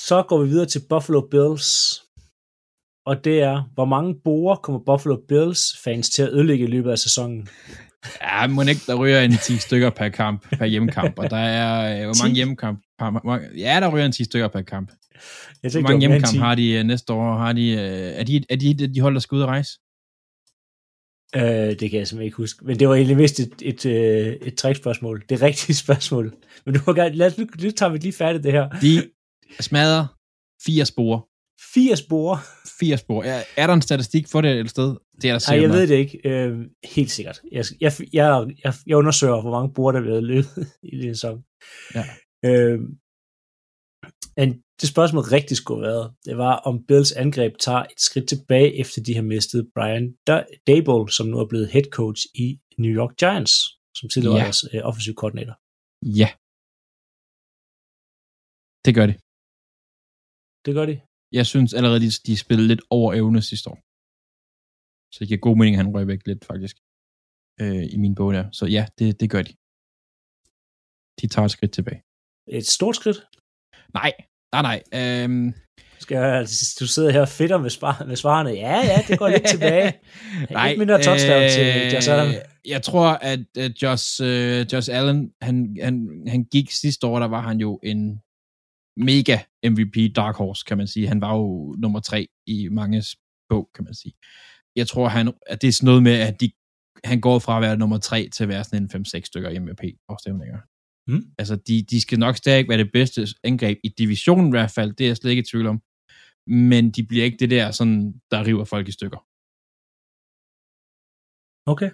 Så 0.06 0.22
går 0.28 0.42
vi 0.42 0.48
videre 0.48 0.66
til 0.66 0.82
Buffalo 0.88 1.20
Bills. 1.32 1.68
Og 3.06 3.24
det 3.24 3.36
er, 3.42 3.56
hvor 3.74 3.84
mange 3.84 4.20
borer 4.24 4.56
kommer 4.56 4.80
Buffalo 4.88 5.16
Bills 5.28 5.62
fans 5.84 6.10
til 6.10 6.22
at 6.22 6.32
ødelægge 6.32 6.64
i 6.64 6.70
løbet 6.74 6.90
af 6.90 6.98
sæsonen? 6.98 7.48
Ja, 8.22 8.46
må 8.46 8.62
ikke, 8.62 8.80
der 8.86 8.94
ryger 9.02 9.20
en 9.20 9.32
10 9.38 9.56
stykker 9.56 9.90
per 9.90 10.08
kamp, 10.08 10.48
per 10.58 10.64
hjemmekamp, 10.66 11.18
og 11.18 11.30
der 11.30 11.36
er, 11.36 11.98
øh, 12.00 12.04
hvor 12.04 12.22
mange 12.22 12.34
10? 12.34 12.38
hjemmekamp, 12.38 12.78
par, 12.98 13.10
hvor- 13.10 13.56
ja, 13.58 13.80
der 13.80 13.94
ryger 13.94 14.06
en 14.06 14.12
10 14.12 14.24
stykker 14.24 14.48
per 14.48 14.62
kamp. 14.62 14.88
Jeg 14.90 15.20
Hvor 15.60 15.70
tænkte, 15.70 15.82
mange 15.82 16.00
hjemmekamp 16.00 16.32
10. 16.32 16.38
har 16.38 16.54
de 16.54 16.70
øh, 16.72 16.84
næste 16.84 17.12
år? 17.12 17.36
Har 17.36 17.52
de, 17.52 17.70
øh, 17.70 17.78
er, 18.20 18.24
de, 18.24 18.44
er 18.50 18.56
de 18.56 18.94
de 18.94 19.00
hold, 19.00 19.14
der 19.14 19.20
skal 19.20 19.36
ud 19.36 19.42
og 19.42 19.48
rejse? 19.48 19.72
Øh, 21.36 21.42
det 21.42 21.90
kan 21.90 21.98
jeg 21.98 22.08
simpelthen 22.08 22.22
ikke 22.22 22.36
huske. 22.36 22.64
Men 22.64 22.78
det 22.78 22.88
var 22.88 22.94
egentlig 22.94 23.18
vist 23.18 23.40
et, 23.40 23.54
et, 23.62 23.86
et, 23.86 24.38
et 24.46 24.54
trickspørgsmål. 24.54 25.24
Det 25.28 25.42
rigtige 25.42 25.76
spørgsmål. 25.84 26.34
Men 26.66 26.74
du 26.74 26.80
har 26.84 26.92
gerne, 26.92 27.14
lad 27.14 27.26
os, 27.26 27.38
nu, 27.38 27.46
nu 27.62 27.70
tager 27.70 27.92
vi 27.92 27.98
lige 27.98 28.12
færdigt 28.12 28.44
det 28.44 28.52
her. 28.52 28.68
De 28.68 29.10
smadrer 29.60 30.06
fire 30.66 30.86
spore. 30.86 31.22
80 31.74 32.02
borer. 32.02 32.38
Fire 32.80 32.96
spor. 32.96 33.22
Er, 33.22 33.42
er 33.56 33.66
der 33.66 33.74
en 33.74 33.82
statistik 33.82 34.28
for 34.28 34.40
det 34.40 34.60
et 34.60 34.70
sted? 34.70 34.96
Det 35.22 35.30
er 35.30 35.38
der 35.38 35.52
Nej, 35.52 35.62
jeg 35.62 35.70
ved 35.70 35.86
det 35.86 35.94
ikke. 35.94 36.20
Øh, 36.24 36.66
helt 36.84 37.10
sikkert. 37.10 37.40
Jeg, 37.52 37.64
jeg, 37.80 37.92
jeg, 38.12 38.46
jeg, 38.64 38.74
jeg 38.86 38.96
undersøger, 38.96 39.40
hvor 39.40 39.50
mange 39.50 39.74
borer, 39.74 39.92
der 39.92 39.98
er 39.98 40.02
blevet 40.02 40.22
løbet 40.22 40.72
i 40.92 40.96
den 41.02 41.14
sæson. 41.14 41.44
Ja. 41.94 42.04
Øh, 42.44 42.80
men 44.36 44.62
det 44.80 44.86
spørgsmål 44.94 45.24
rigtig 45.36 45.56
skulle 45.56 45.80
have 45.84 45.92
været, 45.94 46.08
det 46.28 46.36
var, 46.44 46.54
om 46.68 46.74
Bills 46.88 47.12
angreb 47.24 47.52
tager 47.66 47.82
et 47.92 48.00
skridt 48.08 48.26
tilbage, 48.32 48.70
efter 48.82 48.98
de 49.06 49.12
har 49.18 49.26
mistet 49.34 49.60
Brian 49.74 50.06
Da- 50.28 50.48
Dable, 50.68 51.02
som 51.16 51.26
nu 51.32 51.36
er 51.42 51.48
blevet 51.52 51.68
head 51.74 51.86
coach 51.98 52.20
i 52.44 52.46
New 52.82 52.92
York 53.00 53.12
Giants, 53.22 53.54
som 53.98 54.06
tidligere 54.12 54.34
Ja. 54.36 54.40
var 54.40 54.46
deres 54.48 54.62
øh, 54.74 54.80
offensive 54.88 55.16
koordinator. 55.22 55.56
Ja. 56.20 56.28
Det 58.86 58.92
gør 58.98 59.06
de. 59.10 59.14
Det 60.66 60.72
gør 60.78 60.86
de. 60.90 60.96
Jeg 61.38 61.46
synes 61.52 61.70
allerede, 61.78 62.00
de, 62.04 62.10
de 62.28 62.34
spillede 62.44 62.68
lidt 62.72 62.82
over 62.96 63.08
evne 63.20 63.40
sidste 63.50 63.66
år. 63.72 63.78
Så 65.12 65.16
det 65.20 65.28
giver 65.30 65.46
god 65.48 65.56
mening, 65.58 65.74
at 65.74 65.80
han 65.82 65.92
røg 65.94 66.06
væk 66.12 66.22
lidt, 66.30 66.42
faktisk. 66.50 66.76
Øh, 67.62 67.84
I 67.94 67.96
min 68.04 68.14
bog 68.18 68.30
der. 68.36 68.44
Så 68.58 68.64
ja, 68.76 68.82
det, 68.98 69.06
det 69.20 69.28
gør 69.34 69.42
de. 69.48 69.52
De 71.20 71.26
tager 71.32 71.46
et 71.48 71.54
skridt 71.56 71.72
tilbage. 71.78 72.00
Et 72.58 72.66
stort 72.76 72.96
skridt. 73.00 73.18
Nej, 73.98 74.10
nej, 74.52 74.62
nej. 74.62 74.82
Øhm, 75.24 75.54
Skal 75.98 76.16
jeg, 76.16 76.46
du 76.80 76.86
sidder 76.86 77.10
her 77.10 77.20
og 77.20 77.28
fedter 77.28 77.58
med, 77.58 77.70
spar, 77.70 78.04
med 78.06 78.16
svarene. 78.16 78.50
Ja, 78.50 78.76
ja, 78.76 79.02
det 79.08 79.18
går 79.18 79.28
lidt 79.28 79.46
tilbage. 79.46 79.92
Nej, 80.50 80.68
Ikke 80.68 80.78
mindre 80.78 81.02
touchdown 81.02 81.42
til 81.50 81.92
Josh 81.92 82.10
Allen. 82.12 82.34
Jeg 82.66 82.82
tror, 82.82 83.06
at 83.06 83.40
uh, 83.58 83.82
Josh, 83.82 84.22
uh, 84.22 84.72
Josh 84.72 84.90
Allen, 84.92 85.30
han, 85.42 85.76
han, 85.82 86.22
han 86.28 86.44
gik 86.44 86.70
sidste 86.70 87.06
år, 87.06 87.18
der 87.18 87.28
var 87.28 87.40
han 87.40 87.58
jo 87.58 87.80
en 87.82 88.20
mega 88.96 89.38
MVP 89.64 90.16
dark 90.16 90.36
horse, 90.36 90.64
kan 90.68 90.76
man 90.76 90.86
sige. 90.86 91.08
Han 91.08 91.20
var 91.20 91.34
jo 91.36 91.74
nummer 91.78 92.00
tre 92.00 92.28
i 92.46 92.68
mange 92.68 93.04
bog, 93.48 93.70
kan 93.74 93.84
man 93.84 93.94
sige. 93.94 94.12
Jeg 94.76 94.88
tror, 94.88 95.08
han, 95.08 95.32
at 95.46 95.62
det 95.62 95.68
er 95.68 95.72
sådan 95.72 95.86
noget 95.86 96.02
med, 96.02 96.12
at 96.12 96.40
de, 96.40 96.50
han 97.04 97.20
går 97.20 97.38
fra 97.38 97.56
at 97.56 97.62
være 97.62 97.76
nummer 97.76 97.98
tre 97.98 98.28
til 98.34 98.42
at 98.44 98.48
være 98.48 98.64
sådan 98.64 98.82
en 98.82 99.04
5-6 99.06 99.20
stykker 99.24 99.60
MVP-afstemninger. 99.60 100.58
Mm. 101.08 101.22
Altså, 101.38 101.56
de, 101.56 101.82
de 101.90 102.00
skal 102.00 102.18
nok 102.18 102.36
stadig 102.36 102.68
være 102.68 102.78
det 102.78 102.92
bedste 102.92 103.20
angreb 103.44 103.78
i 103.84 103.88
divisionen 103.88 104.46
i 104.46 104.50
hvert 104.56 104.70
fald, 104.70 104.92
det 104.92 105.04
er 105.04 105.08
jeg 105.08 105.16
slet 105.16 105.30
ikke 105.30 105.40
i 105.40 105.50
tvivl 105.50 105.66
om. 105.66 105.82
Men 106.46 106.90
de 106.90 107.06
bliver 107.08 107.24
ikke 107.24 107.36
det 107.42 107.50
der, 107.50 107.70
sådan, 107.70 108.20
der 108.30 108.46
river 108.46 108.64
folk 108.64 108.88
i 108.88 108.92
stykker. 108.92 109.20
Okay. 111.72 111.90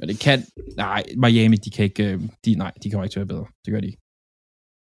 Og 0.00 0.04
det 0.08 0.16
kan... 0.26 0.38
Nej, 0.76 1.02
Miami, 1.24 1.56
de 1.56 1.70
kan 1.70 1.84
ikke... 1.84 2.04
øh, 2.12 2.20
De, 2.44 2.54
nej, 2.54 2.72
de 2.82 2.90
kommer 2.90 3.04
ikke 3.04 3.14
til 3.14 3.20
at 3.20 3.28
være 3.28 3.34
bedre. 3.34 3.48
Det 3.64 3.72
gør 3.72 3.80
de 3.80 3.86
ikke. 3.86 4.00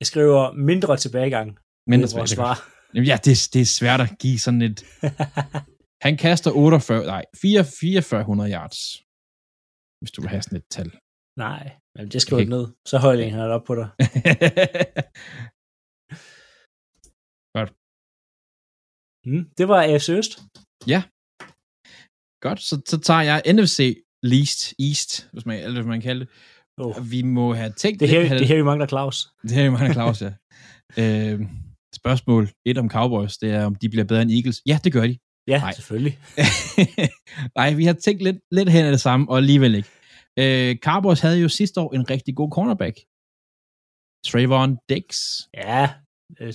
Jeg 0.02 0.08
skriver 0.08 0.44
mindre 0.70 0.98
tilbagegang. 0.98 1.50
Men 1.90 2.00
Det 2.02 2.14
er 2.14 2.18
vores 2.18 2.32
svar. 2.32 2.56
Ja, 3.12 3.18
det, 3.26 3.50
det 3.54 3.62
er 3.62 3.72
svært 3.80 4.02
at 4.06 4.12
give 4.24 4.40
sådan 4.40 4.62
et... 4.70 4.78
Han 6.06 6.18
kaster 6.18 6.52
48... 6.52 7.06
Nej, 7.06 7.24
4, 7.42 7.66
4400 7.80 8.52
yards. 8.52 8.80
Hvis 10.02 10.12
du 10.16 10.22
vil 10.22 10.30
have 10.30 10.42
sådan 10.42 10.58
et 10.58 10.68
tal. 10.76 10.90
Nej, 11.46 11.64
men 11.96 12.06
det 12.12 12.22
skriver 12.22 12.42
Okay. 12.42 12.50
ned. 12.50 12.66
Så 12.88 12.98
højler 12.98 13.30
han 13.30 13.40
op 13.58 13.64
på 13.70 13.76
dig. 13.76 13.88
Mm, 19.26 19.46
det 19.58 19.68
var 19.68 19.84
AFC 19.84 20.10
Øst. 20.10 20.34
Godt, 22.46 22.60
så, 22.70 22.82
så 22.92 22.98
tager 23.00 23.22
jeg 23.22 23.42
NFC 23.54 23.80
Least 24.24 24.74
East, 24.80 25.30
hvis 25.34 25.46
man, 25.46 25.60
eller 25.60 25.74
hvis 25.82 25.88
man 25.88 26.02
kan 26.02 26.08
kalde 26.10 26.20
det. 26.26 26.30
Oh. 26.78 27.12
Vi 27.12 27.22
må 27.22 27.54
have 27.54 27.72
tænkt 27.72 28.00
Det, 28.00 28.10
er 28.16 28.20
lidt... 28.20 28.30
her, 28.30 28.38
det 28.38 28.44
er 28.44 28.48
her, 28.48 28.56
vi 28.56 28.64
mangler 28.64 28.88
Claus. 28.88 29.28
Det 29.50 29.58
er 29.58 29.66
jo 29.66 29.72
mange 29.72 29.94
Claus, 29.94 30.22
ja. 30.22 30.32
øh, 31.00 31.40
spørgsmål 31.96 32.50
et 32.66 32.78
om 32.78 32.90
Cowboys, 32.90 33.38
det 33.38 33.52
er, 33.52 33.66
om 33.66 33.76
de 33.76 33.90
bliver 33.90 34.06
bedre 34.06 34.22
end 34.22 34.32
Eagles. 34.32 34.62
Ja, 34.66 34.80
det 34.84 34.94
gør 34.94 35.08
de. 35.08 35.18
Ja, 35.48 35.60
Nej. 35.60 35.74
selvfølgelig. 35.74 36.20
Nej, 37.58 37.74
vi 37.74 37.86
har 37.86 37.94
tænkt 37.94 38.22
lidt, 38.24 38.38
lidt 38.52 38.70
hen 38.70 38.86
af 38.86 38.92
det 38.92 39.02
samme, 39.02 39.30
og 39.30 39.38
alligevel 39.38 39.76
ikke. 39.76 39.90
Øh, 40.42 40.72
Cowboys 40.88 41.20
havde 41.26 41.40
jo 41.46 41.50
sidste 41.60 41.78
år 41.84 41.90
en 41.98 42.06
rigtig 42.14 42.34
god 42.40 42.52
cornerback. 42.56 42.96
Trayvon 44.28 44.72
Diggs. 44.90 45.20
Ja, 45.54 45.84
øh, 46.40 46.54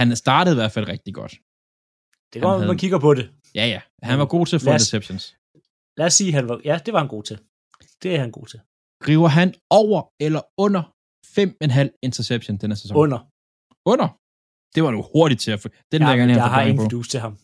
Han 0.00 0.16
startede 0.24 0.54
i 0.56 0.60
hvert 0.60 0.72
fald 0.76 0.86
rigtig 0.94 1.12
godt. 1.20 1.32
det 2.32 2.38
går, 2.42 2.50
Han 2.50 2.58
man 2.60 2.68
havde- 2.68 2.78
kigger 2.84 3.00
på 3.06 3.10
det. 3.18 3.26
Ja, 3.58 3.64
ja. 3.74 3.80
Han 4.10 4.16
var 4.22 4.26
god 4.34 4.44
til 4.46 4.56
at 4.56 4.62
få 4.62 4.70
os- 4.70 4.74
interceptions. 4.74 5.24
Lad 5.98 6.06
os 6.10 6.14
sige, 6.20 6.32
han 6.38 6.44
var, 6.48 6.56
ja, 6.70 6.74
det 6.84 6.90
var 6.94 7.00
han 7.04 7.08
god 7.16 7.24
til. 7.30 7.36
Det 8.02 8.10
er 8.16 8.20
han 8.24 8.32
god 8.38 8.46
til. 8.52 8.60
River 9.08 9.28
han 9.38 9.48
over 9.80 10.00
eller 10.26 10.42
under 10.64 10.82
5,5 11.36 11.88
interception 12.06 12.54
denne 12.62 12.76
sæson? 12.76 12.96
Under. 13.02 13.18
Under? 13.92 14.08
Det 14.74 14.80
var 14.84 14.90
nu 14.96 15.00
hurtigt 15.14 15.40
til 15.44 15.50
at 15.56 15.60
få. 15.62 15.68
Den 15.92 16.00
Ja, 16.02 16.06
have 16.06 16.18
jeg 16.42 16.50
har 16.56 16.62
ingen 16.62 16.84
fidus 16.90 17.08
til 17.12 17.20
ham. 17.24 17.34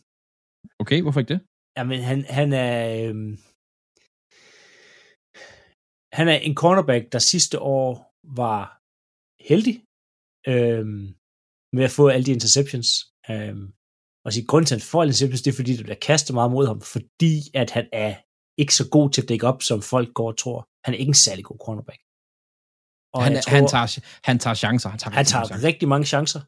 Okay, 0.82 0.98
hvorfor 1.02 1.20
ikke 1.20 1.32
det? 1.34 1.40
Jamen, 1.78 2.00
han, 2.10 2.18
han 2.38 2.48
er... 2.52 2.72
Øhm, 3.08 3.32
han 6.18 6.28
er 6.28 6.38
en 6.48 6.54
cornerback, 6.54 7.12
der 7.12 7.18
sidste 7.18 7.56
år 7.60 7.90
var 8.40 8.62
heldig 9.50 9.76
øhm, 10.52 11.04
med 11.76 11.84
at 11.84 11.90
få 11.98 12.08
alle 12.08 12.26
de 12.26 12.36
interceptions. 12.38 12.88
Øhm, 13.30 13.66
og 14.24 14.32
sige, 14.32 14.46
grunden 14.46 14.66
til, 14.66 14.74
at 14.74 14.80
han 14.80 14.90
får 14.92 15.00
alle 15.02 15.10
interceptions, 15.10 15.42
det 15.42 15.50
er, 15.52 15.56
fordi 15.56 15.76
der 15.76 15.82
bliver 15.82 16.04
kastet 16.10 16.34
meget 16.34 16.50
mod 16.50 16.66
ham, 16.66 16.80
fordi 16.80 17.34
at 17.54 17.70
han 17.70 17.86
er 17.92 18.14
ikke 18.60 18.74
så 18.74 18.88
god 18.96 19.10
til 19.10 19.22
at 19.22 19.28
dække 19.28 19.46
op, 19.46 19.62
som 19.62 19.82
folk 19.82 20.14
går 20.14 20.28
og 20.32 20.38
tror. 20.38 20.68
Han 20.84 20.94
er 20.94 20.98
ikke 20.98 21.10
en 21.16 21.24
særlig 21.26 21.44
god 21.44 21.58
cornerback. 21.66 22.00
Og 23.14 23.22
Han, 23.24 23.32
jeg 23.32 23.42
han, 23.46 23.68
tager, 23.68 23.88
han 24.28 24.38
tager 24.38 24.54
chancer. 24.54 24.88
Han 24.88 24.98
tager, 24.98 25.12
han 25.12 25.18
rigtig 25.18 25.28
mange 25.28 25.34
tager 25.34 25.46
chancer. 25.46 25.68
rigtig 25.68 25.88
mange 25.88 26.06
chancer. 26.06 26.40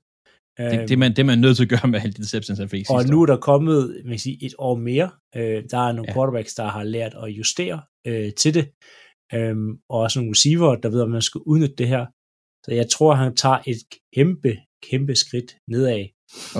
Det, 0.58 0.88
det, 0.88 0.94
er 0.94 0.96
man, 0.96 1.10
det 1.10 1.18
er 1.18 1.24
man 1.24 1.38
nødt 1.38 1.56
til 1.56 1.64
at 1.64 1.68
gøre 1.68 1.90
med 1.90 2.00
alle 2.00 2.12
de 2.12 2.18
interceptions, 2.18 2.58
han 2.58 2.68
fik 2.68 2.90
Og 2.90 3.04
nu 3.04 3.22
er 3.22 3.26
der 3.26 3.36
kommet 3.36 4.00
man 4.04 4.12
kan 4.12 4.18
sige, 4.18 4.46
et 4.46 4.54
år 4.58 4.76
mere. 4.76 5.10
Øh, 5.36 5.64
der 5.70 5.78
er 5.88 5.92
nogle 5.92 6.08
ja. 6.08 6.14
quarterbacks, 6.14 6.54
der 6.54 6.64
har 6.64 6.84
lært 6.84 7.14
at 7.22 7.28
justere 7.28 7.82
øh, 8.06 8.32
til 8.34 8.54
det. 8.54 8.64
Øhm, 9.34 9.70
og 9.90 9.98
også 10.04 10.18
nogle 10.18 10.30
receiver, 10.34 10.76
der 10.82 10.88
ved, 10.88 11.00
om 11.00 11.10
man 11.10 11.22
skal 11.22 11.40
udnytte 11.50 11.76
det 11.76 11.88
her. 11.88 12.06
Så 12.64 12.70
jeg 12.80 12.90
tror, 12.90 13.14
han 13.14 13.36
tager 13.36 13.60
et 13.66 13.80
kæmpe, 14.14 14.52
kæmpe 14.88 15.14
skridt 15.14 15.50
nedad. 15.72 16.06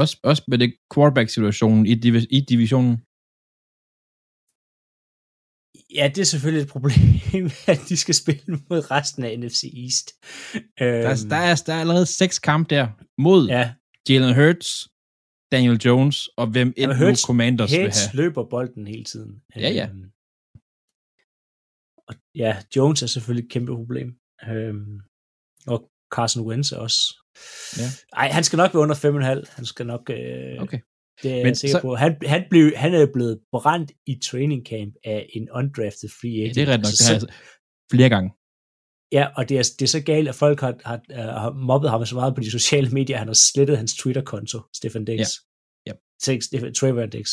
Også, 0.01 0.15
også 0.31 0.43
med 0.49 0.59
det 0.59 0.75
quarterback-situationen 0.95 1.87
i, 1.87 1.95
divi- 2.05 2.27
i 2.37 2.41
divisionen. 2.41 2.95
Ja, 5.99 6.07
det 6.15 6.19
er 6.21 6.25
selvfølgelig 6.35 6.63
et 6.63 6.69
problem, 6.77 7.45
at 7.73 7.81
de 7.89 7.97
skal 7.97 8.15
spille 8.23 8.45
mod 8.71 8.91
resten 8.91 9.25
af 9.25 9.39
NFC 9.39 9.63
East. 9.85 10.07
Øhm, 10.57 10.63
Der, 11.05 11.09
er, 11.15 11.17
der, 11.33 11.37
er, 11.37 11.55
der 11.67 11.73
er 11.75 11.81
allerede 11.81 12.07
seks 12.07 12.39
kampe 12.39 12.75
der 12.75 12.89
mod 13.21 13.49
ja. 13.49 13.59
ja, 13.59 13.75
Jalen 14.09 14.35
Hurts, 14.35 14.89
Daniel 15.53 15.79
Jones 15.87 16.29
og 16.41 16.47
hvem 16.55 16.69
end 16.77 16.91
nu 16.91 16.97
Hurts- 16.97 17.27
Commanders 17.27 17.71
vil 17.73 17.79
Heads 17.81 18.07
have. 18.07 18.17
løber 18.23 18.45
bolden 18.55 18.87
hele 18.87 19.05
tiden. 19.05 19.33
Ja, 19.57 19.71
ja. 19.81 19.87
Øhm, 19.89 20.11
ja, 22.39 22.57
Jones 22.77 23.03
er 23.03 23.07
selvfølgelig 23.07 23.45
et 23.47 23.53
kæmpe 23.53 23.75
problem. 23.77 24.09
Øhm, 24.49 24.99
og 25.67 25.91
Carson 26.15 26.47
Wentz 26.47 26.73
er 26.73 26.77
også. 26.77 27.01
Ja. 27.79 27.83
Ej, 28.17 28.29
han 28.31 28.45
skal 28.45 28.57
nok 28.57 28.75
være 28.75 28.83
under 28.83 28.95
5,5. 29.45 29.53
Han 29.57 29.65
skal 29.65 29.87
nok... 29.87 30.11
Øh, 30.11 30.63
Okay. 30.63 30.79
Det 31.23 31.31
er 31.33 31.37
Men 31.37 31.47
jeg 31.47 31.57
sikker 31.57 31.77
så- 31.79 31.83
på. 31.83 31.95
Han, 31.97 32.17
han, 32.27 32.45
blev, 32.51 32.73
han 32.77 32.95
er 32.95 33.07
blevet 33.13 33.39
brændt 33.53 33.93
i 34.07 34.15
training 34.25 34.67
camp 34.67 34.95
af 35.05 35.27
en 35.35 35.49
undrafted 35.51 36.09
free 36.21 36.31
Ja, 36.31 36.43
agent. 36.43 36.55
det 36.55 36.63
er 36.63 36.67
ret 36.73 36.81
nok. 36.81 36.87
Altså, 36.87 37.05
Det 37.05 37.13
har 37.13 37.19
så- 37.21 37.27
altså 37.27 37.41
flere 37.93 38.09
gange. 38.09 38.31
Ja, 39.13 39.27
og 39.37 39.49
det 39.49 39.59
er, 39.59 39.63
det 39.79 39.83
er 39.83 39.89
så 39.89 40.01
galt, 40.03 40.29
at 40.29 40.35
folk 40.35 40.61
har, 40.61 40.75
har, 40.85 41.01
øh, 41.11 41.17
har 41.19 41.53
mobbet 41.53 41.91
ham 41.91 42.07
så 42.07 42.15
meget 42.15 42.35
på 42.35 42.41
de 42.41 42.51
sociale 42.51 42.91
medier, 42.91 43.17
at 43.17 43.19
han 43.19 43.29
har 43.29 43.35
slettet 43.35 43.77
hans 43.77 43.95
Twitter-konto, 43.95 44.61
Stefan 44.77 45.05
Dix. 45.05 45.19
Ja. 45.19 45.25
Ja. 45.87 45.93
Dix, 46.33 46.45
Stefan, 46.45 46.75
Trevor 46.75 47.07
Dix. 47.07 47.29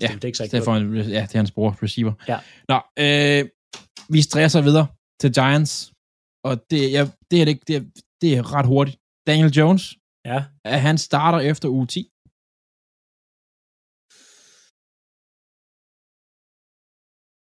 Ja, 0.00 0.06
Stefan 0.06 0.18
Dix 0.18 0.38
har 0.38 0.44
ikke 0.44 0.56
Stefan, 0.60 0.94
ja, 0.96 1.02
det 1.22 1.34
er 1.34 1.38
hans 1.38 1.50
bror, 1.50 1.78
receiver. 1.82 2.12
Ja. 2.28 2.38
Nå, 2.68 2.74
øh, 2.98 3.48
vi 4.14 4.20
stresser 4.28 4.60
videre 4.68 4.86
til 5.20 5.30
Giants, 5.38 5.74
og 6.48 6.54
det, 6.70 6.80
ja, 6.96 7.02
det, 7.30 7.36
er, 7.42 7.46
det, 7.48 7.56
det, 7.68 7.74
er, 7.76 7.84
det 8.22 8.30
er 8.38 8.42
ret 8.54 8.66
hurtigt. 8.72 8.96
Daniel 9.26 9.52
Jones, 9.58 9.84
Ja, 10.30 10.38
han 10.86 10.98
starter 10.98 11.40
efter 11.50 11.68
uge 11.68 11.86
10. 11.86 12.00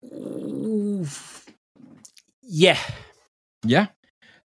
Uh. 0.02 1.08
Ja. 2.64 2.76
Ja, 3.74 3.84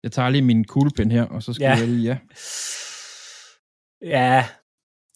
jeg 0.04 0.12
tager 0.12 0.30
lige 0.30 0.42
min 0.52 0.64
kuglepen 0.66 1.12
her, 1.12 1.24
og 1.24 1.44
så 1.44 1.54
skal 1.54 1.66
Ja. 1.66 1.76
jeg 1.78 1.88
lige, 1.88 2.06
ja. 2.12 2.18
Ja. 4.16 4.50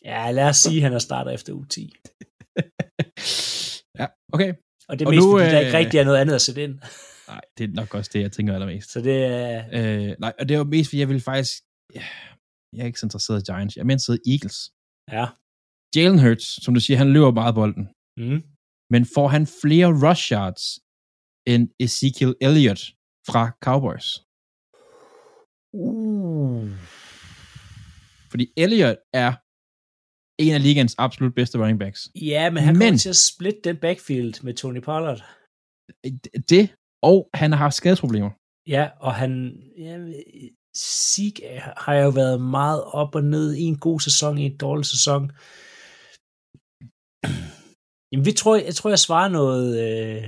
Ja, 0.06 0.32
lad 0.32 0.50
os 0.50 0.58
sige, 0.58 0.78
at 0.78 0.84
han 0.84 0.94
er 0.94 1.00
starter 1.00 1.32
efter 1.32 1.54
u 1.54 1.64
10. 1.64 1.82
ja, 4.00 4.08
okay. 4.34 4.54
Og 4.88 5.00
det 5.00 5.06
er 5.06 5.10
Og 5.10 5.14
mest, 5.16 5.26
nu, 5.26 5.32
fordi 5.32 5.52
der 5.52 5.60
øh, 5.60 5.66
ikke 5.66 5.78
rigtig 5.78 5.98
er 6.00 6.04
noget 6.04 6.20
andet 6.22 6.36
at 6.36 6.42
sætte 6.42 6.64
ind. 6.64 6.76
Nej, 7.28 7.42
det 7.58 7.64
er 7.64 7.74
nok 7.74 7.96
også 7.96 8.12
det, 8.14 8.22
jeg 8.22 8.32
tænker 8.32 8.54
allermest. 8.54 8.92
Så 8.92 9.02
det 9.02 9.18
er... 9.26 9.66
Øh, 9.78 10.16
nej, 10.20 10.34
og 10.40 10.50
det 10.50 10.58
var 10.58 10.64
mest, 10.64 10.90
fordi 10.90 11.00
jeg 11.00 11.08
ville 11.08 11.22
faktisk... 11.22 11.54
Jeg 12.74 12.82
er 12.82 12.86
ikke 12.86 13.00
så 13.00 13.06
interesseret 13.06 13.40
i 13.42 13.52
Giants. 13.52 13.76
Jeg 13.76 13.82
er 13.82 13.86
mere 13.86 13.94
interesseret 13.96 14.22
i 14.26 14.32
Eagles. 14.34 14.58
Ja. 15.18 15.26
Jalen 15.96 16.20
Hurts, 16.20 16.64
som 16.64 16.74
du 16.74 16.80
siger, 16.80 16.98
han 16.98 17.14
løber 17.14 17.32
meget 17.32 17.56
bolden. 17.56 17.86
Mm. 18.18 18.42
Men 18.94 19.02
får 19.16 19.28
han 19.28 19.48
flere 19.62 19.88
rush 20.04 20.32
yards 20.32 20.64
end 21.52 21.64
Ezekiel 21.86 22.36
Elliott 22.42 22.82
fra 23.30 23.44
Cowboys? 23.66 24.08
Uh. 25.74 26.70
Fordi 28.32 28.46
Elliott 28.58 29.00
er 29.14 29.32
en 30.40 30.54
af 30.58 30.64
ligens 30.68 30.96
absolut 30.98 31.36
bedste 31.36 31.58
running 31.62 31.80
backs. 31.80 32.02
Ja, 32.16 32.44
men 32.54 32.64
han 32.64 32.74
kommer 32.76 32.92
Men- 32.92 32.98
til 32.98 33.10
at 33.10 33.22
splitte 33.32 33.62
den 33.68 33.78
backfield 33.86 34.44
med 34.46 34.54
Tony 34.54 34.82
Pollard. 34.82 35.20
Det, 36.52 36.64
og 37.12 37.30
han 37.42 37.52
har 37.52 37.70
skadesproblemer. 37.70 38.32
Ja, 38.76 38.84
og 39.08 39.14
han... 39.22 39.32
Ja, 39.78 39.96
Sig 40.76 41.34
har 41.86 41.96
jo 42.06 42.10
været 42.10 42.42
meget 42.42 42.82
op 43.02 43.16
og 43.16 43.24
ned 43.36 43.48
i 43.56 43.62
en 43.74 43.80
god 43.88 44.00
sæson, 44.08 44.38
i 44.38 44.46
en 44.52 44.58
dårlig 44.58 44.86
sæson. 44.94 45.22
Jamen, 48.12 48.26
vi 48.30 48.34
tror, 48.40 48.56
jeg 48.70 48.76
tror, 48.76 48.90
jeg 48.96 49.00
svarer 49.08 49.30
noget... 49.40 49.68
Øh... 49.86 50.24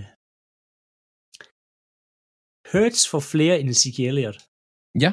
Hurts 2.71 3.01
for 3.11 3.19
flere 3.33 3.55
end 3.59 3.69
Ezekiel 3.69 4.07
Elliott. 4.09 4.39
Ja. 5.03 5.11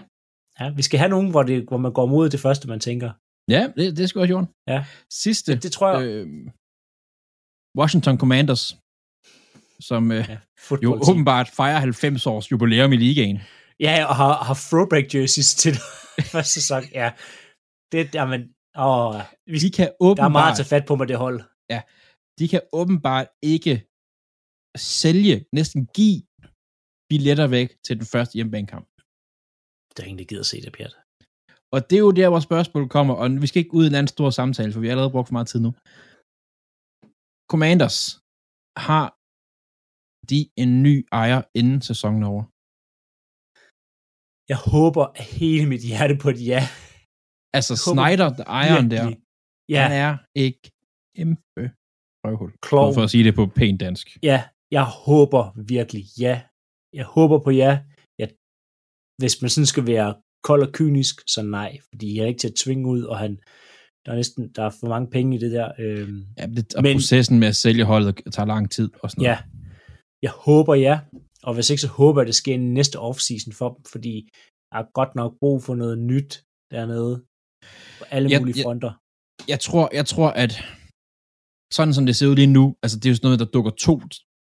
Ja, 0.61 0.67
vi 0.79 0.83
skal 0.87 0.99
have 1.03 1.15
nogen, 1.15 1.31
hvor, 1.31 1.43
det, 1.49 1.57
hvor 1.71 1.81
man 1.87 1.93
går 1.99 2.07
mod 2.15 2.27
det 2.35 2.41
første, 2.47 2.69
man 2.73 2.81
tænker. 2.89 3.11
Ja, 3.49 3.73
det, 3.77 3.97
det 3.97 4.09
skal 4.09 4.21
også 4.21 4.31
Jorden. 4.31 4.49
Ja. 4.69 4.85
Sidste. 5.11 5.57
Det 5.57 5.73
tror 5.73 5.99
jeg... 5.99 6.09
Øh, 6.09 6.27
Washington 7.79 8.19
Commanders, 8.19 8.77
som 9.81 10.13
øh, 10.13 10.25
ja, 10.29 10.39
jo 10.83 11.01
åbenbart 11.11 11.49
fejrer 11.49 11.79
90 11.79 12.27
års 12.27 12.51
jubilæum 12.51 12.93
i 12.93 12.97
ligaen. 12.97 13.39
Ja, 13.81 14.05
og 14.09 14.17
har, 14.17 14.35
har 14.45 14.57
throwback 14.71 15.15
jerseys 15.15 15.55
til 15.63 15.75
første 16.33 16.53
sæson. 16.53 16.83
Ja, 16.93 17.13
det, 17.93 18.15
jamen, 18.15 18.41
åh, 18.77 19.21
vi, 19.47 19.59
De 19.59 19.71
kan 19.71 19.87
der 19.87 20.05
er 20.05 20.29
meget 20.29 20.53
at 20.53 20.53
åbenbart, 20.53 20.57
tage 20.57 20.69
fat 20.75 20.85
på 20.87 20.97
med 20.97 21.07
det 21.07 21.17
hold. 21.17 21.39
de 22.39 22.49
kan 22.49 22.61
åbenbart 22.73 23.29
ikke 23.43 23.75
sælge, 24.77 25.45
næsten 25.53 25.87
give 25.87 26.23
billetter 27.11 27.47
væk 27.47 27.69
til 27.85 27.95
den 28.01 28.07
første 28.07 28.35
hjemmebanekamp. 28.35 28.89
Der 29.97 30.03
er 30.03 30.07
ingen, 30.07 30.19
der 30.19 30.25
gider 30.25 30.43
se 30.43 30.61
det, 30.61 30.73
Pjat. 30.73 30.95
Og 31.75 31.81
det 31.89 31.97
er 31.97 32.05
jo 32.09 32.13
der, 32.21 32.29
hvor 32.29 32.43
spørgsmålet 32.49 32.89
kommer, 32.97 33.15
og 33.21 33.27
vi 33.43 33.47
skal 33.47 33.61
ikke 33.63 33.75
ud 33.79 33.85
i 33.85 33.91
en 33.91 33.99
anden 33.99 34.15
stor 34.17 34.31
samtale, 34.31 34.73
for 34.73 34.81
vi 34.81 34.87
har 34.87 34.93
allerede 34.95 35.15
brugt 35.15 35.29
for 35.29 35.37
meget 35.39 35.49
tid 35.53 35.61
nu. 35.67 35.71
Commanders 37.53 37.99
har 38.87 39.07
de 40.31 40.41
en 40.63 40.71
ny 40.87 40.95
ejer 41.23 41.41
inden 41.61 41.81
sæsonen 41.91 42.23
er 42.23 42.31
over. 42.35 42.45
Jeg 44.53 44.59
håber 44.73 45.05
af 45.21 45.25
hele 45.41 45.67
mit 45.73 45.83
hjerte 45.91 46.15
på 46.23 46.29
et 46.35 46.41
ja. 46.53 46.63
Altså 47.59 47.73
håber 47.85 48.03
Snyder, 48.03 48.29
der 48.39 48.45
ejeren 48.61 48.89
der. 48.95 49.05
Ja, 49.75 49.81
han 49.87 49.93
er 50.07 50.13
ikke 50.45 50.65
kæmpe 51.17 51.63
røvhul. 52.25 52.51
For 52.97 53.03
at 53.07 53.11
sige 53.15 53.25
det 53.29 53.35
på 53.41 53.45
pænt 53.59 53.81
dansk. 53.87 54.07
ja, 54.31 54.39
jeg 54.77 54.87
håber 55.07 55.43
virkelig 55.75 56.05
ja. 56.25 56.35
Jeg 57.01 57.07
håber 57.17 57.39
på 57.45 57.51
ja. 57.63 57.73
Jeg, 58.21 58.29
hvis 59.21 59.35
man 59.43 59.51
sådan 59.55 59.73
skal 59.75 59.87
være 59.95 60.11
kold 60.43 60.63
og 60.67 60.73
kynisk, 60.73 61.15
så 61.29 61.43
nej. 61.43 61.79
Fordi 61.89 62.17
jeg 62.17 62.23
er 62.23 62.27
ikke 62.27 62.41
til 62.41 62.49
at 62.49 62.55
tvinge 62.65 62.89
ud, 62.89 63.03
og 63.03 63.19
han, 63.19 63.39
der 64.07 64.13
er 64.13 64.17
næsten 64.17 64.53
der 64.57 64.63
er 64.65 64.71
for 64.81 64.89
mange 64.89 65.11
penge 65.11 65.37
i 65.37 65.39
det 65.39 65.53
der. 65.53 65.73
Øhm, 65.79 66.25
Ja, 66.39 66.47
det, 66.47 66.75
og 66.75 66.83
Men- 66.83 66.97
processen 66.97 67.39
med 67.39 67.49
at 67.49 67.57
sælge 67.57 67.85
holdet 67.85 68.21
tager 68.33 68.47
lang 68.47 68.71
tid 68.71 68.91
og 69.03 69.11
sådan 69.11 69.23
Ja, 69.25 69.39
jeg 70.23 70.31
håber 70.31 70.75
ja, 70.75 71.01
og 71.43 71.55
hvis 71.55 71.71
ikke, 71.71 71.81
så 71.81 71.89
håber 71.89 72.21
jeg, 72.21 72.25
at 72.25 72.27
det 72.27 72.35
sker 72.35 72.55
i 72.55 72.57
næste 72.57 72.99
offseason 72.99 73.53
for 73.53 73.69
dem, 73.75 73.85
fordi 73.93 74.29
der 74.73 74.79
er 74.79 74.93
godt 74.95 75.15
nok 75.15 75.33
brug 75.41 75.63
for 75.63 75.75
noget 75.75 75.99
nyt 75.99 76.45
dernede, 76.71 77.25
på 77.99 78.05
alle 78.11 78.29
Ja, 78.29 78.39
mulige 78.41 78.63
fronter. 78.63 78.93
Jeg 79.49 79.61
tror, 79.61 79.91
jeg 79.95 80.07
tror, 80.07 80.29
at 80.31 80.53
sådan 81.73 81.95
som 81.95 82.07
det 82.07 82.17
ser 82.17 82.27
ud 82.27 82.35
lige 82.37 82.47
nu, 82.59 82.75
altså 82.83 82.97
det 82.99 83.07
er 83.07 83.11
jo 83.11 83.15
sådan 83.17 83.27
noget, 83.27 83.39
der 83.39 83.45
dukker 83.57 83.71
to 83.71 84.01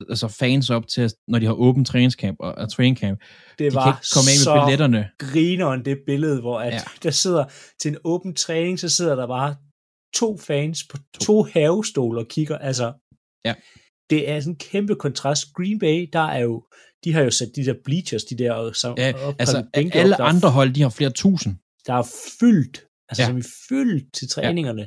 altså 0.08 0.28
fans 0.28 0.70
op 0.70 0.86
til, 0.88 1.10
når 1.28 1.38
de 1.38 1.46
har 1.46 1.52
åbent 1.52 1.86
træningscamp 1.86 2.36
og, 2.40 2.52
og 2.54 2.72
training 2.72 2.98
camp. 2.98 3.20
Det 3.58 3.70
De 3.72 3.74
var 3.74 3.82
kan 3.82 3.90
ikke 3.92 4.06
komme 4.14 4.28
af 4.30 4.36
med 4.38 4.44
så 4.44 4.64
billetterne. 4.66 5.10
grineren 5.18 5.84
det 5.84 5.98
billede, 6.06 6.40
hvor 6.40 6.60
at 6.60 6.72
Ja. 6.72 6.80
der 7.02 7.10
sidder 7.10 7.44
til 7.80 7.88
en 7.90 7.96
åben 8.04 8.34
træning, 8.34 8.78
så 8.80 8.88
sidder 8.88 9.16
der 9.16 9.26
bare 9.26 9.56
to 10.14 10.38
fans 10.38 10.78
på 10.90 10.96
to, 11.14 11.20
to 11.24 11.42
havestole 11.52 12.20
og 12.20 12.26
kigger. 12.28 12.58
Altså, 12.58 12.92
Ja. 13.44 13.54
det 14.10 14.30
er 14.30 14.40
sådan 14.40 14.52
en 14.52 14.56
kæmpe 14.58 14.94
kontrast. 14.94 15.52
Green 15.54 15.78
Bay, 15.78 16.08
der 16.12 16.20
er 16.36 16.38
jo, 16.40 16.64
de 17.04 17.12
har 17.12 17.22
jo 17.22 17.30
sat 17.30 17.48
de 17.56 17.64
der 17.64 17.74
bleachers, 17.84 18.24
de 18.24 18.38
der 18.38 18.72
som, 18.72 18.94
Ja, 18.98 19.12
altså 19.38 19.64
alle 19.74 20.14
op, 20.14 20.20
andre 20.20 20.50
hold, 20.50 20.70
de 20.74 20.82
har 20.82 20.88
flere 20.90 21.10
tusind. 21.10 21.54
der 21.86 21.94
er 21.94 22.02
fyldt, 22.40 22.84
altså 23.08 23.22
Ja. 23.22 23.26
som 23.26 23.38
i 23.38 23.42
fyldt 23.68 24.14
til 24.14 24.28
træningerne. 24.28 24.82
Ja. 24.82 24.86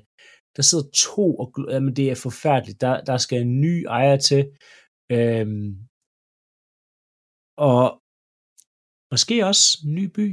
Der 0.57 0.62
sidder 0.64 0.84
to, 1.16 1.36
og 1.36 1.53
jamen 1.72 1.95
det 1.95 2.12
er 2.12 2.16
forfærdeligt. 2.16 2.82
Der, 2.82 3.01
der 3.01 3.18
skal 3.18 3.41
en 3.41 3.62
ny 3.62 3.86
ejer 3.89 4.18
til. 4.18 4.45
Øhm, 5.16 5.68
og 7.70 7.84
måske 9.14 9.36
også 9.51 9.66
ny 9.97 10.05
by. 10.18 10.28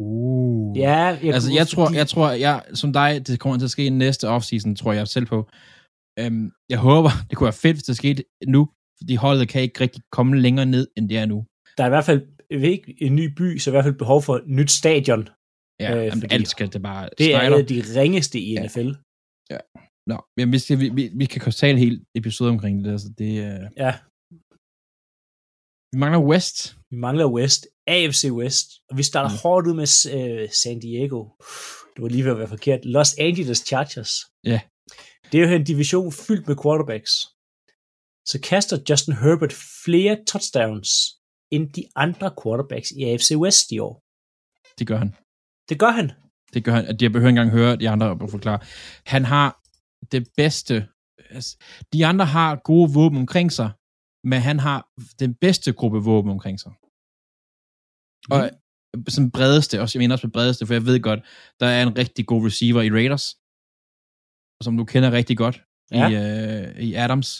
Uh. 0.00 0.78
Ja, 0.84 1.00
jeg, 1.24 1.34
altså, 1.36 1.50
jeg 1.58 1.66
tror, 1.72 1.86
jeg 2.00 2.08
tror, 2.12 2.28
jeg, 2.46 2.56
som 2.80 2.92
dig, 2.92 3.10
det 3.26 3.40
kommer 3.40 3.58
til 3.58 3.64
at 3.70 3.70
ske 3.76 3.86
i 3.86 3.98
næste 4.04 4.24
offseason, 4.28 4.74
tror 4.76 4.92
jeg 4.92 5.08
selv 5.08 5.26
på. 5.34 5.38
Øhm, 6.20 6.46
jeg 6.72 6.78
håber, 6.88 7.10
det 7.28 7.34
kunne 7.36 7.50
være 7.52 7.62
fedt, 7.66 7.76
hvis 7.76 7.88
det 7.90 7.96
skete 7.96 8.22
nu, 8.54 8.62
fordi 8.98 9.14
holdet 9.14 9.48
kan 9.48 9.62
ikke 9.62 9.80
rigtig 9.80 10.02
komme 10.16 10.40
længere 10.44 10.66
ned, 10.66 10.84
end 10.96 11.08
det 11.08 11.18
er 11.18 11.26
nu. 11.26 11.38
der 11.76 11.82
er 11.84 11.88
i 11.88 11.94
hvert 11.96 12.04
fald 12.10 12.22
ikke, 12.50 12.96
en 13.06 13.14
ny 13.20 13.26
by, 13.38 13.58
så 13.58 13.70
i 13.70 13.72
hvert 13.72 13.84
fald 13.84 13.98
behov 14.04 14.22
for 14.22 14.34
et 14.36 14.46
nyt 14.58 14.70
stadion. 14.70 15.28
Ja, 15.80 15.90
Øh, 15.96 16.06
jamen, 16.06 16.24
alt 16.30 16.48
skal 16.48 16.72
det 16.72 16.82
bare 16.82 17.08
Det 17.18 17.34
er 17.34 17.62
de 17.74 17.82
ringeste 18.00 18.36
i 18.40 18.52
Ja. 18.52 18.62
NFL. 18.66 18.88
Nå, 20.08 20.16
men 20.36 20.52
vi, 20.52 20.58
skal, 20.58 20.80
vi, 20.80 20.88
vi, 20.98 21.10
vi 21.20 21.24
kan 21.26 21.52
tale 21.52 21.78
helt 21.78 22.00
episode 22.14 22.50
omkring 22.50 22.84
det, 22.84 22.90
altså 22.92 23.08
det 23.18 23.30
øh, 23.46 23.60
Ja, 23.76 23.92
vi 25.92 25.98
mangler 25.98 26.20
West. 26.30 26.76
vi 26.90 26.96
mangler 26.96 27.26
West, 27.36 27.66
AFC 27.86 28.24
West, 28.40 28.68
og 28.90 28.96
vi 28.98 29.02
starter 29.02 29.30
Mm. 29.30 29.38
hårdt 29.42 29.66
ud 29.66 29.74
med 29.82 29.88
uh, 30.16 30.50
San 30.62 30.78
Diego. 30.80 31.20
Det 31.94 32.00
var 32.02 32.08
lige 32.08 32.24
ved 32.24 32.30
at 32.32 32.38
være 32.38 32.48
forkert. 32.56 32.84
Los 32.84 33.10
Angeles 33.18 33.58
Chargers. 33.68 34.12
Ja. 34.44 34.60
Det 35.32 35.36
er 35.40 35.48
jo 35.48 35.54
en 35.56 35.64
division 35.64 36.12
fyldt 36.12 36.48
med 36.48 36.56
quarterbacks. 36.62 37.12
Så 38.30 38.36
kaster 38.50 38.76
Justin 38.90 39.14
Herbert 39.22 39.54
flere 39.84 40.14
touchdowns 40.30 40.88
end 41.54 41.64
de 41.72 41.84
andre 41.96 42.28
quarterbacks 42.42 42.90
i 42.90 43.00
AFC 43.04 43.30
West 43.36 43.66
i 43.76 43.78
år. 43.78 43.94
Det 44.78 44.86
gør 44.86 44.98
han. 45.02 45.10
Det 45.68 45.78
gør 45.82 45.90
han. 45.90 46.10
Det 46.54 46.64
gør 46.64 46.72
han, 46.72 46.84
at 46.86 47.02
jeg 47.02 47.12
behøver 47.12 47.28
ikke 47.30 47.40
engang 47.40 47.58
høre 47.58 47.76
de 47.76 47.88
andre 47.88 48.06
at 48.24 48.30
forklare. 48.30 48.60
Han 49.06 49.24
har 49.24 49.48
det 50.12 50.28
bedste. 50.36 50.88
Altså, 51.30 51.56
de 51.92 52.06
andre 52.06 52.26
har 52.26 52.56
gode 52.64 52.92
våben 52.94 53.18
omkring 53.18 53.52
sig, 53.52 53.70
men 54.24 54.40
han 54.40 54.58
har 54.58 54.88
den 55.18 55.34
bedste 55.34 55.72
gruppe 55.72 55.98
våben 55.98 56.30
omkring 56.30 56.60
sig. 56.60 56.72
Og 58.30 58.50
som 59.08 59.30
bredeste, 59.30 59.80
også, 59.80 59.98
jeg 59.98 60.02
mener 60.02 60.14
også 60.14 60.26
med 60.26 60.32
bredeste, 60.32 60.66
for 60.66 60.74
jeg 60.74 60.86
ved 60.86 61.00
godt, 61.00 61.20
der 61.60 61.66
er 61.66 61.82
en 61.82 61.98
rigtig 61.98 62.26
god 62.26 62.46
receiver 62.46 62.82
i 62.82 62.90
Raiders, 62.90 63.26
som 64.64 64.76
du 64.76 64.84
kender 64.84 65.12
rigtig 65.12 65.36
godt 65.36 65.62
Ja. 65.92 66.08
i, 66.08 66.14
øh, 66.14 66.80
i 66.80 66.94
Adams. 66.94 67.30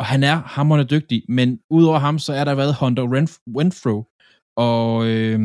Og 0.00 0.06
han 0.06 0.22
er 0.22 0.36
hammerende 0.36 0.90
dygtig, 0.94 1.24
men 1.28 1.60
udover 1.70 1.98
ham, 1.98 2.18
så 2.18 2.32
er 2.32 2.44
der 2.44 2.54
været 2.54 2.74
Hunter 2.80 3.02
Renf- 3.02 3.42
Renfro, 3.58 3.96
og 4.56 5.06
øh, 5.06 5.38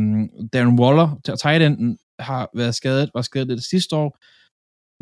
Darren 0.54 0.80
Waller, 0.80 1.20
tight 1.44 1.64
enden, 1.64 1.98
har 2.20 2.50
været 2.56 2.76
skadet, 2.76 3.12
var 3.14 3.22
skadet 3.22 3.48
det 3.48 3.64
sidste 3.64 3.96
år. 3.96 4.20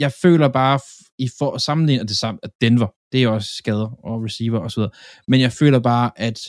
Jeg 0.03 0.11
føler 0.23 0.47
bare, 0.61 0.77
i 1.25 1.27
for 1.39 1.51
sammenligning, 1.67 2.01
at 2.03 2.09
det 2.13 2.17
samme, 2.23 2.37
at 2.45 2.51
Denver, 2.63 2.89
det 3.11 3.19
er 3.23 3.27
også 3.37 3.49
skader 3.61 3.89
og 4.07 4.15
receiver 4.27 4.59
og 4.65 4.71
så 4.71 4.77
videre. 4.79 4.93
Men 5.31 5.39
jeg 5.45 5.51
føler 5.59 5.79
bare, 5.91 6.07
at 6.27 6.39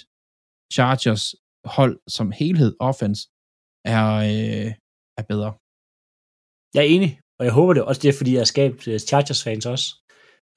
Chargers 0.74 1.24
hold 1.76 1.94
som 2.16 2.28
helhed, 2.40 2.72
offense, 2.88 3.20
er, 3.94 4.06
øh, 4.30 4.70
er 5.20 5.24
bedre. 5.32 5.50
Jeg 6.74 6.80
er 6.84 6.90
enig, 6.96 7.10
og 7.38 7.44
jeg 7.46 7.52
håber 7.58 7.72
det 7.74 7.82
også, 7.88 8.00
det 8.02 8.08
er, 8.08 8.16
fordi 8.20 8.32
jeg 8.32 8.40
har 8.44 8.50
skabt 8.54 8.88
øh, 8.88 8.98
Chargers-fans 9.08 9.66
også. 9.74 9.86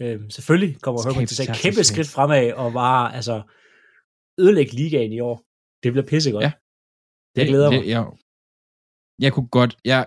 Øhm, 0.02 0.30
selvfølgelig 0.38 0.82
kommer 0.82 1.00
Herbert 1.02 1.28
til 1.30 1.42
at 1.42 1.48
tage 1.48 1.62
kæmpe 1.64 1.84
skridt 1.92 2.10
fremad 2.16 2.52
og 2.62 2.74
bare 2.74 3.16
altså, 3.18 3.36
ødelægge 4.40 4.74
ligaen 4.80 5.14
i 5.18 5.20
år. 5.30 5.38
Det 5.84 5.90
bliver 5.94 6.08
pissegodt. 6.12 6.44
Ja. 6.44 6.52
Jeg 7.38 7.48
glæder 7.48 7.70
mig. 7.72 7.80
Det, 7.80 7.88
jeg, 7.96 8.04
jeg 9.24 9.32
kunne 9.34 9.50
godt... 9.58 9.72
Jeg, 9.86 10.02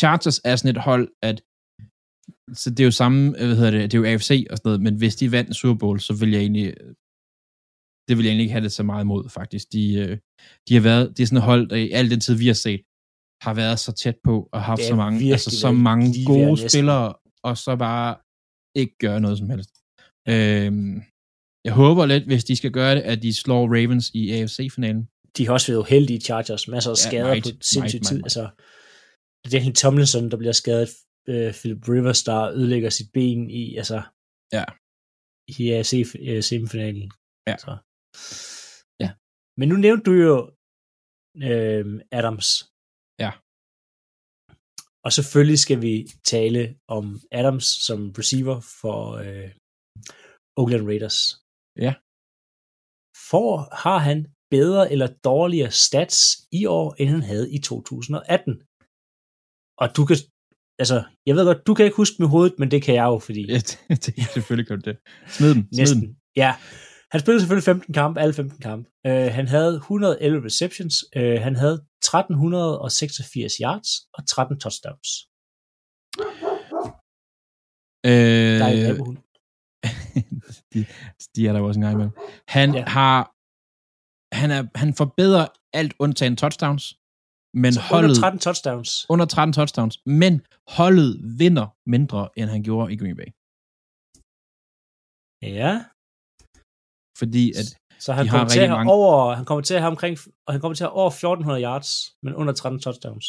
Chargers 0.00 0.38
er 0.44 0.56
sådan 0.56 0.76
et 0.76 0.82
hold, 0.82 1.08
at 1.22 1.42
så 2.60 2.70
det 2.70 2.80
er 2.80 2.84
jo 2.84 2.90
samme, 2.90 3.30
hvad 3.30 3.56
hedder 3.56 3.70
det, 3.70 3.92
det 3.92 3.94
er 3.94 4.02
jo 4.02 4.12
AFC 4.12 4.46
og 4.50 4.56
sådan 4.56 4.68
noget, 4.68 4.82
men 4.82 4.94
hvis 4.94 5.16
de 5.16 5.32
vandt 5.32 5.56
Super 5.56 5.78
Bowl, 5.78 6.00
så 6.00 6.12
vil 6.20 6.30
jeg 6.30 6.40
egentlig, 6.40 6.66
det 8.08 8.12
vil 8.16 8.24
jeg 8.24 8.30
egentlig 8.30 8.44
ikke 8.44 8.52
have 8.52 8.64
det 8.64 8.72
så 8.72 8.82
meget 8.82 9.04
imod, 9.04 9.28
faktisk. 9.28 9.72
De, 9.72 9.94
øh, 9.94 10.18
de 10.68 10.74
har 10.74 10.84
været, 10.90 11.04
det 11.16 11.22
er 11.22 11.26
sådan 11.26 11.42
et 11.42 11.50
hold, 11.50 11.68
der 11.68 11.76
i 11.76 11.90
al 11.90 12.10
den 12.10 12.20
tid, 12.20 12.34
vi 12.34 12.46
har 12.46 12.58
set, 12.66 12.82
har 13.46 13.54
været 13.54 13.78
så 13.78 13.92
tæt 13.92 14.18
på 14.24 14.48
og 14.52 14.62
haft 14.62 14.84
så 14.84 14.96
mange, 14.96 15.32
altså, 15.32 15.50
så 15.64 15.72
mange 15.72 16.24
gode 16.26 16.56
spillere, 16.68 17.14
og 17.48 17.54
så 17.64 17.76
bare 17.76 18.10
ikke 18.80 18.94
gøre 18.98 19.20
noget 19.20 19.38
som 19.38 19.50
helst. 19.50 19.70
Øhm, 20.28 20.94
jeg 21.66 21.74
håber 21.82 22.06
lidt, 22.06 22.24
hvis 22.24 22.44
de 22.44 22.56
skal 22.56 22.70
gøre 22.70 22.94
det, 22.94 23.02
at 23.12 23.22
de 23.22 23.34
slår 23.34 23.62
Ravens 23.74 24.10
i 24.14 24.22
AFC-finalen. 24.30 25.08
De 25.36 25.46
har 25.46 25.52
også 25.52 25.72
været 25.72 25.80
uheldige 25.80 26.20
Chargers. 26.20 26.68
Masser 26.68 26.90
af 26.90 26.96
Ja, 26.96 27.08
skader 27.08 27.24
meget, 27.24 27.44
på 27.44 27.50
sindssyg 27.60 27.98
meget, 27.98 28.08
tid. 28.08 28.20
Altså, 28.24 28.44
det 29.50 29.54
er 29.56 29.66
helt 29.66 29.78
Tomlinson, 29.82 30.30
der 30.30 30.36
bliver 30.42 30.56
skadet. 30.62 30.90
Øh, 31.32 31.50
Philip 31.58 31.82
Rivers, 31.92 32.22
der 32.28 32.38
ødelægger 32.58 32.90
sit 32.98 33.10
ben 33.16 33.40
i, 33.62 33.64
altså, 33.80 33.98
Ja. 34.58 34.64
i 35.58 35.62
AFC 35.76 35.92
øh, 36.28 36.42
semifinalen. 36.50 37.06
Ja. 37.50 37.56
Så. 37.64 37.72
Ja. 39.02 39.10
Men 39.58 39.66
nu 39.68 39.76
nævnte 39.86 40.04
du 40.08 40.14
jo 40.28 40.34
øh, 41.48 41.84
Adams. 42.18 42.48
Ja. 43.24 43.30
Og 45.06 45.10
selvfølgelig 45.18 45.58
skal 45.64 45.78
vi 45.86 45.94
tale 46.34 46.62
om 46.96 47.04
Adams 47.38 47.66
som 47.86 47.98
receiver 48.20 48.56
for 48.80 48.98
øh, 49.24 49.50
Oakland 50.60 50.84
Raiders. 50.90 51.18
Ja. 51.86 51.92
For 53.30 53.50
har 53.84 53.98
han 54.08 54.18
bedre 54.56 54.82
eller 54.92 55.08
dårligere 55.30 55.72
stats 55.86 56.18
i 56.60 56.62
år, 56.78 56.86
end 57.00 57.08
han 57.16 57.22
havde 57.32 57.46
i 57.56 57.58
2018? 57.58 58.52
Og 59.78 59.96
du 59.96 60.04
kan, 60.04 60.16
altså, 60.78 61.04
jeg 61.26 61.34
ved 61.36 61.44
godt, 61.44 61.66
du 61.66 61.74
kan 61.74 61.84
ikke 61.84 61.96
huske 61.96 62.16
med 62.18 62.28
hovedet, 62.28 62.54
men 62.58 62.70
det 62.70 62.82
kan 62.82 62.94
jeg 62.94 63.04
jo, 63.04 63.18
fordi 63.18 63.46
Ja, 63.52 63.54
det, 63.54 63.78
det, 64.06 64.14
selvfølgelig 64.34 64.66
kan 64.68 64.80
du 64.80 64.90
det. 64.90 64.98
Smid 65.26 65.54
den, 65.54 65.62
smid 65.62 65.78
næsten, 65.80 66.00
den. 66.00 66.16
ja. 66.36 66.54
Han 67.10 67.20
spillede 67.20 67.40
selvfølgelig 67.40 67.64
15 67.64 67.94
kampe, 67.94 68.20
alle 68.20 68.34
15 68.34 68.60
kampe. 68.60 68.90
Uh, 69.08 69.12
han 69.38 69.46
havde 69.48 69.74
111 69.74 70.44
receptions, 70.46 70.94
uh, 71.16 71.22
han 71.46 71.56
havde 71.56 71.74
1386 71.74 73.52
yards 73.62 73.88
og 74.14 74.26
13 74.28 74.60
touchdowns. 74.60 75.08
Øh, 78.06 78.58
Der 78.60 78.66
er 78.66 78.94
de, 80.72 80.86
de 81.36 81.48
er 81.48 81.52
der 81.52 81.60
jo 81.60 81.66
også 81.66 81.78
en 81.80 81.84
gang 81.86 81.94
imellem. 81.94 82.16
Han 82.48 82.74
ja. 82.74 82.84
har 82.96 83.18
han, 84.40 84.50
er, 84.50 84.62
han 84.74 84.94
forbedrer 84.94 85.46
alt 85.72 85.94
undtagen 85.98 86.36
touchdowns, 86.36 86.84
men 87.62 87.72
Så 87.74 87.80
holdet 87.80 88.08
under 88.10 88.20
13 88.20 88.38
touchdowns. 88.46 88.90
under 89.12 89.26
13 89.34 89.52
touchdowns, 89.58 89.94
men 90.22 90.32
holdet 90.78 91.10
vinder 91.42 91.66
mindre, 91.94 92.20
end 92.38 92.48
han 92.54 92.62
gjorde 92.68 92.86
i 92.92 92.96
Green 93.00 93.16
Bay. 93.20 93.30
Ja, 95.60 95.72
Fordi 97.20 97.44
at, 97.60 97.66
så 98.04 98.10
han 98.18 98.24
kommer, 98.28 98.48
til 98.48 98.60
at 98.60 98.70
mange- 98.70 98.92
over, 98.92 99.34
han 99.38 99.44
kommer 99.48 99.62
til 99.68 99.74
at 99.74 99.80
have 99.84 99.90
omkring, 99.96 100.14
og 100.46 100.50
han 100.54 100.60
kommer 100.60 100.74
til 100.76 100.84
at 100.84 100.90
have 100.90 100.98
over 101.02 101.10
1400 101.10 101.62
yards, 101.68 101.90
men 102.24 102.32
under 102.40 102.52
13 102.52 102.80
touchdowns. 102.86 103.26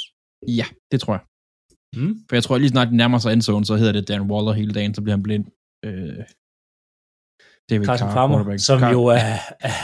ja, 0.59 0.65
det 0.91 0.97
tror 1.01 1.13
jeg. 1.17 1.23
Mm. 1.99 2.13
For 2.29 2.35
jeg 2.35 2.43
tror, 2.43 2.55
at 2.55 2.61
lige 2.61 2.69
snart 2.75 2.87
de 2.91 2.97
nærmer 2.97 3.17
sig 3.17 3.33
endzone, 3.33 3.65
så 3.65 3.75
hedder 3.75 3.91
det 3.97 4.07
Dan 4.07 4.21
Waller 4.31 4.53
hele 4.53 4.73
dagen, 4.73 4.93
så 4.95 5.01
bliver 5.01 5.15
han 5.17 5.23
blind. 5.23 5.45
Øh, 5.87 6.23
David 7.69 7.85
Carson 7.89 8.09
Carr, 8.15 8.27
quarterback. 8.27 8.59
som 8.69 8.77
Carr- 8.81 8.91
jo 8.97 9.01
er, 9.05 9.35
er 9.69 9.75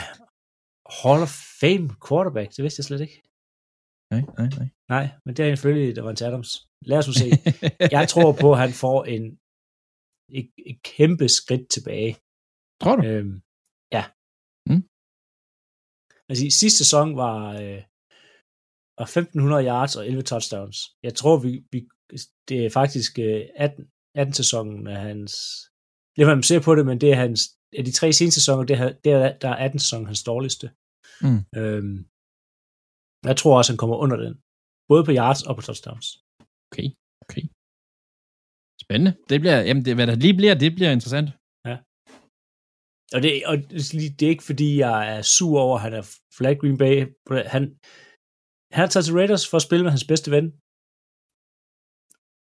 Hall 0.99 1.21
of 1.27 1.33
Fame 1.61 1.85
quarterback, 2.07 2.49
det 2.55 2.61
vidste 2.63 2.79
jeg 2.79 2.85
slet 2.85 3.01
ikke. 3.07 3.17
Nej, 4.11 4.21
nej, 4.39 4.49
nej. 4.59 4.69
Nej, 4.95 5.05
men 5.25 5.35
det 5.35 5.45
er 5.45 5.55
selvfølgelig, 5.55 5.89
en 5.97 6.17
Adams. 6.27 6.51
Lad 6.89 6.97
os 6.97 7.07
nu 7.07 7.13
se. 7.13 7.29
Jeg 7.97 8.05
tror 8.13 8.31
på, 8.41 8.47
at 8.53 8.59
han 8.59 8.73
får 8.83 8.99
en 9.15 9.23
et, 10.39 10.49
et 10.71 10.79
kæmpe 10.83 11.27
skridt 11.39 11.65
tilbage. 11.75 12.13
tror 12.81 12.95
du? 12.95 13.01
Øhm, 13.07 13.35
ja. 13.97 14.03
Mm. 14.69 14.83
Altså, 16.29 16.43
sidste 16.61 16.77
sæson 16.83 17.07
var, 17.23 17.37
øh, 17.61 17.81
var 18.97 19.07
1500 19.07 19.65
yards 19.65 19.95
og 19.95 20.07
11 20.07 20.21
touchdowns. 20.31 20.77
Jeg 21.03 21.13
tror, 21.19 21.35
vi, 21.45 21.51
vi 21.71 21.79
det 22.49 22.65
er 22.65 22.69
faktisk 22.69 23.19
øh, 23.19 23.41
18, 23.55 23.91
18 24.15 24.33
sæsonen 24.33 24.87
af 24.87 24.99
hans... 25.07 25.31
Det 26.15 26.27
man 26.27 26.43
ser 26.43 26.61
på 26.61 26.75
det, 26.75 26.85
men 26.85 27.01
det 27.01 27.11
er 27.11 27.15
hans... 27.15 27.41
Af 27.77 27.85
de 27.85 27.91
tre 27.91 28.13
seneste 28.13 28.39
sæsoner, 28.39 28.63
det 28.63 28.77
er, 28.79 28.91
det 29.03 29.11
er, 29.11 29.37
der 29.37 29.49
er 29.49 29.55
18 29.55 29.79
sæsonen 29.79 30.05
hans 30.05 30.23
dårligste. 30.23 30.71
Mm. 31.21 31.41
Øhm, 31.59 31.97
jeg 33.29 33.37
tror 33.37 33.57
også, 33.57 33.71
han 33.73 33.81
kommer 33.81 33.97
under 34.03 34.17
den. 34.25 34.33
Både 34.91 35.03
på 35.07 35.11
yards 35.19 35.41
og 35.47 35.53
på 35.55 35.61
touchdowns. 35.67 36.07
Okay, 36.69 36.87
okay. 37.25 37.43
Spændende. 38.85 39.13
Det 39.29 39.37
bliver, 39.41 39.57
jamen 39.67 39.85
det, 39.85 39.95
hvad 39.95 40.07
der 40.07 40.15
lige 40.15 40.37
bliver, 40.39 40.53
det 40.63 40.71
bliver 40.77 40.91
interessant. 40.97 41.29
Og 43.15 43.19
det, 43.23 43.31
og 43.49 43.55
det 44.19 44.23
er 44.23 44.35
ikke 44.35 44.49
fordi, 44.51 44.69
jeg 44.85 45.17
er 45.17 45.21
sur 45.21 45.59
over, 45.65 45.75
at 45.77 45.81
han 45.81 45.93
er 45.93 46.05
flag 46.37 46.53
Green 46.61 46.77
Bay. 46.77 46.95
Han, 47.55 47.63
han 48.77 48.89
tager 48.89 49.03
til 49.03 49.13
Raiders 49.19 49.49
for 49.49 49.57
at 49.57 49.67
spille 49.67 49.83
med 49.83 49.91
hans 49.95 50.07
bedste 50.11 50.29
ven. 50.35 50.45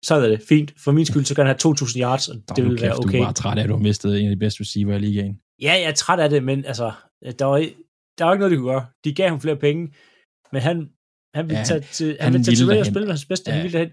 Så 0.09 0.13
er 0.15 0.21
det 0.29 0.41
fint. 0.53 0.71
For 0.85 0.93
min 0.93 1.07
skyld, 1.11 1.25
så 1.25 1.35
kan 1.35 1.47
han 1.47 1.53
have 1.53 1.75
2.000 1.75 2.01
yards, 2.05 2.29
og 2.31 2.37
det 2.57 2.65
vil 2.65 2.81
være 2.85 2.97
okay. 3.01 3.19
Du 3.19 3.23
er 3.23 3.27
bare 3.29 3.41
træt 3.43 3.59
af, 3.59 3.63
at 3.63 3.69
du 3.69 3.77
har 3.79 3.87
mistet 3.91 4.11
en 4.21 4.27
af 4.31 4.35
de 4.37 4.43
bedste 4.45 4.61
receiver 4.61 4.95
i 4.95 4.99
ligaen. 5.07 5.35
Ja, 5.67 5.73
jeg 5.83 5.91
er 5.93 5.99
træt 6.03 6.21
af 6.25 6.31
det, 6.31 6.43
men 6.51 6.59
altså, 6.73 6.87
der 7.39 7.47
var, 7.53 7.59
der 8.19 8.23
var 8.25 8.33
ikke 8.33 8.43
noget, 8.43 8.53
de 8.53 8.57
kunne 8.57 8.73
gøre. 8.75 8.87
De 9.05 9.15
gav 9.15 9.29
ham 9.29 9.41
flere 9.41 9.61
penge, 9.67 9.83
men 10.53 10.61
han, 10.69 10.77
han 11.37 11.45
ville 11.49 11.59
Ja, 11.59 11.65
tage 11.71 11.81
til, 11.99 12.07
han 12.07 12.21
han 12.25 12.33
ville 12.33 12.45
tage 12.45 12.57
til 12.57 12.79
og 12.85 12.87
spille 12.93 13.07
med 13.09 13.15
hans 13.17 13.27
bedste. 13.33 13.47
Ja. 13.51 13.53
Han 13.55 13.61
Ja. 13.61 13.65
ville 13.67 13.79
derhen. 13.79 13.93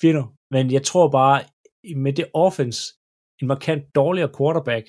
Fino. 0.00 0.22
Men 0.54 0.64
jeg 0.76 0.82
tror 0.90 1.06
bare, 1.20 1.38
med 2.04 2.12
det 2.18 2.26
offense, 2.34 2.80
en 3.40 3.46
markant 3.54 3.82
dårligere 4.00 4.30
quarterback, 4.38 4.86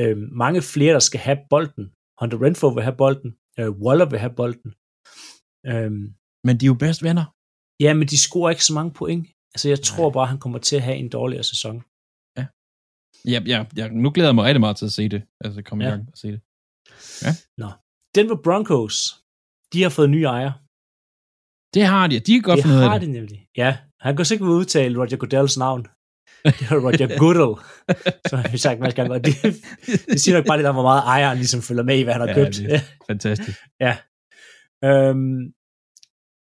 øh, 0.00 0.16
mange 0.42 0.60
flere, 0.72 0.92
der 0.98 1.04
skal 1.08 1.20
have 1.28 1.38
bolden. 1.52 1.84
Hunter 2.20 2.38
Renfro 2.44 2.68
vil 2.76 2.82
have 2.88 2.96
bolden. 3.04 3.30
Øh, 3.58 3.70
Waller 3.84 4.08
vil 4.12 4.18
have 4.24 4.34
bolden. 4.40 4.70
Øh, 5.70 5.92
Men 6.46 6.54
de 6.58 6.64
er 6.66 6.70
jo 6.74 6.78
bedst 6.84 7.00
venner. 7.08 7.24
ja, 7.84 7.90
men 7.98 8.06
de 8.12 8.18
scorer 8.26 8.50
ikke 8.50 8.64
så 8.70 8.74
mange 8.78 8.92
point. 9.00 9.22
Altså, 9.54 9.68
jeg 9.74 9.80
tror 9.90 10.10
bare, 10.10 10.26
han 10.32 10.38
kommer 10.44 10.58
til 10.58 10.76
at 10.76 10.82
have 10.88 10.96
en 10.96 11.08
dårligere 11.18 11.42
sæson. 11.52 11.76
Ja, 13.34 13.40
ja, 13.52 13.58
ja, 13.76 13.88
nu 13.88 14.10
glæder 14.14 14.28
jeg 14.30 14.34
mig 14.34 14.44
rigtig 14.44 14.60
meget 14.60 14.76
til 14.76 14.84
at 14.90 14.92
se 14.92 15.08
det. 15.08 15.22
Altså 15.44 15.62
komme 15.62 15.84
Ja. 15.84 15.88
i 15.90 15.92
gang 15.92 16.08
og 16.12 16.18
se 16.22 16.28
det. 16.34 16.40
Denver 18.16 18.38
Broncos, 18.46 18.96
de 19.74 19.82
har 19.82 19.90
fået 19.90 20.10
nye 20.10 20.24
ejere. 20.36 20.52
Det 21.74 21.84
har 21.92 22.06
de, 22.06 22.20
de 22.20 22.32
kan 22.32 22.42
godt 22.42 22.56
det 22.56 22.64
finde 22.64 22.76
ud 22.76 22.82
af 22.82 22.88
har 22.88 22.98
det. 22.98 23.06
de 23.08 23.12
nemlig. 23.12 23.38
Ja, 23.56 23.70
han 24.00 24.16
kan 24.16 24.24
sikkert 24.24 24.48
udtale 24.48 24.98
Roger 25.00 25.16
Goodells 25.16 25.56
navn. 25.58 25.82
Det 26.44 26.62
er 26.70 26.80
Roger 26.86 27.08
Goodell, 27.22 27.54
som 28.28 28.38
har 28.38 28.56
sagt 28.56 28.96
gange. 28.96 29.12
Og 29.16 29.24
det, 29.24 29.34
det 30.12 30.20
siger 30.20 30.36
nok 30.36 30.46
bare 30.46 30.58
lidt 30.58 30.66
om, 30.66 30.74
hvor 30.74 30.82
meget 30.90 31.02
ejeren 31.14 31.38
ligesom 31.38 31.62
følger 31.62 31.82
med 31.82 31.98
i, 31.98 32.02
hvad 32.02 32.14
han 32.14 32.20
har 32.20 32.28
Ja, 32.28 32.34
købt. 32.34 32.56
det- 32.56 32.82
Fantastisk. 33.10 33.58
øhm, 34.88 35.40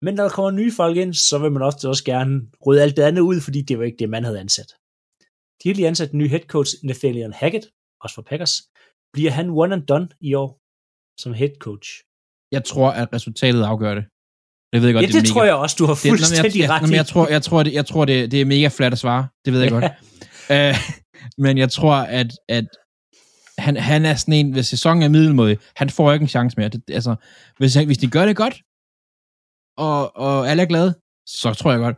men 0.04 0.14
når 0.14 0.22
der 0.24 0.30
kommer 0.36 0.50
nye 0.50 0.72
folk 0.80 0.96
ind, 0.96 1.14
så 1.14 1.38
vil 1.38 1.52
man 1.52 1.62
også, 1.62 1.88
også 1.88 2.04
gerne 2.04 2.32
rydde 2.66 2.82
alt 2.82 2.96
det 2.96 3.02
andet 3.02 3.22
ud, 3.30 3.40
fordi 3.40 3.60
det 3.62 3.78
var 3.78 3.84
ikke 3.84 3.96
det, 4.02 4.08
man 4.10 4.24
havde 4.24 4.40
ansat. 4.40 4.70
De 5.62 5.68
har 5.68 5.74
lige 5.74 5.88
ansat 5.88 6.10
en 6.12 6.18
ny 6.18 6.28
head 6.28 6.40
coach, 6.54 6.70
Nathaniel 6.84 7.32
Hackett, 7.34 7.66
også 8.00 8.14
for 8.14 8.22
Packers. 8.30 8.54
Bliver 9.14 9.30
han 9.30 9.50
one 9.50 9.74
and 9.74 9.86
done 9.86 10.08
i 10.20 10.34
år 10.34 10.50
som 11.22 11.32
head 11.32 11.54
coach? 11.66 11.88
Jeg 12.52 12.64
tror, 12.64 12.90
at 12.90 13.08
resultatet 13.12 13.62
afgør 13.62 13.94
det. 13.94 14.04
Jeg 14.72 14.82
ved 14.82 14.92
godt, 14.92 15.02
ja, 15.02 15.06
det, 15.06 15.14
det, 15.14 15.22
mega, 15.22 15.32
tror 15.32 15.44
jeg 15.44 15.54
også, 15.54 15.76
du 15.78 15.86
har 15.86 15.94
det, 15.94 16.04
nå, 16.04 16.10
men 16.10 16.18
fuldstændig 16.18 16.60
jeg, 16.60 16.70
ret 16.70 16.90
i. 16.90 16.94
jeg 16.94 17.06
tror, 17.06 17.28
jeg 17.28 17.42
tror, 17.42 17.62
det, 17.62 17.72
jeg 17.74 17.86
tror 17.86 18.04
det, 18.04 18.30
det 18.30 18.40
er 18.40 18.44
mega 18.44 18.68
flat 18.68 18.92
at 18.92 18.98
svare. 18.98 19.26
Det 19.44 19.52
ved 19.52 19.60
jeg 19.60 19.70
Ja. 19.70 19.74
godt. 19.78 19.92
Uh, 20.50 20.76
men 21.38 21.58
jeg 21.58 21.70
tror, 21.70 21.94
at, 21.94 22.30
at 22.48 22.66
han, 23.58 23.76
han 23.76 24.04
er 24.04 24.14
sådan 24.14 24.34
en, 24.34 24.52
hvis 24.52 24.66
sæsonen 24.66 25.02
er 25.02 25.08
middelmådig, 25.08 25.58
han 25.76 25.90
får 25.90 26.12
ikke 26.12 26.22
en 26.22 26.28
chance 26.28 26.54
mere. 26.58 26.68
Det, 26.68 26.82
altså, 26.90 27.14
hvis, 27.58 27.74
hvis 27.74 27.98
de 27.98 28.10
gør 28.10 28.26
det 28.26 28.36
godt, 28.36 28.56
og, 29.78 30.16
og 30.16 30.50
alle 30.50 30.62
er 30.62 30.66
glade, 30.66 30.94
så 31.28 31.54
tror 31.54 31.70
jeg 31.70 31.80
godt. 31.80 31.96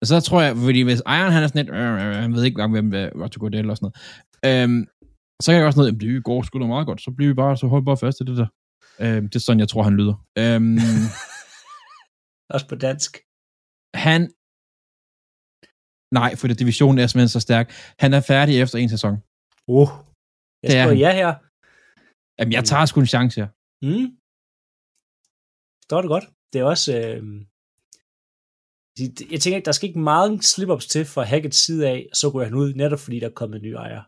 Og 0.00 0.06
så 0.06 0.20
tror 0.20 0.42
jeg, 0.42 0.56
fordi 0.56 0.80
hvis 0.80 1.02
ejeren 1.06 1.32
han 1.32 1.42
er 1.42 1.46
sådan 1.46 1.64
lidt, 1.64 1.74
øh, 1.76 1.92
øh, 1.92 2.14
han 2.24 2.34
ved 2.34 2.44
ikke, 2.44 2.66
hvem 2.68 2.94
er 2.94 3.10
Roger 3.14 3.38
Goodell 3.38 3.70
og 3.70 3.76
sådan 3.76 3.90
noget, 4.44 4.62
øhm, 4.62 4.86
så 5.42 5.52
kan 5.52 5.58
jeg 5.58 5.66
også 5.66 5.78
noget, 5.78 5.88
jamen, 5.88 6.00
det 6.00 6.24
går 6.24 6.42
sgu 6.42 6.60
da 6.60 6.66
meget 6.66 6.86
godt, 6.86 7.02
så 7.02 7.10
bliver 7.16 7.30
vi 7.30 7.34
bare, 7.34 7.56
så 7.56 7.66
hold 7.66 7.84
bare 7.84 7.96
fast 7.96 8.20
i 8.20 8.24
det 8.24 8.36
der. 8.36 8.46
Øhm, 9.02 9.24
det 9.30 9.36
er 9.36 9.44
sådan, 9.46 9.60
jeg 9.64 9.70
tror, 9.72 9.82
han 9.88 9.96
lyder. 10.00 10.16
Øhm, 10.42 10.78
Også 12.54 12.66
på 12.72 12.76
dansk. 12.86 13.10
han, 14.06 14.20
nej, 16.18 16.30
for 16.38 16.46
det 16.48 16.58
divisionen 16.62 16.98
er 16.98 17.06
simpelthen 17.06 17.34
så 17.36 17.40
stærk. 17.48 17.66
Han 18.02 18.10
er 18.18 18.22
færdig 18.32 18.54
efter 18.62 18.76
en 18.78 18.90
sæson. 18.94 19.14
Uh, 19.76 19.88
jeg 20.62 20.70
Det 20.70 20.78
er 20.80 20.86
han. 20.88 20.98
ja 21.04 21.10
her. 21.20 21.30
Jamen, 22.38 22.52
jeg 22.56 22.64
tager 22.70 22.86
sgu 22.86 22.96
en 23.00 23.12
chance 23.14 23.34
her. 23.40 23.48
Mm. 23.86 24.06
Står 25.86 26.00
det 26.02 26.08
godt. 26.14 26.26
Det 26.52 26.58
er 26.60 26.66
også... 26.74 26.90
Øh, 27.00 27.22
jeg 29.32 29.40
tænker 29.40 29.56
ikke, 29.56 29.70
der 29.70 29.76
skal 29.76 29.88
ikke 29.88 30.08
meget 30.12 30.30
slip-ups 30.52 30.86
til 30.92 31.04
fra 31.04 31.22
Hackett's 31.30 31.60
side 31.66 31.82
af, 31.94 31.98
så 32.20 32.30
går 32.32 32.42
han 32.44 32.54
ud, 32.62 32.68
netop 32.74 32.98
fordi 33.04 33.20
der 33.20 33.28
er 33.28 33.40
kommet 33.40 33.62
nye 33.62 33.78
ejere. 33.86 34.04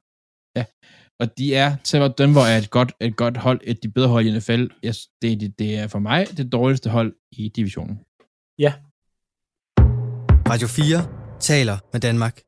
Og 1.20 1.38
de 1.38 1.54
er, 1.54 1.76
selvom 1.84 2.12
Denver 2.18 2.40
er 2.40 2.58
et 2.58 2.70
godt, 2.70 2.92
et 3.00 3.16
godt 3.16 3.36
hold, 3.36 3.60
et 3.64 3.82
de 3.82 3.88
bedre 3.88 4.08
hold 4.08 4.26
i 4.26 4.38
NFL, 4.38 4.66
jeg, 4.82 4.94
det, 5.22 5.40
det, 5.40 5.58
det 5.58 5.78
er 5.78 5.86
for 5.86 5.98
mig 5.98 6.26
det 6.36 6.52
dårligste 6.52 6.90
hold 6.90 7.14
i 7.32 7.48
divisionen. 7.48 7.98
Radio 10.48 10.68
4 10.68 11.38
taler 11.40 11.78
med 11.92 12.00
Danmark. 12.00 12.47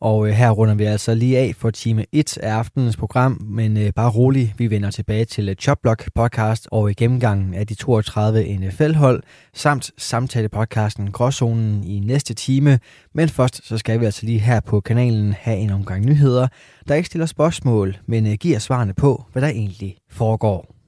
Og 0.00 0.28
øh, 0.28 0.34
her 0.34 0.50
runder 0.50 0.74
vi 0.74 0.84
altså 0.84 1.14
lige 1.14 1.38
af 1.38 1.54
for 1.56 1.70
time 1.70 2.06
1 2.12 2.38
af 2.38 2.52
aftenens 2.52 2.96
program, 2.96 3.38
men 3.40 3.76
øh, 3.76 3.92
bare 3.96 4.10
rolig, 4.10 4.54
vi 4.58 4.70
vender 4.70 4.90
tilbage 4.90 5.24
til 5.24 5.48
øh, 5.48 5.54
Chopblock 5.54 6.10
podcast 6.14 6.68
og 6.72 6.90
i 6.90 6.94
gennemgangen 6.94 7.54
af 7.54 7.66
de 7.66 7.74
32 7.74 8.56
NFL-hold, 8.58 9.22
samt 9.54 9.90
samtale-podcasten 9.98 11.10
Gråzonen 11.12 11.84
i 11.84 12.00
næste 12.00 12.34
time. 12.34 12.78
Men 13.14 13.28
først 13.28 13.66
så 13.66 13.78
skal 13.78 14.00
vi 14.00 14.04
altså 14.04 14.26
lige 14.26 14.38
her 14.38 14.60
på 14.60 14.80
kanalen 14.80 15.32
have 15.32 15.56
en 15.56 15.70
omgang 15.70 16.04
nyheder, 16.04 16.48
der 16.88 16.94
ikke 16.94 17.06
stiller 17.06 17.26
spørgsmål, 17.26 17.96
men 18.06 18.26
øh, 18.26 18.32
giver 18.32 18.58
svarene 18.58 18.94
på, 18.94 19.24
hvad 19.32 19.42
der 19.42 19.48
egentlig 19.48 19.96
foregår. 20.10 20.79